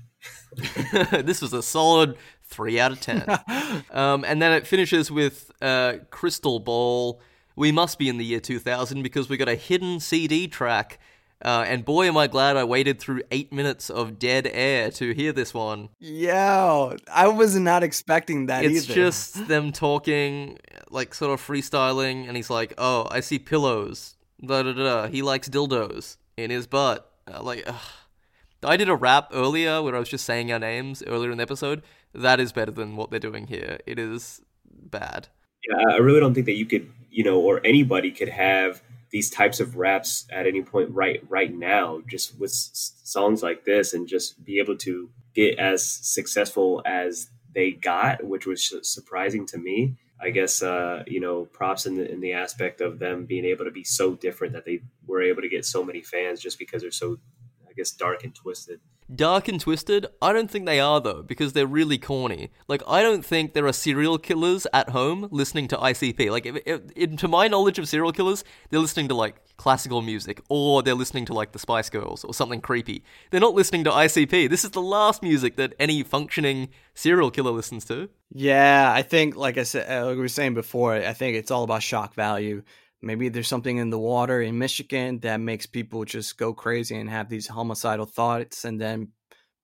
this 1.12 1.42
was 1.42 1.54
a 1.54 1.64
solid 1.64 2.18
three 2.44 2.80
out 2.80 2.92
of 2.92 3.00
ten. 3.00 3.24
um, 3.92 4.26
and 4.26 4.42
then 4.42 4.52
it 4.52 4.68
finishes 4.68 5.10
with 5.10 5.52
uh, 5.62 5.96
Crystal 6.10 6.60
Ball 6.60 7.22
we 7.58 7.74
must 7.74 8.00
be 8.00 8.08
in 8.08 8.18
the 8.18 8.24
year 8.24 8.40
2000 8.40 9.02
because 9.02 9.28
we 9.28 9.36
got 9.36 9.50
a 9.50 9.56
hidden 9.56 10.00
CD 10.00 10.48
track. 10.48 11.00
Uh, 11.44 11.66
and 11.68 11.84
boy, 11.84 12.08
am 12.08 12.16
I 12.16 12.28
glad 12.28 12.56
I 12.56 12.64
waited 12.64 13.00
through 13.00 13.24
eight 13.30 13.52
minutes 13.52 13.90
of 13.90 14.18
dead 14.18 14.50
air 14.52 14.90
to 14.92 15.14
hear 15.14 15.32
this 15.34 15.54
one. 15.54 15.90
Yeah, 16.00 16.96
I 17.14 17.28
was 17.28 17.56
not 17.60 17.84
expecting 17.84 18.48
that 18.48 18.66
it's 18.66 18.86
either. 18.86 18.94
just 18.96 19.48
them 19.48 19.72
talking, 19.72 20.58
like 20.90 21.14
sort 21.14 21.32
of 21.32 21.46
freestyling, 21.46 22.28
and 22.28 22.36
he's 22.36 22.50
like, 22.50 22.74
"Oh, 22.80 23.08
I 23.12 23.20
see 23.20 23.38
pillows." 23.38 24.16
Da 24.44 24.64
da 24.64 24.74
da. 24.74 25.08
He 25.08 25.22
likes 25.22 25.48
dildos 25.48 26.18
in 26.38 26.50
his 26.50 26.66
butt. 26.66 27.12
Uh, 27.32 27.44
like, 27.44 27.64
ugh. 27.68 27.76
I 28.64 28.76
did 28.78 28.90
a 28.90 28.96
rap 28.96 29.30
earlier 29.32 29.84
where 29.84 29.96
I 29.96 30.00
was 30.00 30.10
just 30.10 30.26
saying 30.26 30.52
our 30.52 30.58
names 30.58 31.04
earlier 31.06 31.30
in 31.30 31.38
the 31.38 31.44
episode. 31.44 31.84
That 32.16 32.40
is 32.40 32.52
better 32.52 32.72
than 32.72 32.96
what 32.96 33.12
they're 33.12 33.20
doing 33.20 33.46
here. 33.46 33.78
It 33.86 34.00
is 34.00 34.42
bad. 34.66 35.28
Yeah, 35.70 35.94
I 35.94 35.98
really 35.98 36.20
don't 36.20 36.34
think 36.34 36.46
that 36.48 36.56
you 36.56 36.66
could, 36.66 36.90
you 37.18 37.24
know, 37.24 37.40
or 37.40 37.60
anybody 37.66 38.12
could 38.12 38.30
have 38.30 38.84
these 39.10 39.32
types 39.32 39.60
of 39.60 39.76
raps 39.76 40.28
at 40.30 40.46
any 40.46 40.62
point 40.62 40.92
right 40.92 41.20
right 41.28 41.52
now 41.52 42.00
just 42.08 42.38
with 42.40 42.52
songs 42.52 43.42
like 43.42 43.66
this 43.66 43.96
and 43.96 44.08
just 44.08 44.46
be 44.46 44.60
able 44.60 44.78
to 44.78 45.10
get 45.34 45.58
as 45.58 45.84
successful 45.84 46.84
as 46.86 47.32
they 47.56 47.72
got 47.72 48.24
which 48.24 48.46
was 48.46 48.72
surprising 48.84 49.48
to 49.48 49.58
me. 49.58 49.96
I 50.22 50.30
guess 50.30 50.62
uh, 50.62 51.04
you 51.08 51.20
know 51.20 51.46
props 51.46 51.88
in 51.88 51.96
the 51.96 52.08
in 52.08 52.22
the 52.22 52.34
aspect 52.34 52.82
of 52.82 53.00
them 53.00 53.26
being 53.26 53.46
able 53.46 53.66
to 53.66 53.72
be 53.72 53.84
so 53.84 54.14
different 54.14 54.54
that 54.54 54.66
they 54.66 54.82
were 55.08 55.24
able 55.24 55.42
to 55.42 55.50
get 55.50 55.66
so 55.66 55.84
many 55.84 56.04
fans 56.04 56.40
just 56.40 56.60
because 56.60 56.84
they're 56.84 56.92
so 56.92 57.18
i 57.68 57.74
guess 57.74 57.92
dark 57.92 58.24
and 58.24 58.36
twisted 58.36 58.80
Dark 59.14 59.48
and 59.48 59.60
twisted? 59.60 60.06
I 60.22 60.34
don't 60.34 60.52
think 60.52 60.66
they 60.66 60.80
are 60.80 61.00
though, 61.00 61.24
because 61.24 61.54
they're 61.54 61.66
really 61.66 61.98
corny. 61.98 62.52
Like, 62.68 62.82
I 62.88 63.02
don't 63.02 63.24
think 63.24 63.54
there 63.54 63.66
are 63.66 63.74
serial 63.74 64.18
killers 64.18 64.68
at 64.74 64.90
home 64.90 65.30
listening 65.32 65.70
to 65.70 65.78
ICP. 65.78 66.30
Like, 66.30 66.46
if, 66.46 66.82
if, 66.96 67.16
to 67.18 67.28
my 67.28 67.48
knowledge 67.48 67.80
of 67.80 67.88
serial 67.88 68.12
killers, 68.12 68.44
they're 68.70 68.82
listening 68.82 69.08
to 69.08 69.16
like 69.16 69.38
classical 69.56 70.02
music, 70.02 70.42
or 70.50 70.84
they're 70.84 70.94
listening 70.94 71.26
to 71.26 71.34
like 71.34 71.54
the 71.54 71.60
Spice 71.60 71.90
Girls 71.90 72.26
or 72.26 72.34
something 72.34 72.60
creepy. 72.60 73.04
They're 73.32 73.40
not 73.40 73.54
listening 73.54 73.86
to 73.86 73.92
ICP. 73.92 74.50
This 74.50 74.66
is 74.66 74.72
the 74.72 74.82
last 74.82 75.24
music 75.24 75.56
that 75.56 75.74
any 75.80 76.04
functioning 76.04 76.70
serial 76.94 77.32
killer 77.32 77.52
listens 77.52 77.86
to. 77.86 78.10
Yeah, 78.34 78.92
I 78.94 79.04
think, 79.04 79.38
like 79.38 79.58
I 79.58 79.64
said, 79.64 79.90
uh, 79.90 80.08
like 80.08 80.16
we 80.16 80.22
were 80.22 80.28
saying 80.28 80.54
before, 80.54 80.94
I 80.94 81.14
think 81.14 81.38
it's 81.38 81.50
all 81.50 81.64
about 81.64 81.82
shock 81.82 82.14
value 82.14 82.64
maybe 83.02 83.30
there's 83.30 83.48
something 83.48 83.78
in 83.78 83.90
the 83.90 84.00
water 84.00 84.42
in 84.42 84.58
Michigan 84.58 85.20
that 85.20 85.40
makes 85.40 85.66
people 85.66 86.06
just 86.06 86.38
go 86.38 86.54
crazy 86.54 86.96
and 86.96 87.10
have 87.10 87.30
these 87.30 87.48
homicidal 87.48 88.06
thoughts 88.06 88.66
and 88.66 88.80
then 88.80 89.10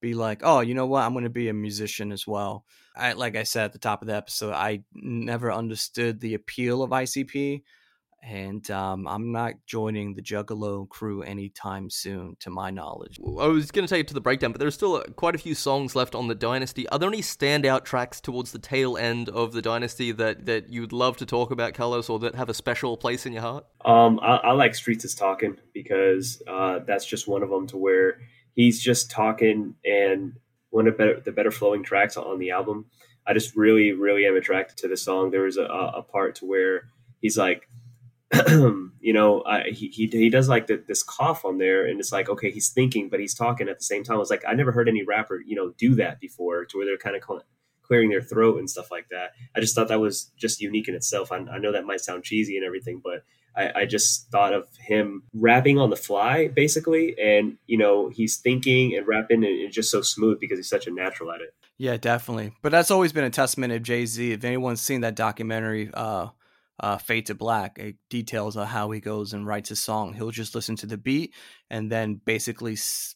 be 0.00 0.14
like, 0.14 0.40
"Oh, 0.42 0.60
you 0.60 0.74
know 0.74 0.86
what? 0.86 1.02
I'm 1.02 1.12
going 1.12 1.24
to 1.24 1.30
be 1.30 1.48
a 1.48 1.54
musician 1.54 2.12
as 2.12 2.26
well." 2.26 2.64
I 2.96 3.12
like 3.12 3.36
I 3.36 3.42
said 3.42 3.64
at 3.66 3.72
the 3.72 3.78
top 3.78 4.02
of 4.02 4.08
the 4.08 4.14
episode, 4.16 4.52
I 4.52 4.84
never 4.92 5.52
understood 5.52 6.20
the 6.20 6.34
appeal 6.34 6.82
of 6.82 6.90
ICP 6.90 7.62
and 8.24 8.68
um, 8.70 9.06
I'm 9.06 9.32
not 9.32 9.54
joining 9.66 10.14
the 10.14 10.22
Juggalo 10.22 10.88
crew 10.88 11.22
anytime 11.22 11.90
soon, 11.90 12.36
to 12.40 12.50
my 12.50 12.70
knowledge. 12.70 13.18
I 13.20 13.46
was 13.48 13.70
going 13.70 13.86
to 13.86 13.94
take 13.94 14.00
it 14.00 14.08
to 14.08 14.14
the 14.14 14.20
breakdown, 14.20 14.52
but 14.52 14.60
there's 14.60 14.74
still 14.74 14.96
uh, 14.96 15.04
quite 15.16 15.34
a 15.34 15.38
few 15.38 15.54
songs 15.54 15.94
left 15.94 16.14
on 16.14 16.28
the 16.28 16.34
Dynasty. 16.34 16.88
Are 16.88 16.98
there 16.98 17.08
any 17.08 17.20
standout 17.20 17.84
tracks 17.84 18.20
towards 18.20 18.52
the 18.52 18.58
tail 18.58 18.96
end 18.96 19.28
of 19.28 19.52
the 19.52 19.60
Dynasty 19.60 20.10
that, 20.12 20.46
that 20.46 20.70
you'd 20.70 20.92
love 20.92 21.18
to 21.18 21.26
talk 21.26 21.50
about, 21.50 21.74
Carlos, 21.74 22.08
or 22.08 22.18
that 22.20 22.34
have 22.34 22.48
a 22.48 22.54
special 22.54 22.96
place 22.96 23.26
in 23.26 23.34
your 23.34 23.42
heart? 23.42 23.66
Um, 23.84 24.18
I, 24.22 24.36
I 24.36 24.52
like 24.52 24.74
Streets 24.74 25.04
is 25.04 25.14
Talking 25.14 25.58
because 25.74 26.42
uh, 26.48 26.78
that's 26.86 27.04
just 27.04 27.28
one 27.28 27.42
of 27.42 27.50
them 27.50 27.66
to 27.68 27.76
where 27.76 28.20
he's 28.54 28.82
just 28.82 29.10
talking 29.10 29.74
and 29.84 30.38
one 30.70 30.88
of 30.88 30.96
the 30.96 31.32
better 31.32 31.50
flowing 31.50 31.84
tracks 31.84 32.16
on 32.16 32.38
the 32.38 32.50
album. 32.50 32.86
I 33.26 33.34
just 33.34 33.54
really, 33.54 33.92
really 33.92 34.26
am 34.26 34.36
attracted 34.36 34.78
to 34.78 34.88
the 34.88 34.96
song. 34.96 35.30
There 35.30 35.42
was 35.42 35.56
a, 35.56 35.64
a 35.64 36.02
part 36.02 36.36
to 36.36 36.46
where 36.46 36.88
he's 37.20 37.38
like, 37.38 37.68
you 39.00 39.12
know, 39.12 39.42
I, 39.44 39.70
he, 39.70 39.88
he 39.88 40.06
he 40.06 40.30
does 40.30 40.48
like 40.48 40.66
the, 40.66 40.82
this 40.86 41.02
cough 41.02 41.44
on 41.44 41.58
there, 41.58 41.86
and 41.86 42.00
it's 42.00 42.12
like 42.12 42.28
okay, 42.28 42.50
he's 42.50 42.70
thinking, 42.70 43.08
but 43.08 43.20
he's 43.20 43.34
talking 43.34 43.68
at 43.68 43.78
the 43.78 43.84
same 43.84 44.04
time. 44.04 44.16
I 44.16 44.18
was 44.18 44.30
like, 44.30 44.44
I 44.46 44.54
never 44.54 44.72
heard 44.72 44.88
any 44.88 45.04
rapper, 45.04 45.40
you 45.44 45.56
know, 45.56 45.72
do 45.76 45.94
that 45.96 46.20
before, 46.20 46.64
to 46.64 46.76
where 46.76 46.86
they're 46.86 46.96
kind 46.96 47.16
of 47.16 47.22
clearing 47.82 48.10
their 48.10 48.22
throat 48.22 48.58
and 48.58 48.68
stuff 48.68 48.90
like 48.90 49.08
that. 49.10 49.32
I 49.54 49.60
just 49.60 49.74
thought 49.74 49.88
that 49.88 50.00
was 50.00 50.30
just 50.36 50.60
unique 50.60 50.88
in 50.88 50.94
itself. 50.94 51.30
I, 51.30 51.36
I 51.36 51.58
know 51.58 51.72
that 51.72 51.84
might 51.84 52.00
sound 52.00 52.24
cheesy 52.24 52.56
and 52.56 52.64
everything, 52.64 53.00
but 53.04 53.24
I, 53.56 53.82
I, 53.82 53.86
just 53.86 54.30
thought 54.30 54.52
of 54.52 54.66
him 54.80 55.22
rapping 55.32 55.78
on 55.78 55.90
the 55.90 55.96
fly, 55.96 56.48
basically, 56.48 57.16
and 57.18 57.56
you 57.66 57.78
know, 57.78 58.08
he's 58.08 58.38
thinking 58.38 58.96
and 58.96 59.06
rapping, 59.06 59.44
and 59.44 59.54
it's 59.54 59.74
just 59.74 59.90
so 59.90 60.02
smooth 60.02 60.40
because 60.40 60.58
he's 60.58 60.68
such 60.68 60.86
a 60.86 60.90
natural 60.90 61.30
at 61.30 61.40
it. 61.40 61.54
Yeah, 61.78 61.96
definitely. 61.96 62.52
But 62.62 62.72
that's 62.72 62.90
always 62.90 63.12
been 63.12 63.24
a 63.24 63.30
testament 63.30 63.72
of 63.72 63.82
Jay 63.82 64.06
Z. 64.06 64.32
If 64.32 64.44
anyone's 64.44 64.80
seen 64.80 65.02
that 65.02 65.14
documentary, 65.14 65.90
uh, 65.92 66.28
uh, 66.80 66.98
Fade 66.98 67.26
to 67.26 67.34
Black. 67.34 67.78
It 67.78 67.96
details 68.10 68.56
of 68.56 68.68
how 68.68 68.90
he 68.90 69.00
goes 69.00 69.32
and 69.32 69.46
writes 69.46 69.70
a 69.70 69.76
song. 69.76 70.12
He'll 70.14 70.30
just 70.30 70.54
listen 70.54 70.76
to 70.76 70.86
the 70.86 70.98
beat 70.98 71.34
and 71.70 71.90
then 71.90 72.20
basically 72.24 72.72
s- 72.72 73.14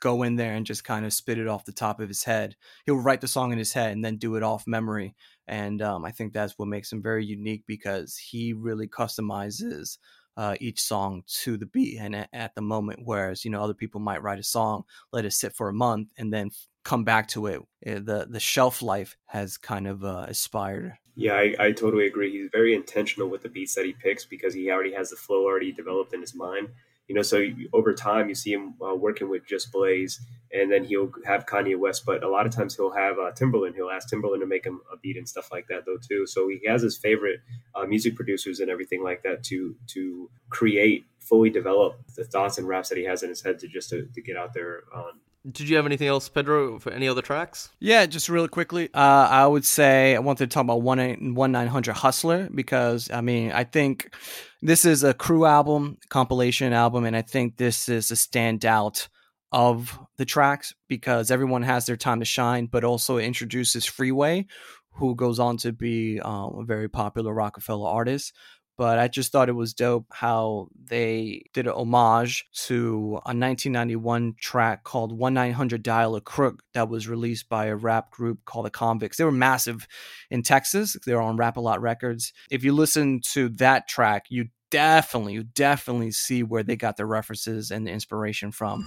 go 0.00 0.22
in 0.22 0.36
there 0.36 0.54
and 0.54 0.66
just 0.66 0.84
kind 0.84 1.04
of 1.04 1.12
spit 1.12 1.38
it 1.38 1.46
off 1.46 1.64
the 1.64 1.72
top 1.72 2.00
of 2.00 2.08
his 2.08 2.24
head. 2.24 2.56
He'll 2.86 2.96
write 2.96 3.20
the 3.20 3.28
song 3.28 3.52
in 3.52 3.58
his 3.58 3.72
head 3.72 3.92
and 3.92 4.04
then 4.04 4.16
do 4.16 4.36
it 4.36 4.42
off 4.42 4.66
memory. 4.66 5.14
And 5.46 5.80
um, 5.82 6.04
I 6.04 6.10
think 6.10 6.32
that's 6.32 6.58
what 6.58 6.68
makes 6.68 6.92
him 6.92 7.02
very 7.02 7.24
unique 7.24 7.64
because 7.66 8.16
he 8.16 8.52
really 8.52 8.88
customizes 8.88 9.98
uh, 10.36 10.54
each 10.60 10.80
song 10.80 11.22
to 11.26 11.56
the 11.56 11.66
beat 11.66 11.98
and 11.98 12.14
at, 12.14 12.28
at, 12.32 12.54
the 12.54 12.62
moment. 12.62 13.00
Whereas 13.02 13.44
you 13.44 13.50
know 13.50 13.62
other 13.62 13.74
people 13.74 14.00
might 14.00 14.22
write 14.22 14.38
a 14.38 14.44
song, 14.44 14.84
let 15.12 15.24
it 15.24 15.32
sit 15.32 15.54
for 15.56 15.68
a 15.68 15.74
month, 15.74 16.08
and 16.16 16.32
then 16.32 16.50
come 16.84 17.02
back 17.02 17.26
to 17.28 17.46
it. 17.46 17.60
Eh, 17.84 17.98
the 17.98 18.28
the 18.30 18.38
shelf 18.38 18.80
life 18.80 19.16
has 19.26 19.58
kind 19.58 19.88
of 19.88 20.04
uh, 20.04 20.26
aspired 20.28 20.92
yeah, 21.18 21.34
I, 21.34 21.54
I 21.58 21.72
totally 21.72 22.06
agree. 22.06 22.30
He's 22.30 22.48
very 22.52 22.76
intentional 22.76 23.28
with 23.28 23.42
the 23.42 23.48
beats 23.48 23.74
that 23.74 23.84
he 23.84 23.92
picks 23.92 24.24
because 24.24 24.54
he 24.54 24.70
already 24.70 24.92
has 24.92 25.10
the 25.10 25.16
flow 25.16 25.46
already 25.46 25.72
developed 25.72 26.14
in 26.14 26.20
his 26.20 26.32
mind. 26.32 26.68
You 27.08 27.16
know, 27.16 27.22
so 27.22 27.44
over 27.72 27.92
time 27.92 28.28
you 28.28 28.36
see 28.36 28.52
him 28.52 28.74
uh, 28.80 28.94
working 28.94 29.28
with 29.28 29.44
Just 29.44 29.72
Blaze, 29.72 30.20
and 30.52 30.70
then 30.70 30.84
he'll 30.84 31.10
have 31.26 31.44
Kanye 31.44 31.76
West. 31.76 32.06
But 32.06 32.22
a 32.22 32.28
lot 32.28 32.46
of 32.46 32.54
times 32.54 32.76
he'll 32.76 32.92
have 32.92 33.18
uh, 33.18 33.32
Timbaland. 33.32 33.74
He'll 33.74 33.90
ask 33.90 34.08
Timbaland 34.08 34.38
to 34.40 34.46
make 34.46 34.64
him 34.64 34.80
a 34.92 34.96
beat 34.96 35.16
and 35.16 35.28
stuff 35.28 35.50
like 35.50 35.66
that, 35.68 35.86
though 35.86 35.96
too. 35.96 36.24
So 36.24 36.48
he 36.48 36.60
has 36.68 36.82
his 36.82 36.96
favorite 36.96 37.40
uh, 37.74 37.84
music 37.84 38.14
producers 38.14 38.60
and 38.60 38.70
everything 38.70 39.02
like 39.02 39.24
that 39.24 39.42
to 39.44 39.74
to 39.88 40.30
create 40.50 41.04
fully 41.18 41.50
develop 41.50 41.98
the 42.14 42.24
thoughts 42.24 42.58
and 42.58 42.68
raps 42.68 42.90
that 42.90 42.96
he 42.96 43.04
has 43.04 43.24
in 43.24 43.28
his 43.28 43.42
head 43.42 43.58
to 43.58 43.66
just 43.66 43.90
to, 43.90 44.06
to 44.14 44.22
get 44.22 44.36
out 44.36 44.54
there 44.54 44.84
on 44.94 45.14
did 45.50 45.68
you 45.68 45.76
have 45.76 45.86
anything 45.86 46.08
else, 46.08 46.28
Pedro, 46.28 46.78
for 46.78 46.92
any 46.92 47.08
other 47.08 47.22
tracks? 47.22 47.70
Yeah, 47.80 48.06
just 48.06 48.28
really 48.28 48.48
quickly. 48.48 48.88
Uh, 48.92 49.28
I 49.30 49.46
would 49.46 49.64
say 49.64 50.14
I 50.14 50.18
wanted 50.18 50.50
to 50.50 50.54
talk 50.54 50.64
about 50.64 50.82
one 50.82 51.34
one 51.34 51.52
nine 51.52 51.68
hundred 51.68 51.94
Hustler 51.94 52.48
because 52.54 53.10
I 53.10 53.20
mean 53.20 53.52
I 53.52 53.64
think 53.64 54.14
this 54.60 54.84
is 54.84 55.04
a 55.04 55.14
crew 55.14 55.46
album, 55.46 55.98
compilation 56.08 56.72
album, 56.72 57.04
and 57.04 57.16
I 57.16 57.22
think 57.22 57.56
this 57.56 57.88
is 57.88 58.10
a 58.10 58.14
standout 58.14 59.08
of 59.50 59.98
the 60.18 60.24
tracks 60.24 60.74
because 60.88 61.30
everyone 61.30 61.62
has 61.62 61.86
their 61.86 61.96
time 61.96 62.20
to 62.20 62.26
shine, 62.26 62.66
but 62.66 62.84
also 62.84 63.18
introduces 63.18 63.86
Freeway, 63.86 64.46
who 64.92 65.14
goes 65.14 65.38
on 65.38 65.56
to 65.58 65.72
be 65.72 66.20
um, 66.20 66.58
a 66.58 66.64
very 66.64 66.88
popular 66.88 67.32
Roc-A-Fella 67.32 67.90
artist 67.90 68.34
but 68.78 69.00
I 69.00 69.08
just 69.08 69.32
thought 69.32 69.48
it 69.48 69.52
was 69.52 69.74
dope 69.74 70.06
how 70.10 70.68
they 70.88 71.42
did 71.52 71.66
an 71.66 71.72
homage 71.72 72.46
to 72.66 73.14
a 73.26 73.34
1991 73.34 74.36
track 74.40 74.84
called 74.84 75.10
1 75.10 75.34
900 75.34 75.82
Dial 75.82 76.14
a 76.14 76.20
Crook 76.20 76.62
that 76.74 76.88
was 76.88 77.08
released 77.08 77.48
by 77.48 77.66
a 77.66 77.74
rap 77.74 78.12
group 78.12 78.44
called 78.44 78.66
the 78.66 78.70
Convicts. 78.70 79.18
They 79.18 79.24
were 79.24 79.32
massive 79.32 79.88
in 80.30 80.42
Texas. 80.42 80.96
They 81.04 81.12
were 81.12 81.20
on 81.20 81.36
Rap 81.36 81.56
a 81.56 81.60
Lot 81.60 81.82
Records. 81.82 82.32
If 82.50 82.62
you 82.62 82.72
listen 82.72 83.20
to 83.32 83.48
that 83.50 83.88
track, 83.88 84.26
you 84.30 84.46
definitely, 84.70 85.32
you 85.32 85.42
definitely 85.42 86.12
see 86.12 86.44
where 86.44 86.62
they 86.62 86.76
got 86.76 86.96
their 86.96 87.06
references 87.06 87.72
and 87.72 87.84
the 87.84 87.90
inspiration 87.90 88.52
from. 88.52 88.84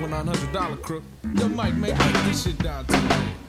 One 0.00 0.10
nine 0.10 0.26
hundred 0.26 0.52
Dial 0.52 0.72
a 0.72 0.76
Crook. 0.76 1.04
Yo, 1.34 1.48
Mike, 1.48 1.74
make 1.74 1.94
this 1.94 2.42
shit 2.42 2.58
down 2.58 2.84
to 2.86 3.43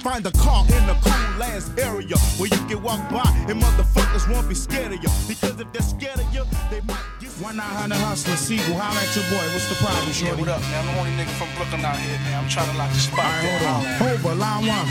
Find 0.00 0.24
a 0.24 0.32
car 0.32 0.64
in 0.64 0.88
a 0.88 0.96
cool 1.04 1.42
ass 1.44 1.70
area 1.76 2.16
where 2.40 2.48
you 2.48 2.56
can 2.66 2.82
walk 2.82 3.00
by 3.10 3.28
and 3.48 3.60
motherfuckers 3.60 4.24
won't 4.32 4.48
be 4.48 4.54
scared 4.54 4.92
of 4.92 5.02
you. 5.02 5.10
Because 5.28 5.60
if 5.60 5.70
they're 5.72 5.82
scared 5.82 6.18
of 6.18 6.32
you, 6.32 6.42
they 6.70 6.80
might 6.88 7.04
get. 7.20 7.28
One 7.40 7.56
nine 7.56 7.66
hundred 7.68 7.98
hustler, 7.98 8.36
Sigel, 8.36 8.76
holla 8.80 8.96
at 8.96 9.12
your 9.14 9.24
boy. 9.28 9.44
What's 9.52 9.68
the 9.68 9.76
problem, 9.76 10.12
shorty? 10.12 10.32
Yeah, 10.32 10.40
what 10.40 10.48
up, 10.48 10.60
man? 10.62 10.88
I'm 10.88 10.94
the 10.94 11.00
only 11.00 11.12
nigga 11.20 11.36
from 11.36 11.48
Brooklyn 11.56 11.84
out 11.84 11.96
here, 12.00 12.16
man. 12.24 12.44
I'm 12.44 12.48
trying 12.48 12.70
to 12.72 12.76
lock 12.78 12.92
the 12.92 12.98
spot. 12.98 13.20
All 13.20 13.28
right, 13.28 13.60
hold 13.60 14.08
on. 14.08 14.08
Over, 14.08 14.34
line 14.36 14.66
one. 14.66 14.88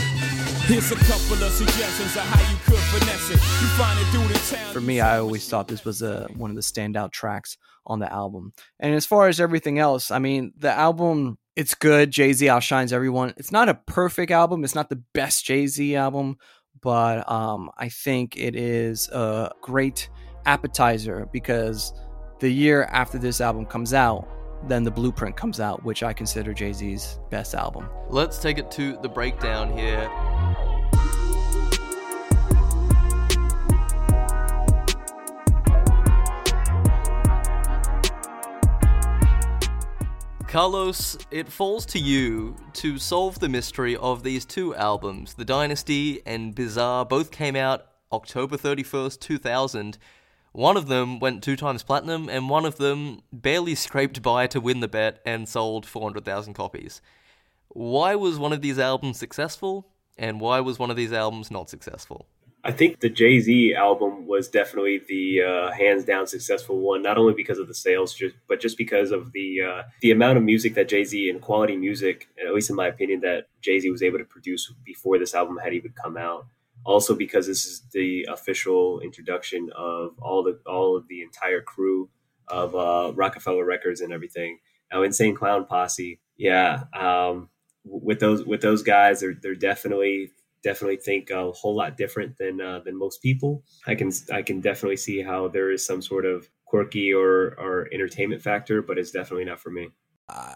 Here's 0.70 0.92
a 0.92 0.96
couple 0.96 1.42
of 1.42 1.50
suggestions 1.50 2.14
of 2.14 2.22
how 2.22 2.42
you 2.46 2.58
could 2.62 2.78
finesse 2.94 3.30
it. 3.30 3.42
You 3.42 3.68
find 3.74 3.98
it 3.98 4.06
through 4.14 4.28
the 4.30 4.38
town. 4.46 4.72
For 4.72 4.80
me, 4.80 5.00
I 5.00 5.18
always 5.18 5.48
thought 5.48 5.66
this 5.66 5.84
was 5.84 6.02
a, 6.02 6.28
one 6.36 6.50
of 6.50 6.56
the 6.56 6.62
standout 6.62 7.10
tracks 7.10 7.58
on 7.84 7.98
the 7.98 8.12
album. 8.12 8.52
And 8.78 8.94
as 8.94 9.06
far 9.06 9.26
as 9.26 9.40
everything 9.40 9.80
else, 9.80 10.12
I 10.12 10.20
mean, 10.20 10.52
the 10.56 10.70
album 10.70 11.38
it's 11.60 11.74
good. 11.74 12.10
Jay 12.10 12.32
Z 12.32 12.48
outshines 12.48 12.90
everyone. 12.90 13.34
It's 13.36 13.52
not 13.52 13.68
a 13.68 13.74
perfect 13.74 14.32
album. 14.32 14.64
It's 14.64 14.74
not 14.74 14.88
the 14.88 15.02
best 15.12 15.44
Jay 15.44 15.66
Z 15.66 15.94
album, 15.94 16.38
but 16.80 17.30
um, 17.30 17.70
I 17.76 17.90
think 17.90 18.38
it 18.38 18.56
is 18.56 19.10
a 19.10 19.52
great 19.60 20.08
appetizer 20.46 21.28
because 21.34 21.92
the 22.38 22.48
year 22.48 22.84
after 22.84 23.18
this 23.18 23.42
album 23.42 23.66
comes 23.66 23.92
out, 23.92 24.26
then 24.68 24.84
the 24.84 24.90
Blueprint 24.90 25.36
comes 25.36 25.60
out, 25.60 25.84
which 25.84 26.02
I 26.02 26.14
consider 26.14 26.54
Jay 26.54 26.72
Z's 26.72 27.20
best 27.30 27.54
album. 27.54 27.90
Let's 28.08 28.38
take 28.38 28.56
it 28.56 28.70
to 28.72 28.96
the 29.02 29.08
breakdown 29.10 29.76
here. 29.76 30.08
Carlos, 40.50 41.16
it 41.30 41.46
falls 41.46 41.86
to 41.86 42.00
you 42.00 42.56
to 42.72 42.98
solve 42.98 43.38
the 43.38 43.48
mystery 43.48 43.94
of 43.94 44.24
these 44.24 44.44
two 44.44 44.74
albums. 44.74 45.34
The 45.34 45.44
Dynasty 45.44 46.22
and 46.26 46.56
Bizarre 46.56 47.06
both 47.06 47.30
came 47.30 47.54
out 47.54 47.86
October 48.10 48.56
31st, 48.56 49.20
2000. 49.20 49.96
One 50.50 50.76
of 50.76 50.88
them 50.88 51.20
went 51.20 51.44
two 51.44 51.54
times 51.54 51.84
platinum, 51.84 52.28
and 52.28 52.48
one 52.48 52.64
of 52.64 52.78
them 52.78 53.20
barely 53.32 53.76
scraped 53.76 54.22
by 54.22 54.48
to 54.48 54.60
win 54.60 54.80
the 54.80 54.88
bet 54.88 55.22
and 55.24 55.48
sold 55.48 55.86
400,000 55.86 56.54
copies. 56.54 57.00
Why 57.68 58.16
was 58.16 58.36
one 58.36 58.52
of 58.52 58.60
these 58.60 58.80
albums 58.80 59.20
successful, 59.20 59.86
and 60.18 60.40
why 60.40 60.58
was 60.58 60.80
one 60.80 60.90
of 60.90 60.96
these 60.96 61.12
albums 61.12 61.52
not 61.52 61.70
successful? 61.70 62.26
I 62.62 62.72
think 62.72 63.00
the 63.00 63.08
Jay 63.08 63.40
Z 63.40 63.74
album 63.74 64.26
was 64.26 64.48
definitely 64.48 65.00
the 65.08 65.42
uh, 65.42 65.72
hands 65.72 66.04
down 66.04 66.26
successful 66.26 66.78
one, 66.78 67.02
not 67.02 67.16
only 67.16 67.32
because 67.32 67.58
of 67.58 67.68
the 67.68 67.74
sales, 67.74 68.14
just, 68.14 68.36
but 68.48 68.60
just 68.60 68.76
because 68.76 69.12
of 69.12 69.32
the 69.32 69.62
uh, 69.62 69.82
the 70.02 70.10
amount 70.10 70.36
of 70.36 70.44
music 70.44 70.74
that 70.74 70.88
Jay 70.88 71.04
Z 71.04 71.30
and 71.30 71.40
quality 71.40 71.76
music, 71.76 72.28
at 72.44 72.52
least 72.52 72.68
in 72.68 72.76
my 72.76 72.86
opinion, 72.86 73.20
that 73.20 73.46
Jay 73.62 73.80
Z 73.80 73.88
was 73.90 74.02
able 74.02 74.18
to 74.18 74.24
produce 74.24 74.72
before 74.84 75.18
this 75.18 75.34
album 75.34 75.58
had 75.62 75.72
even 75.72 75.92
come 75.92 76.16
out. 76.16 76.46
Also, 76.84 77.14
because 77.14 77.46
this 77.46 77.66
is 77.66 77.82
the 77.92 78.26
official 78.30 79.00
introduction 79.00 79.70
of 79.76 80.14
all 80.20 80.42
the 80.42 80.58
all 80.66 80.96
of 80.96 81.08
the 81.08 81.22
entire 81.22 81.60
crew 81.62 82.08
of 82.48 82.74
uh, 82.74 83.12
Roc-A-Fella 83.14 83.64
Records 83.64 84.00
and 84.00 84.12
everything. 84.12 84.58
Now, 84.92 85.02
Insane 85.02 85.36
Clown 85.36 85.66
Posse, 85.66 86.18
yeah, 86.36 86.84
um, 86.98 87.48
with 87.84 88.20
those 88.20 88.44
with 88.44 88.60
those 88.60 88.82
guys, 88.82 89.20
they're 89.20 89.34
they're 89.34 89.54
definitely 89.54 90.32
definitely 90.62 90.96
think 90.96 91.30
a 91.30 91.50
whole 91.52 91.74
lot 91.74 91.96
different 91.96 92.36
than 92.38 92.60
uh, 92.60 92.80
than 92.84 92.98
most 92.98 93.22
people. 93.22 93.64
I 93.86 93.94
can 93.94 94.12
I 94.32 94.42
can 94.42 94.60
definitely 94.60 94.96
see 94.96 95.22
how 95.22 95.48
there 95.48 95.70
is 95.70 95.84
some 95.84 96.02
sort 96.02 96.26
of 96.26 96.48
quirky 96.64 97.12
or 97.12 97.58
or 97.58 97.88
entertainment 97.92 98.42
factor, 98.42 98.82
but 98.82 98.98
it's 98.98 99.10
definitely 99.10 99.44
not 99.44 99.60
for 99.60 99.70
me. 99.70 99.88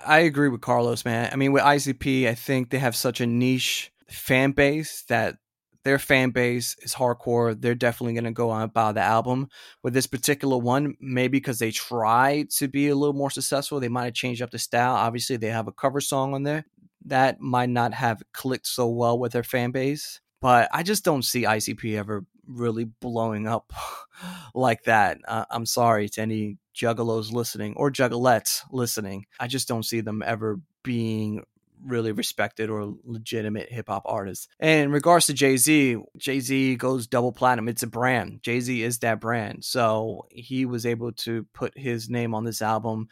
I 0.06 0.20
agree 0.20 0.48
with 0.48 0.60
Carlos, 0.60 1.04
man. 1.04 1.30
I 1.32 1.36
mean, 1.36 1.52
with 1.52 1.64
ICP, 1.64 2.28
I 2.28 2.34
think 2.34 2.70
they 2.70 2.78
have 2.78 2.94
such 2.94 3.20
a 3.20 3.26
niche 3.26 3.90
fan 4.08 4.52
base 4.52 5.02
that 5.08 5.36
their 5.84 5.98
fan 5.98 6.30
base 6.30 6.76
is 6.80 6.94
hardcore. 6.94 7.60
They're 7.60 7.74
definitely 7.74 8.14
going 8.14 8.24
to 8.24 8.30
go 8.30 8.50
on 8.50 8.68
buy 8.68 8.92
the 8.92 9.00
album. 9.00 9.48
With 9.82 9.92
this 9.92 10.06
particular 10.06 10.56
one, 10.56 10.94
maybe 11.00 11.38
because 11.38 11.58
they 11.58 11.70
tried 11.70 12.50
to 12.50 12.68
be 12.68 12.88
a 12.88 12.94
little 12.94 13.14
more 13.14 13.30
successful, 13.30 13.80
they 13.80 13.88
might 13.88 14.04
have 14.04 14.14
changed 14.14 14.42
up 14.42 14.50
the 14.50 14.58
style. 14.58 14.94
Obviously, 14.94 15.36
they 15.36 15.48
have 15.48 15.68
a 15.68 15.72
cover 15.72 16.00
song 16.00 16.34
on 16.34 16.42
there 16.42 16.64
that 17.04 17.40
might 17.40 17.70
not 17.70 17.94
have 17.94 18.22
clicked 18.32 18.66
so 18.66 18.88
well 18.88 19.18
with 19.18 19.32
their 19.32 19.42
fan 19.42 19.70
base. 19.70 20.20
But 20.40 20.68
I 20.72 20.82
just 20.82 21.04
don't 21.04 21.24
see 21.24 21.44
ICP 21.44 21.96
ever 21.98 22.24
really 22.46 22.84
blowing 22.84 23.46
up 23.46 23.72
like 24.54 24.84
that. 24.84 25.18
Uh, 25.26 25.46
I'm 25.50 25.66
sorry 25.66 26.08
to 26.10 26.22
any 26.22 26.58
juggalos 26.74 27.32
listening 27.32 27.74
or 27.76 27.90
juggalettes 27.90 28.62
listening. 28.70 29.26
I 29.40 29.46
just 29.46 29.68
don't 29.68 29.84
see 29.84 30.00
them 30.00 30.22
ever 30.24 30.60
being 30.82 31.44
really 31.86 32.12
respected 32.12 32.70
or 32.70 32.94
legitimate 33.04 33.70
hip 33.70 33.88
hop 33.88 34.02
artists. 34.06 34.48
And 34.58 34.84
in 34.84 34.90
regards 34.90 35.26
to 35.26 35.34
Jay 35.34 35.56
Z, 35.56 35.98
Jay 36.16 36.40
Z 36.40 36.76
goes 36.76 37.06
double 37.06 37.32
platinum. 37.32 37.68
It's 37.68 37.82
a 37.82 37.86
brand. 37.86 38.42
Jay 38.42 38.60
Z 38.60 38.82
is 38.82 38.98
that 39.00 39.20
brand. 39.20 39.64
So 39.64 40.26
he 40.30 40.66
was 40.66 40.86
able 40.86 41.12
to 41.12 41.46
put 41.52 41.76
his 41.76 42.08
name 42.08 42.34
on 42.34 42.44
this 42.44 42.62
album 42.62 43.08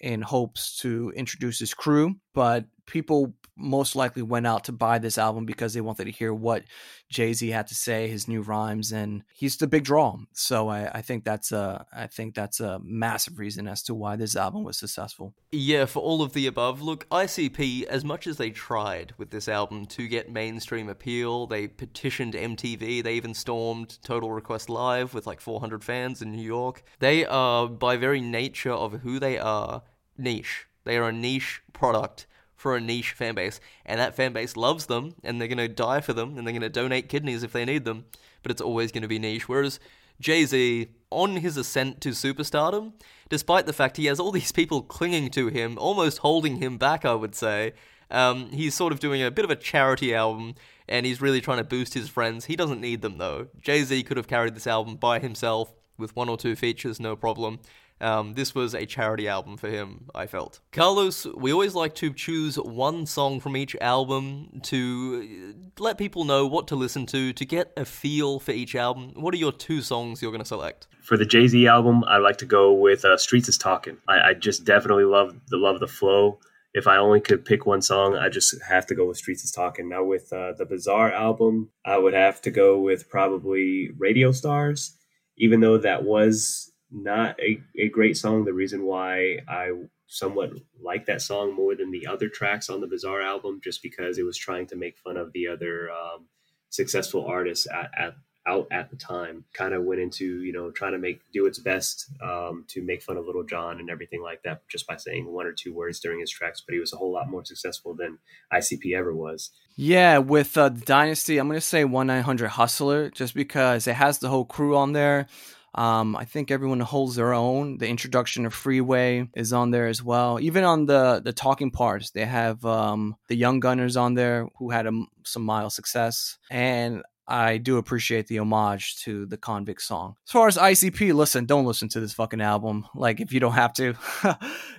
in 0.00 0.22
hopes 0.22 0.78
to 0.78 1.12
introduce 1.14 1.58
his 1.58 1.74
crew. 1.74 2.16
But 2.34 2.64
people 2.90 3.34
most 3.56 3.94
likely 3.94 4.22
went 4.22 4.46
out 4.46 4.64
to 4.64 4.72
buy 4.72 4.98
this 4.98 5.18
album 5.18 5.44
because 5.44 5.74
they 5.74 5.80
wanted 5.80 6.04
to 6.06 6.10
hear 6.10 6.32
what 6.32 6.64
Jay 7.08 7.32
Z 7.32 7.48
had 7.50 7.66
to 7.66 7.74
say, 7.74 8.08
his 8.08 8.26
new 8.26 8.40
rhymes, 8.40 8.92
and 8.92 9.22
he's 9.34 9.56
the 9.56 9.66
big 9.66 9.84
draw. 9.84 10.16
So 10.32 10.68
I, 10.68 10.90
I 10.94 11.02
think 11.02 11.24
that's 11.24 11.52
a 11.52 11.86
I 11.92 12.06
think 12.06 12.34
that's 12.34 12.60
a 12.60 12.80
massive 12.82 13.38
reason 13.38 13.66
as 13.68 13.82
to 13.84 13.94
why 13.94 14.16
this 14.16 14.36
album 14.36 14.64
was 14.64 14.78
successful. 14.78 15.34
Yeah, 15.52 15.84
for 15.84 16.00
all 16.00 16.22
of 16.22 16.32
the 16.32 16.46
above. 16.46 16.80
Look, 16.80 17.08
ICP, 17.10 17.84
as 17.84 18.04
much 18.04 18.26
as 18.26 18.36
they 18.36 18.50
tried 18.50 19.14
with 19.18 19.30
this 19.30 19.48
album 19.48 19.86
to 19.86 20.08
get 20.08 20.30
mainstream 20.30 20.88
appeal, 20.88 21.46
they 21.46 21.68
petitioned 21.68 22.34
MTV, 22.34 23.02
they 23.02 23.14
even 23.14 23.34
stormed 23.34 23.98
Total 24.02 24.30
Request 24.30 24.68
Live 24.68 25.14
with 25.14 25.26
like 25.26 25.40
400 25.40 25.84
fans 25.84 26.22
in 26.22 26.32
New 26.32 26.42
York. 26.42 26.82
They 26.98 27.24
are, 27.26 27.66
by 27.68 27.96
very 27.96 28.20
nature 28.20 28.72
of 28.72 29.00
who 29.00 29.18
they 29.18 29.38
are, 29.38 29.82
niche. 30.16 30.66
They 30.84 30.96
are 30.96 31.08
a 31.08 31.12
niche 31.12 31.62
product 31.72 32.26
for 32.60 32.76
a 32.76 32.80
niche 32.80 33.12
fan 33.12 33.34
base, 33.34 33.58
and 33.86 33.98
that 33.98 34.14
fan 34.14 34.34
base 34.34 34.54
loves 34.54 34.84
them, 34.84 35.14
and 35.24 35.40
they're 35.40 35.48
going 35.48 35.56
to 35.56 35.66
die 35.66 36.02
for 36.02 36.12
them, 36.12 36.36
and 36.36 36.46
they're 36.46 36.52
going 36.52 36.60
to 36.60 36.68
donate 36.68 37.08
kidneys 37.08 37.42
if 37.42 37.52
they 37.52 37.64
need 37.64 37.86
them, 37.86 38.04
but 38.42 38.52
it's 38.52 38.60
always 38.60 38.92
going 38.92 39.00
to 39.00 39.08
be 39.08 39.18
niche. 39.18 39.48
Whereas 39.48 39.80
Jay 40.20 40.44
Z, 40.44 40.88
on 41.10 41.36
his 41.36 41.56
ascent 41.56 42.02
to 42.02 42.10
superstardom, 42.10 42.92
despite 43.30 43.64
the 43.64 43.72
fact 43.72 43.96
he 43.96 44.04
has 44.06 44.20
all 44.20 44.30
these 44.38 44.52
people 44.52 44.82
clinging 44.82 45.30
to 45.30 45.48
him, 45.48 45.78
almost 45.78 46.18
holding 46.18 46.56
him 46.56 46.76
back, 46.76 47.06
I 47.06 47.14
would 47.14 47.34
say, 47.34 47.72
um, 48.10 48.50
he's 48.50 48.74
sort 48.74 48.92
of 48.92 49.00
doing 49.00 49.22
a 49.22 49.30
bit 49.30 49.46
of 49.46 49.50
a 49.50 49.56
charity 49.56 50.14
album, 50.14 50.54
and 50.86 51.06
he's 51.06 51.22
really 51.22 51.40
trying 51.40 51.58
to 51.58 51.64
boost 51.64 51.94
his 51.94 52.10
friends. 52.10 52.44
He 52.44 52.56
doesn't 52.56 52.80
need 52.80 53.00
them, 53.00 53.16
though. 53.16 53.46
Jay 53.62 53.82
Z 53.84 54.02
could 54.02 54.18
have 54.18 54.28
carried 54.28 54.54
this 54.54 54.66
album 54.66 54.96
by 54.96 55.18
himself 55.18 55.72
with 55.96 56.14
one 56.14 56.28
or 56.28 56.36
two 56.36 56.56
features, 56.56 57.00
no 57.00 57.16
problem. 57.16 57.60
Um, 58.00 58.34
this 58.34 58.54
was 58.54 58.74
a 58.74 58.86
charity 58.86 59.28
album 59.28 59.56
for 59.56 59.68
him, 59.68 60.06
I 60.14 60.26
felt. 60.26 60.60
Carlos, 60.72 61.26
we 61.26 61.52
always 61.52 61.74
like 61.74 61.94
to 61.96 62.12
choose 62.12 62.56
one 62.56 63.04
song 63.04 63.40
from 63.40 63.56
each 63.56 63.76
album 63.80 64.60
to 64.64 65.54
let 65.78 65.98
people 65.98 66.24
know 66.24 66.46
what 66.46 66.68
to 66.68 66.76
listen 66.76 67.04
to, 67.06 67.32
to 67.34 67.44
get 67.44 67.72
a 67.76 67.84
feel 67.84 68.40
for 68.40 68.52
each 68.52 68.74
album. 68.74 69.12
What 69.16 69.34
are 69.34 69.38
your 69.38 69.52
two 69.52 69.82
songs 69.82 70.22
you're 70.22 70.30
going 70.30 70.42
to 70.42 70.48
select? 70.48 70.86
For 71.02 71.16
the 71.16 71.26
Jay 71.26 71.46
Z 71.48 71.66
album, 71.66 72.04
I 72.04 72.18
like 72.18 72.38
to 72.38 72.46
go 72.46 72.72
with 72.72 73.04
uh, 73.04 73.16
"Streets 73.16 73.48
is 73.48 73.58
Talking." 73.58 73.98
I, 74.08 74.30
I 74.30 74.34
just 74.34 74.64
definitely 74.64 75.04
love 75.04 75.34
the 75.48 75.56
love 75.56 75.80
the 75.80 75.88
flow. 75.88 76.38
If 76.72 76.86
I 76.86 76.98
only 76.98 77.20
could 77.20 77.44
pick 77.44 77.66
one 77.66 77.82
song, 77.82 78.14
I 78.14 78.28
just 78.28 78.54
have 78.68 78.86
to 78.86 78.94
go 78.94 79.08
with 79.08 79.16
"Streets 79.16 79.42
is 79.42 79.50
Talking." 79.50 79.88
Now, 79.88 80.04
with 80.04 80.32
uh, 80.32 80.52
the 80.56 80.66
Bizarre 80.66 81.12
album, 81.12 81.70
I 81.84 81.98
would 81.98 82.14
have 82.14 82.40
to 82.42 82.50
go 82.50 82.80
with 82.80 83.08
probably 83.08 83.90
"Radio 83.98 84.30
Stars," 84.30 84.96
even 85.36 85.60
though 85.60 85.78
that 85.78 86.04
was 86.04 86.69
not 86.90 87.38
a, 87.40 87.60
a 87.78 87.88
great 87.88 88.16
song. 88.16 88.44
The 88.44 88.52
reason 88.52 88.84
why 88.84 89.38
I 89.48 89.72
somewhat 90.06 90.52
like 90.82 91.06
that 91.06 91.22
song 91.22 91.54
more 91.54 91.76
than 91.76 91.92
the 91.92 92.06
other 92.06 92.28
tracks 92.28 92.68
on 92.68 92.80
the 92.80 92.86
Bizarre 92.86 93.22
album, 93.22 93.60
just 93.62 93.82
because 93.82 94.18
it 94.18 94.24
was 94.24 94.36
trying 94.36 94.66
to 94.66 94.76
make 94.76 94.98
fun 94.98 95.16
of 95.16 95.32
the 95.32 95.46
other 95.46 95.90
um, 95.90 96.26
successful 96.68 97.24
artists 97.26 97.68
at, 97.72 97.90
at, 97.96 98.14
out 98.46 98.66
at 98.72 98.90
the 98.90 98.96
time. 98.96 99.44
Kind 99.52 99.72
of 99.72 99.84
went 99.84 100.00
into 100.00 100.42
you 100.42 100.52
know 100.52 100.70
trying 100.72 100.92
to 100.92 100.98
make 100.98 101.20
do 101.32 101.46
its 101.46 101.60
best 101.60 102.10
um, 102.22 102.64
to 102.68 102.82
make 102.82 103.02
fun 103.02 103.16
of 103.16 103.26
Little 103.26 103.44
John 103.44 103.78
and 103.78 103.88
everything 103.88 104.22
like 104.22 104.42
that, 104.42 104.66
just 104.68 104.86
by 104.86 104.96
saying 104.96 105.26
one 105.26 105.46
or 105.46 105.52
two 105.52 105.72
words 105.72 106.00
during 106.00 106.18
his 106.18 106.30
tracks. 106.30 106.60
But 106.60 106.74
he 106.74 106.80
was 106.80 106.92
a 106.92 106.96
whole 106.96 107.12
lot 107.12 107.30
more 107.30 107.44
successful 107.44 107.94
than 107.94 108.18
ICP 108.52 108.96
ever 108.96 109.14
was. 109.14 109.50
Yeah, 109.76 110.18
with 110.18 110.58
uh, 110.58 110.70
Dynasty, 110.70 111.38
I'm 111.38 111.46
gonna 111.46 111.60
say 111.60 111.84
one 111.84 112.08
nine 112.08 112.22
hundred 112.22 112.48
Hustler, 112.48 113.10
just 113.10 113.34
because 113.34 113.86
it 113.86 113.94
has 113.94 114.18
the 114.18 114.28
whole 114.28 114.44
crew 114.44 114.76
on 114.76 114.92
there. 114.92 115.28
Um, 115.74 116.16
I 116.16 116.24
think 116.24 116.50
everyone 116.50 116.80
holds 116.80 117.16
their 117.16 117.32
own. 117.32 117.78
The 117.78 117.88
introduction 117.88 118.44
of 118.44 118.54
Freeway 118.54 119.28
is 119.36 119.52
on 119.52 119.70
there 119.70 119.86
as 119.86 120.02
well. 120.02 120.38
Even 120.40 120.64
on 120.64 120.86
the 120.86 121.20
the 121.24 121.32
talking 121.32 121.70
parts, 121.70 122.10
they 122.10 122.24
have 122.24 122.64
um, 122.64 123.16
the 123.28 123.36
Young 123.36 123.60
Gunners 123.60 123.96
on 123.96 124.14
there 124.14 124.48
who 124.58 124.70
had 124.70 124.86
a, 124.86 124.92
some 125.24 125.42
mild 125.42 125.72
success, 125.72 126.38
and 126.50 127.02
I 127.30 127.58
do 127.58 127.78
appreciate 127.78 128.26
the 128.26 128.40
homage 128.40 128.96
to 129.04 129.24
the 129.24 129.36
Convict 129.36 129.80
song. 129.80 130.16
As 130.26 130.32
far 130.32 130.48
as 130.48 130.56
ICP, 130.56 131.14
listen, 131.14 131.46
don't 131.46 131.64
listen 131.64 131.88
to 131.90 132.00
this 132.00 132.12
fucking 132.12 132.40
album. 132.40 132.86
Like, 132.92 133.20
if 133.20 133.32
you 133.32 133.38
don't 133.38 133.52
have 133.52 133.72
to, 133.74 133.94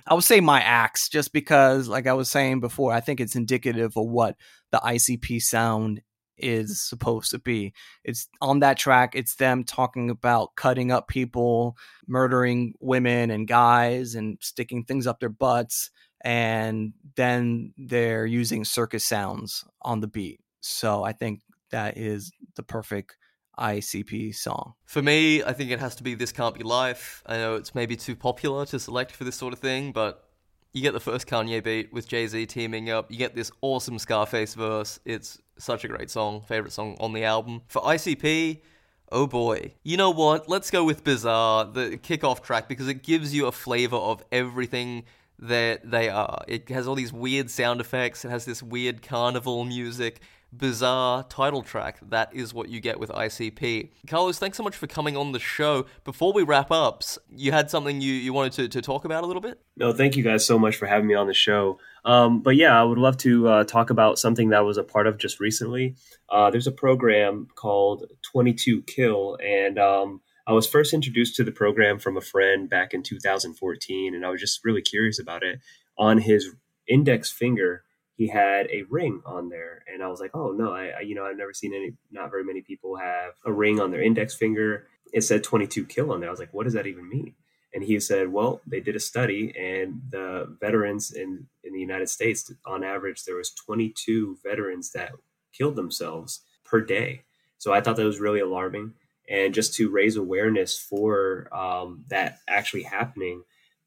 I 0.06 0.12
would 0.12 0.22
say 0.22 0.40
my 0.40 0.60
axe, 0.60 1.08
just 1.08 1.32
because, 1.32 1.88
like 1.88 2.06
I 2.06 2.12
was 2.12 2.30
saying 2.30 2.60
before, 2.60 2.92
I 2.92 3.00
think 3.00 3.20
it's 3.20 3.36
indicative 3.36 3.96
of 3.96 4.06
what 4.06 4.36
the 4.70 4.78
ICP 4.84 5.40
sound 5.42 6.02
is 6.36 6.80
supposed 6.80 7.30
to 7.30 7.38
be. 7.38 7.72
It's 8.04 8.28
on 8.40 8.60
that 8.60 8.78
track, 8.78 9.14
it's 9.14 9.36
them 9.36 9.64
talking 9.64 10.10
about 10.10 10.54
cutting 10.56 10.90
up 10.90 11.08
people, 11.08 11.76
murdering 12.06 12.74
women 12.80 13.30
and 13.30 13.46
guys, 13.46 14.14
and 14.14 14.38
sticking 14.40 14.84
things 14.84 15.06
up 15.06 15.20
their 15.20 15.28
butts. 15.28 15.90
And 16.24 16.92
then 17.16 17.74
they're 17.76 18.26
using 18.26 18.64
circus 18.64 19.04
sounds 19.04 19.64
on 19.82 20.00
the 20.00 20.06
beat. 20.06 20.40
So 20.60 21.02
I 21.02 21.12
think 21.12 21.40
that 21.70 21.96
is 21.96 22.32
the 22.54 22.62
perfect 22.62 23.16
ICP 23.58 24.34
song. 24.34 24.74
For 24.84 25.02
me, 25.02 25.42
I 25.42 25.52
think 25.52 25.70
it 25.70 25.80
has 25.80 25.96
to 25.96 26.02
be 26.02 26.14
This 26.14 26.32
Can't 26.32 26.54
Be 26.54 26.62
Life. 26.62 27.22
I 27.26 27.36
know 27.36 27.56
it's 27.56 27.74
maybe 27.74 27.96
too 27.96 28.16
popular 28.16 28.64
to 28.66 28.78
select 28.78 29.12
for 29.12 29.24
this 29.24 29.36
sort 29.36 29.52
of 29.52 29.58
thing, 29.58 29.92
but 29.92 30.24
you 30.72 30.82
get 30.82 30.92
the 30.92 31.00
first 31.00 31.26
Kanye 31.26 31.62
beat 31.62 31.92
with 31.92 32.08
Jay 32.08 32.26
Z 32.26 32.46
teaming 32.46 32.90
up. 32.90 33.10
You 33.10 33.18
get 33.18 33.34
this 33.34 33.50
awesome 33.60 33.98
Scarface 33.98 34.54
verse. 34.54 34.98
It's 35.04 35.38
such 35.58 35.84
a 35.84 35.88
great 35.88 36.10
song, 36.10 36.42
favorite 36.42 36.72
song 36.72 36.96
on 36.98 37.12
the 37.12 37.24
album. 37.24 37.62
For 37.68 37.82
ICP, 37.82 38.62
oh 39.10 39.26
boy. 39.26 39.74
You 39.82 39.96
know 39.96 40.10
what? 40.10 40.48
Let's 40.48 40.70
go 40.70 40.84
with 40.84 41.04
Bizarre, 41.04 41.66
the 41.66 41.98
kickoff 41.98 42.42
track, 42.42 42.68
because 42.68 42.88
it 42.88 43.02
gives 43.02 43.34
you 43.34 43.46
a 43.46 43.52
flavor 43.52 43.96
of 43.96 44.24
everything 44.32 45.04
that 45.38 45.90
they 45.90 46.08
are. 46.08 46.42
It 46.48 46.68
has 46.70 46.86
all 46.86 46.94
these 46.94 47.12
weird 47.12 47.50
sound 47.50 47.80
effects, 47.80 48.24
it 48.24 48.30
has 48.30 48.44
this 48.44 48.62
weird 48.62 49.02
carnival 49.02 49.64
music 49.64 50.20
bizarre 50.52 51.24
title 51.24 51.62
track. 51.62 51.98
That 52.10 52.34
is 52.34 52.52
what 52.52 52.68
you 52.68 52.80
get 52.80 53.00
with 53.00 53.10
ICP. 53.10 53.90
Carlos, 54.06 54.38
thanks 54.38 54.56
so 54.56 54.62
much 54.62 54.76
for 54.76 54.86
coming 54.86 55.16
on 55.16 55.32
the 55.32 55.38
show. 55.38 55.86
Before 56.04 56.32
we 56.32 56.42
wrap 56.42 56.70
up, 56.70 57.02
you 57.30 57.52
had 57.52 57.70
something 57.70 58.00
you, 58.00 58.12
you 58.12 58.32
wanted 58.32 58.52
to, 58.52 58.68
to 58.68 58.82
talk 58.82 59.04
about 59.04 59.24
a 59.24 59.26
little 59.26 59.42
bit? 59.42 59.60
No, 59.76 59.92
thank 59.92 60.16
you 60.16 60.22
guys 60.22 60.44
so 60.44 60.58
much 60.58 60.76
for 60.76 60.86
having 60.86 61.08
me 61.08 61.14
on 61.14 61.26
the 61.26 61.34
show. 61.34 61.78
Um, 62.04 62.42
but 62.42 62.56
yeah, 62.56 62.78
I 62.78 62.84
would 62.84 62.98
love 62.98 63.16
to 63.18 63.48
uh, 63.48 63.64
talk 63.64 63.90
about 63.90 64.18
something 64.18 64.50
that 64.50 64.58
I 64.58 64.62
was 64.62 64.76
a 64.76 64.84
part 64.84 65.06
of 65.06 65.18
just 65.18 65.40
recently. 65.40 65.96
Uh, 66.28 66.50
there's 66.50 66.66
a 66.66 66.72
program 66.72 67.48
called 67.54 68.06
22 68.30 68.82
Kill, 68.82 69.38
and 69.42 69.78
um, 69.78 70.20
I 70.46 70.52
was 70.52 70.66
first 70.66 70.92
introduced 70.92 71.36
to 71.36 71.44
the 71.44 71.52
program 71.52 71.98
from 71.98 72.16
a 72.16 72.20
friend 72.20 72.68
back 72.68 72.92
in 72.92 73.02
2014, 73.02 74.14
and 74.14 74.26
I 74.26 74.30
was 74.30 74.40
just 74.40 74.64
really 74.64 74.82
curious 74.82 75.20
about 75.20 75.42
it. 75.42 75.60
On 75.98 76.18
his 76.18 76.48
index 76.88 77.30
finger, 77.30 77.84
he 78.22 78.28
had 78.28 78.68
a 78.70 78.84
ring 78.88 79.20
on 79.26 79.48
there 79.48 79.82
and 79.92 80.00
i 80.00 80.06
was 80.06 80.20
like 80.20 80.30
oh 80.32 80.52
no 80.52 80.72
I, 80.72 80.92
I, 80.98 81.00
you 81.00 81.16
know 81.16 81.24
i've 81.24 81.36
never 81.36 81.52
seen 81.52 81.74
any 81.74 81.92
not 82.12 82.30
very 82.30 82.44
many 82.44 82.60
people 82.60 82.94
have 82.96 83.32
a 83.44 83.52
ring 83.52 83.80
on 83.80 83.90
their 83.90 84.00
index 84.00 84.32
finger. 84.34 84.86
It 85.12 85.22
said 85.22 85.42
22 85.42 85.86
kill 85.86 86.12
on 86.12 86.20
there. 86.20 86.28
I 86.28 86.30
was 86.30 86.38
like 86.38 86.54
what 86.54 86.64
does 86.64 86.74
that 86.74 86.86
even 86.86 87.08
mean? 87.08 87.34
And 87.74 87.82
he 87.82 87.98
said 87.98 88.32
well 88.32 88.60
they 88.64 88.78
did 88.78 88.94
a 88.94 89.00
study 89.00 89.52
and 89.58 90.02
the 90.10 90.56
veterans 90.60 91.10
in 91.12 91.48
in 91.64 91.72
the 91.72 91.80
united 91.80 92.08
states 92.08 92.52
on 92.64 92.84
average 92.84 93.24
there 93.24 93.36
was 93.36 93.50
22 93.50 94.38
veterans 94.44 94.92
that 94.92 95.10
killed 95.52 95.74
themselves 95.74 96.42
per 96.64 96.80
day. 96.80 97.22
So 97.58 97.72
i 97.72 97.80
thought 97.80 97.96
that 97.96 98.12
was 98.12 98.20
really 98.20 98.40
alarming. 98.40 98.94
And 99.28 99.52
just 99.52 99.74
to 99.74 99.90
raise 99.90 100.16
awareness 100.16 100.78
for 100.78 101.48
um, 101.52 102.04
that 102.08 102.38
actually 102.48 102.84
happening 102.84 103.42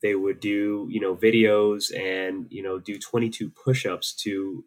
they 0.06 0.14
would 0.14 0.40
do 0.40 0.88
you 0.92 1.00
know 1.00 1.16
videos 1.16 1.92
and 1.98 2.46
you 2.52 2.62
know 2.62 2.78
do 2.78 3.00
22 3.00 3.50
push-ups 3.50 4.14
to 4.14 4.64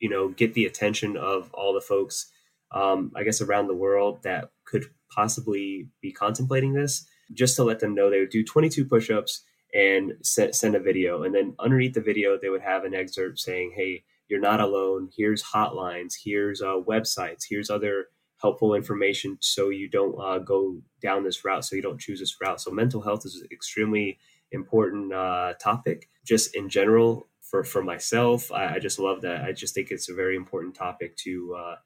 you 0.00 0.08
know 0.10 0.28
get 0.28 0.52
the 0.52 0.66
attention 0.66 1.16
of 1.16 1.50
all 1.54 1.72
the 1.72 1.80
folks 1.80 2.30
um, 2.72 3.10
i 3.16 3.22
guess 3.22 3.40
around 3.40 3.68
the 3.68 3.74
world 3.74 4.22
that 4.22 4.50
could 4.66 4.84
possibly 5.10 5.88
be 6.02 6.12
contemplating 6.12 6.74
this 6.74 7.06
just 7.32 7.56
to 7.56 7.64
let 7.64 7.80
them 7.80 7.94
know 7.94 8.10
they 8.10 8.20
would 8.20 8.28
do 8.28 8.44
22 8.44 8.84
push-ups 8.84 9.42
and 9.74 10.12
send, 10.22 10.54
send 10.54 10.74
a 10.74 10.80
video. 10.80 11.22
And 11.22 11.34
then 11.34 11.54
underneath 11.58 11.94
the 11.94 12.00
video 12.00 12.38
they 12.40 12.50
would 12.50 12.62
have 12.62 12.84
an 12.84 12.94
excerpt 12.94 13.38
saying 13.38 13.72
hey 13.74 14.04
you're 14.28 14.40
not 14.40 14.60
alone. 14.60 15.10
Here's 15.14 15.42
hotlines. 15.42 16.14
Here's 16.22 16.62
uh, 16.62 16.80
websites. 16.88 17.44
Here's 17.48 17.68
other 17.70 18.06
helpful 18.40 18.74
information 18.74 19.36
so 19.40 19.68
you 19.68 19.88
don't 19.88 20.18
uh, 20.20 20.38
go 20.38 20.80
down 21.02 21.22
this 21.22 21.44
route 21.44 21.64
so 21.64 21.76
you 21.76 21.82
don't 21.82 22.00
choose 22.00 22.20
this 22.20 22.36
route. 22.40 22.60
So 22.60 22.70
mental 22.70 23.02
health 23.02 23.26
is 23.26 23.44
extremely 23.52 24.18
important 24.52 25.12
uh, 25.12 25.54
topic 25.60 26.08
just 26.24 26.54
in 26.54 26.68
general 26.68 27.28
for, 27.40 27.64
for 27.64 27.82
myself. 27.82 28.52
I, 28.52 28.76
I, 28.76 28.78
just 28.78 28.98
love 28.98 29.22
that. 29.22 29.42
I 29.42 29.52
just 29.52 29.74
think 29.74 29.90
it's 29.90 30.08
a 30.08 30.14
very 30.14 30.36
important 30.36 30.74
topic 30.74 31.16
to 31.18 31.54
uh, 31.54 31.76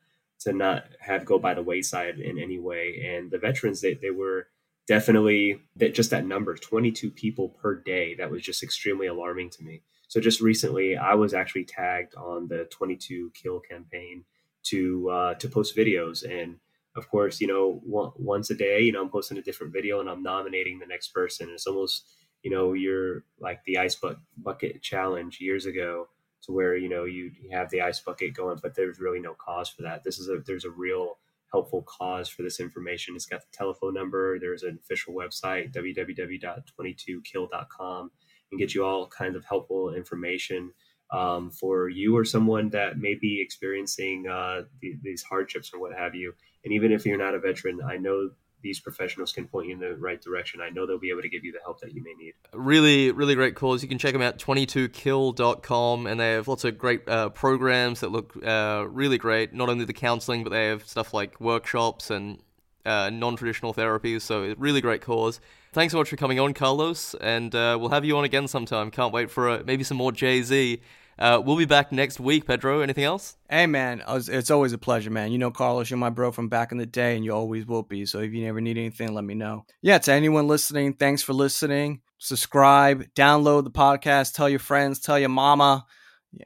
to 0.41 0.53
not 0.53 0.85
have 1.01 1.25
go 1.25 1.39
by 1.39 1.55
the 1.55 1.63
wayside 1.63 2.19
in 2.19 2.39
any 2.39 2.59
way. 2.59 3.15
And 3.17 3.31
the 3.31 3.39
veterans, 3.39 3.81
they, 3.81 3.95
they 3.95 4.11
were 4.11 4.49
definitely 4.87 5.61
that 5.77 5.95
just 5.95 6.11
that 6.11 6.27
number 6.27 6.55
22 6.55 7.11
people 7.11 7.49
per 7.49 7.75
day 7.75 8.15
that 8.15 8.31
was 8.31 8.43
just 8.43 8.63
extremely 8.63 9.07
alarming 9.07 9.51
to 9.51 9.63
me 9.65 9.83
so 10.09 10.21
just 10.21 10.41
recently 10.41 10.97
i 10.97 11.15
was 11.15 11.35
actually 11.35 11.65
tagged 11.65 12.15
on 12.15 12.47
the 12.49 12.65
22 12.71 13.31
kill 13.35 13.61
campaign 13.61 14.25
to 14.63 15.09
uh, 15.11 15.35
to 15.35 15.49
post 15.49 15.77
videos 15.77 16.25
and 16.25 16.57
of 16.97 17.09
course 17.09 17.41
you 17.41 17.47
know 17.47 17.81
once 17.85 18.51
a 18.51 18.55
day 18.55 18.81
you 18.81 18.93
know 18.93 19.03
i'm 19.03 19.09
posting 19.09 19.39
a 19.39 19.43
different 19.43 19.73
video 19.73 20.01
and 20.01 20.09
i'm 20.09 20.23
nominating 20.23 20.79
the 20.79 20.87
next 20.87 21.09
person 21.09 21.49
it's 21.53 21.67
almost 21.67 22.07
you 22.43 22.51
know, 22.51 22.75
you're 22.75 23.25
like 23.41 23.65
the 23.65 23.79
ice 23.79 23.99
bucket 24.37 24.83
challenge 24.83 25.41
years 25.41 25.67
ago. 25.67 26.09
to 26.43 26.53
where 26.53 26.77
you 26.77 26.89
know 26.89 27.05
you, 27.05 27.31
have 27.51 27.71
the 27.71 27.81
ice 27.81 28.01
bucket 28.01 28.35
going, 28.35 28.59
but 28.63 28.75
there's 28.75 29.01
really 29.01 29.21
no 29.21 29.35
cause 29.35 29.69
for 29.69 29.83
that. 29.83 30.05
This 30.05 30.19
is 30.19 30.29
a 30.29 30.39
there's 30.47 30.65
a 30.65 30.71
real 30.71 31.19
helpful 31.53 31.83
cause 31.83 32.29
for 32.29 32.43
this 32.43 32.61
information. 32.61 33.17
It's 33.17 33.27
got 33.27 33.41
the 33.41 33.47
telephone 33.53 33.95
number. 33.95 34.39
There's 34.39 34.63
an 34.63 34.79
official 34.83 35.15
website 35.15 35.73
www.22kill.com 35.73 38.11
and 38.51 38.61
get 38.61 38.75
you 38.75 38.85
all 38.85 39.07
kinds 39.07 39.37
of 39.37 39.45
helpful 39.45 39.95
information 39.95 40.73
um, 41.11 41.51
for 41.51 41.89
you 41.89 42.17
or 42.17 42.25
someone 42.25 42.71
that 42.71 42.99
may 42.99 43.15
be 43.15 43.41
experiencing 43.41 44.27
uh, 44.29 44.63
the, 44.81 44.95
these 45.03 45.23
hardships 45.23 45.73
or 45.73 45.81
what 45.81 45.97
have 45.97 46.15
you. 46.15 46.35
And 46.65 46.73
even 46.73 46.93
if 46.93 47.07
you're 47.07 47.19
not 47.19 47.35
a 47.35 47.41
veteran, 47.41 47.81
I 47.87 47.97
know 47.97 48.31
these 48.63 48.81
professionals 48.81 49.33
can 49.33 49.47
point 49.47 49.69
you 49.69 49.75
in 49.75 49.81
the 49.81 49.95
right 49.97 50.21
direction. 50.21 50.61
I 50.61 50.71
know 50.71 50.87
they'll 50.87 50.99
be 50.99 51.11
able 51.11 51.23
to 51.23 51.29
give 51.29 51.45
you 51.45 51.53
the 51.53 51.61
help 51.63 51.81
that 51.81 51.93
you 51.95 52.03
may 52.03 52.15
need. 52.15 52.35
Really, 52.53 53.13
really 53.13 53.35
great 53.35 53.55
cause. 53.55 53.83
You 53.83 53.89
can 53.89 53.99
check 53.99 54.13
them 54.13 54.23
out, 54.23 54.39
22kill.com, 54.39 56.07
and 56.07 56.19
they 56.19 56.33
have 56.33 56.49
lots 56.49 56.65
of 56.65 56.79
great 56.79 57.09
uh, 57.09 57.29
programs 57.31 58.01
that 58.01 58.11
look 58.11 58.35
uh, 58.45 58.87
really 58.89 59.19
great. 59.19 59.53
Not 59.53 59.69
only 59.69 59.85
the 59.85 59.93
counseling, 59.93 60.43
but 60.43 60.51
they 60.51 60.67
have 60.67 60.87
stuff 60.87 61.15
like 61.15 61.41
workshops 61.41 62.11
and 62.11 62.43
uh, 62.85 63.11
non 63.11 63.37
traditional 63.37 63.75
therapies. 63.75 64.23
So, 64.23 64.55
really 64.59 64.81
great 64.81 65.01
cause. 65.01 65.41
Thanks 65.73 65.93
so 65.93 65.99
much 65.99 66.09
for 66.09 66.17
coming 66.17 66.41
on, 66.41 66.55
Carlos, 66.55 67.15
and 67.21 67.55
uh, 67.55 67.77
we'll 67.79 67.91
have 67.91 68.05
you 68.05 68.17
on 68.17 68.25
again 68.25 68.49
sometime. 68.49 68.91
Can't 68.91 69.13
wait 69.13 69.31
for 69.31 69.51
uh, 69.51 69.63
maybe 69.67 69.85
some 69.85 69.99
more 69.99 70.13
Jay 70.13 70.41
Z. 70.43 70.81
Uh, 71.19 71.41
we'll 71.45 71.57
be 71.57 71.65
back 71.65 71.93
next 71.93 72.21
week, 72.21 72.47
Pedro. 72.47 72.81
Anything 72.81 73.05
else? 73.05 73.37
Hey, 73.49 73.67
man, 73.67 74.03
it's 74.07 74.51
always 74.51 74.73
a 74.73 74.79
pleasure, 74.79 75.11
man. 75.11 75.33
You 75.33 75.39
know, 75.39 75.51
Carlos, 75.51 75.91
you're 75.91 75.97
my 75.97 76.11
bro 76.11 76.31
from 76.31 76.49
back 76.49 76.73
in 76.73 76.79
the 76.79 76.87
day, 76.87 77.17
and 77.17 77.25
you 77.25 77.33
always 77.33 77.67
will 77.67 77.83
be. 77.83 78.05
So 78.07 78.21
if 78.21 78.33
you 78.33 78.47
ever 78.47 78.61
need 78.61 78.77
anything, 78.77 79.15
let 79.15 79.25
me 79.25 79.35
know. 79.35 79.65
Yeah, 79.83 79.99
to 79.99 80.13
anyone 80.13 80.47
listening, 80.47 80.95
thanks 80.95 81.23
for 81.23 81.33
listening. 81.33 82.01
Subscribe, 82.19 83.05
download 83.15 83.65
the 83.65 83.71
podcast, 83.71 84.35
tell 84.35 84.49
your 84.49 84.59
friends, 84.59 85.01
tell 85.01 85.19
your 85.19 85.29
mama. 85.29 85.85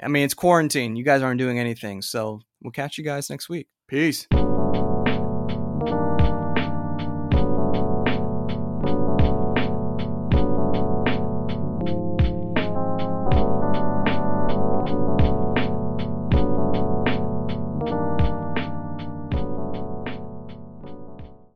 I 0.02 0.08
mean, 0.08 0.24
it's 0.24 0.34
quarantine. 0.34 0.96
You 0.96 1.04
guys 1.04 1.22
aren't 1.22 1.38
doing 1.38 1.58
anything. 1.58 2.02
So 2.02 2.40
we'll 2.62 2.72
catch 2.72 2.98
you 2.98 3.04
guys 3.04 3.30
next 3.30 3.48
week. 3.48 3.68
Peace. 3.88 4.26